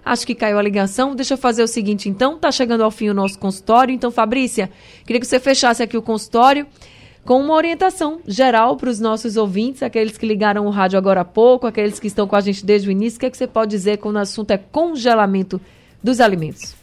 Acho 0.05 0.27
que 0.27 0.35
caiu 0.35 0.59
a 0.59 0.63
ligação. 0.63 1.15
Deixa 1.15 1.35
eu 1.35 1.39
fazer 1.39 1.63
o 1.63 1.69
seguinte, 1.69 2.09
então. 2.09 2.39
Tá 2.39 2.53
chegando 2.53 2.85
ao 2.85 2.91
fim 2.91 3.09
o 3.09 3.15
nosso 3.15 3.39
consultório. 3.39 3.95
Então, 3.95 4.11
Fabrícia, 4.11 4.71
queria 5.07 5.19
que 5.19 5.27
você 5.27 5.41
fechasse 5.41 5.83
aqui 5.83 5.97
o 5.97 6.03
consultório 6.03 6.67
com 7.25 7.41
uma 7.41 7.55
orientação 7.55 8.21
geral 8.27 8.77
para 8.77 8.91
os 8.91 9.01
nossos 9.01 9.39
ouvintes, 9.39 9.83
aqueles 9.83 10.19
que 10.19 10.27
ligaram 10.27 10.67
o 10.67 10.71
rádio 10.71 10.99
agora 10.99 11.23
há 11.23 11.25
pouco, 11.25 11.67
aqueles 11.67 11.99
que 11.99 12.07
estão 12.07 12.27
com 12.27 12.37
a 12.37 12.41
gente 12.41 12.65
desde 12.67 12.89
o 12.89 12.93
início. 12.93 13.17
O 13.17 13.21
que, 13.21 13.27
é 13.27 13.31
que 13.31 13.37
você 13.39 13.47
pode 13.47 13.71
dizer 13.71 13.97
quando 13.97 14.17
o 14.17 14.19
assunto 14.19 14.51
é 14.51 14.59
congelamento 14.59 15.59
dos 16.03 16.21
alimentos? 16.21 16.75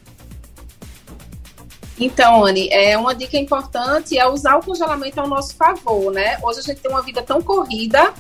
Então, 2.00 2.44
Anne, 2.44 2.68
é 2.72 2.98
uma 2.98 3.14
dica 3.14 3.38
importante 3.38 4.18
é 4.18 4.28
usar 4.28 4.58
o 4.58 4.66
congelamento 4.66 5.22
ao 5.22 5.28
nosso 5.28 5.56
favor, 5.56 6.12
né? 6.12 6.40
Hoje 6.42 6.60
a 6.60 6.64
gente 6.64 6.82
tem 6.82 6.90
uma 6.90 7.04
vida 7.04 7.22
tão 7.22 7.40
corrida 7.44 8.12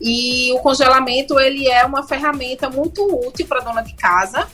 e 0.00 0.52
o 0.52 0.58
congelamento 0.60 1.38
ele 1.38 1.68
é 1.68 1.84
uma 1.84 2.06
ferramenta 2.06 2.70
muito 2.70 3.04
útil 3.26 3.46
para 3.46 3.60
dona 3.60 3.82
de 3.82 3.92
casa 3.94 4.48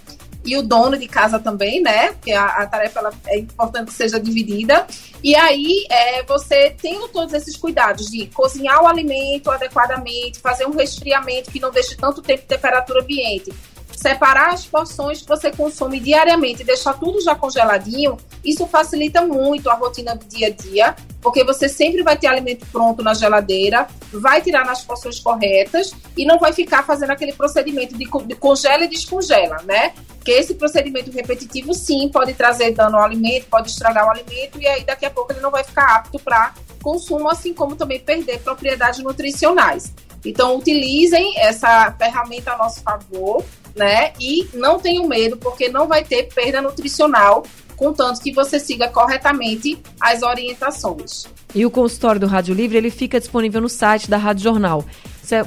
e 0.45 0.57
o 0.57 0.63
dono 0.63 0.97
de 0.97 1.09
casa 1.09 1.39
também, 1.39 1.83
né? 1.83 2.13
Porque 2.13 2.33
a, 2.33 2.47
a 2.47 2.67
tarefa 2.67 3.01
ela, 3.01 3.13
é 3.27 3.39
importante 3.39 3.89
que 3.89 3.95
seja 3.95 4.19
dividida. 4.19 4.87
E 5.23 5.35
aí 5.35 5.85
é, 5.91 6.23
você 6.23 6.75
tendo 6.81 7.09
todos 7.09 7.35
esses 7.35 7.57
cuidados 7.57 8.07
de 8.07 8.27
cozinhar 8.27 8.83
o 8.83 8.87
alimento 8.87 9.51
adequadamente, 9.51 10.39
fazer 10.39 10.67
um 10.67 10.77
resfriamento 10.77 11.51
que 11.51 11.61
não 11.61 11.73
deixe 11.73 11.97
tanto 11.97 12.23
tempo 12.23 12.43
de 12.43 12.49
temperatura 12.49 13.01
ambiente 13.01 13.53
separar 13.97 14.53
as 14.53 14.67
porções 14.67 15.23
que 15.23 15.29
você 15.29 15.51
consome 15.51 15.99
diariamente 15.99 16.63
e 16.63 16.65
deixar 16.65 16.93
tudo 16.95 17.21
já 17.21 17.35
congeladinho, 17.35 18.17
isso 18.45 18.67
facilita 18.67 19.23
muito 19.23 19.71
a 19.71 19.75
rotina 19.75 20.15
do 20.15 20.25
dia 20.27 20.49
a 20.49 20.51
dia, 20.51 20.95
porque 21.23 21.43
você 21.43 21.69
sempre 21.69 22.03
vai 22.03 22.17
ter 22.17 22.27
alimento 22.27 22.67
pronto 22.67 23.03
na 23.03 23.15
geladeira, 23.15 23.89
vai 24.13 24.43
tirar 24.43 24.65
nas 24.65 24.85
porções 24.85 25.19
corretas 25.19 25.93
e 26.17 26.27
não 26.27 26.39
vai 26.39 26.53
ficar 26.53 26.85
fazendo 26.85 27.11
aquele 27.11 27.33
procedimento 27.33 27.97
de, 27.97 28.05
de 28.05 28.35
congela 28.37 28.85
e 28.85 28.89
descongela, 28.89 29.57
né? 29.65 29.95
Que 30.23 30.33
esse 30.33 30.55
procedimento 30.55 31.11
repetitivo, 31.11 31.73
sim, 31.73 32.11
pode 32.13 32.35
trazer 32.35 32.73
dano 32.73 32.99
ao 32.99 33.03
alimento, 33.03 33.47
pode 33.47 33.71
estragar 33.71 34.07
o 34.07 34.11
alimento 34.11 34.61
e 34.61 34.67
aí 34.67 34.85
daqui 34.85 35.07
a 35.07 35.11
pouco 35.11 35.33
ele 35.33 35.41
não 35.41 35.51
vai 35.51 35.65
ficar 35.65 35.97
apto 35.97 36.19
para 36.19 36.53
consumo, 36.83 37.29
assim 37.29 37.55
como 37.55 37.75
também 37.75 37.99
perder 37.99 38.41
propriedades 38.41 39.03
nutricionais. 39.03 39.93
Então, 40.25 40.57
utilizem 40.57 41.39
essa 41.39 41.93
ferramenta 41.93 42.53
a 42.53 42.59
nosso 42.59 42.83
favor 42.83 43.45
né? 43.77 44.13
E 44.19 44.49
não 44.55 44.81
tenha 44.81 45.07
medo, 45.07 45.37
porque 45.37 45.69
não 45.69 45.87
vai 45.87 46.03
ter 46.03 46.25
perda 46.35 46.63
nutricional, 46.63 47.45
contanto 47.77 48.21
que 48.21 48.33
você 48.33 48.59
siga 48.59 48.89
corretamente 48.89 49.79
as 50.01 50.23
orientações. 50.23 51.27
E 51.55 51.65
o 51.65 51.71
consultório 51.71 52.21
do 52.21 52.27
Rádio 52.27 52.55
Livre, 52.55 52.77
ele 52.77 52.91
fica 52.91 53.21
disponível 53.21 53.61
no 53.61 53.69
site 53.69 54.11
da 54.11 54.17
Rádio 54.17 54.45
Jornal. 54.45 54.85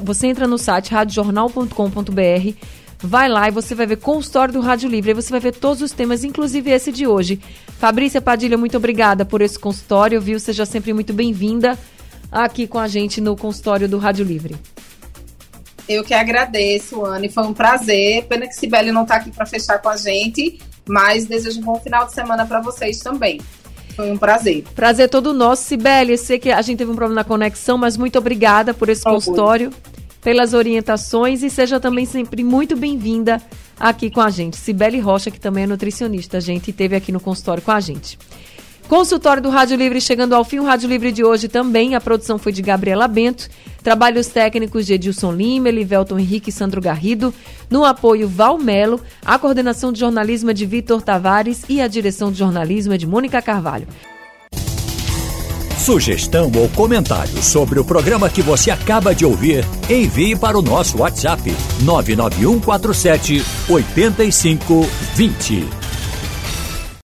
Você 0.04 0.28
entra 0.28 0.48
no 0.48 0.58
site 0.58 0.92
radiojornal.com.br, 0.92 2.54
vai 3.02 3.30
lá 3.30 3.48
e 3.48 3.52
você 3.52 3.74
vai 3.74 3.86
ver 3.86 3.98
consultório 3.98 4.54
do 4.54 4.60
Rádio 4.60 4.90
Livre. 4.90 5.12
Aí 5.12 5.16
você 5.16 5.32
vai 5.32 5.40
ver 5.40 5.56
todos 5.56 5.82
os 5.82 5.92
temas, 5.92 6.24
inclusive 6.24 6.70
esse 6.70 6.92
de 6.92 7.08
hoje. 7.08 7.40
Fabrícia 7.80 8.22
Padilha, 8.22 8.58
muito 8.58 8.78
obrigada 8.78 9.24
por 9.24 9.42
esse 9.42 9.58
consultório, 9.58 10.20
viu? 10.20 10.40
Seja 10.40 10.66
sempre 10.66 10.94
muito 10.94 11.14
bem-vinda 11.14 11.78
aqui 12.32 12.68
com 12.68 12.78
a 12.78 12.88
gente 12.88 13.22
no 13.22 13.36
consultório 13.36 13.88
do 13.88 13.98
Rádio 13.98 14.26
Livre. 14.26 14.56
Eu 15.90 16.04
que 16.04 16.14
agradeço, 16.14 17.04
Anne. 17.04 17.30
Foi 17.30 17.44
um 17.44 17.54
prazer. 17.54 18.24
Pena 18.26 18.48
que 18.48 18.54
Sibeli 18.54 18.92
não 18.92 19.02
está 19.02 19.16
aqui 19.16 19.32
para 19.32 19.48
fechar 19.48 19.80
com 19.80 19.90
a 19.90 19.98
gente, 19.98 20.60
mas 20.88 21.26
desejo 21.26 21.60
um 21.60 21.64
bom 21.64 21.80
final 21.80 22.06
de 22.06 22.14
semana 22.14 22.46
para 22.46 22.62
vocês 22.62 23.00
também. 23.00 23.42
Foi 23.96 24.12
um 24.12 24.18
prazer. 24.18 24.64
Prazer 24.76 25.10
todo 25.10 25.34
nosso, 25.34 25.64
Sibeli. 25.64 26.12
Eu 26.12 26.18
sei 26.20 26.38
que 26.38 26.52
a 26.52 26.62
gente 26.62 26.78
teve 26.78 26.92
um 26.92 26.96
problema 26.96 27.22
na 27.22 27.24
conexão, 27.24 27.76
mas 27.76 27.98
muito 27.98 28.20
obrigada 28.20 28.72
por 28.72 28.88
esse 28.88 29.04
consultório, 29.04 29.74
pelas 30.22 30.54
orientações 30.54 31.42
e 31.42 31.50
seja 31.50 31.80
também 31.80 32.06
sempre 32.06 32.44
muito 32.44 32.78
bem-vinda 32.78 33.42
aqui 33.80 34.12
com 34.12 34.22
a 34.22 34.30
gente. 34.30 34.58
Sibeli 34.58 35.00
Rocha, 35.00 35.32
que 35.32 35.40
também 35.40 35.64
é 35.64 35.68
nutricionista, 35.68 36.40
gente 36.40 36.72
teve 36.72 36.96
aqui 36.96 37.12
no 37.12 37.20
consultório 37.20 37.64
com 37.64 37.72
a 37.72 37.80
gente. 37.80 38.16
Consultório 38.90 39.42
do 39.44 39.52
Rádio 39.52 39.78
Livre 39.78 40.02
chegando 40.02 40.34
ao 40.34 40.44
fim. 40.44 40.58
O 40.58 40.64
Rádio 40.64 40.90
Livre 40.90 41.12
de 41.12 41.24
hoje 41.24 41.48
também. 41.48 41.94
A 41.94 42.02
produção 42.02 42.40
foi 42.40 42.52
de 42.52 42.64
Gabriela 42.64 43.08
Bento. 43.08 43.48
Trabalhos 43.84 44.26
técnicos 44.26 44.88
de 44.88 44.96
Edilson 44.96 45.32
Lima, 45.32 45.70
Elivelton 45.70 46.18
Henrique 46.18 46.50
e 46.50 46.52
Sandro 46.52 46.82
Garrido. 46.82 47.32
No 47.70 47.86
apoio, 47.86 48.28
Val 48.28 48.58
Melo. 48.58 49.00
A 49.24 49.38
coordenação 49.38 49.94
de 49.94 50.00
jornalismo 50.00 50.50
é 50.50 50.56
de 50.56 50.66
Vitor 50.66 51.04
Tavares 51.04 51.66
e 51.70 51.80
a 51.80 51.88
direção 51.88 52.32
de 52.32 52.40
jornalismo 52.40 52.92
é 52.92 52.98
de 52.98 53.06
Mônica 53.06 53.40
Carvalho. 53.44 53.88
Sugestão 55.78 56.52
ou 56.56 56.68
comentário 56.70 57.44
sobre 57.44 57.80
o 57.80 57.86
programa 57.86 58.28
que 58.28 58.42
você 58.42 58.72
acaba 58.72 59.14
de 59.14 59.24
ouvir, 59.24 59.64
envie 59.88 60.36
para 60.36 60.58
o 60.58 60.64
nosso 60.64 60.98
WhatsApp 60.98 61.44
99147 61.84 63.44
8520. 63.70 65.79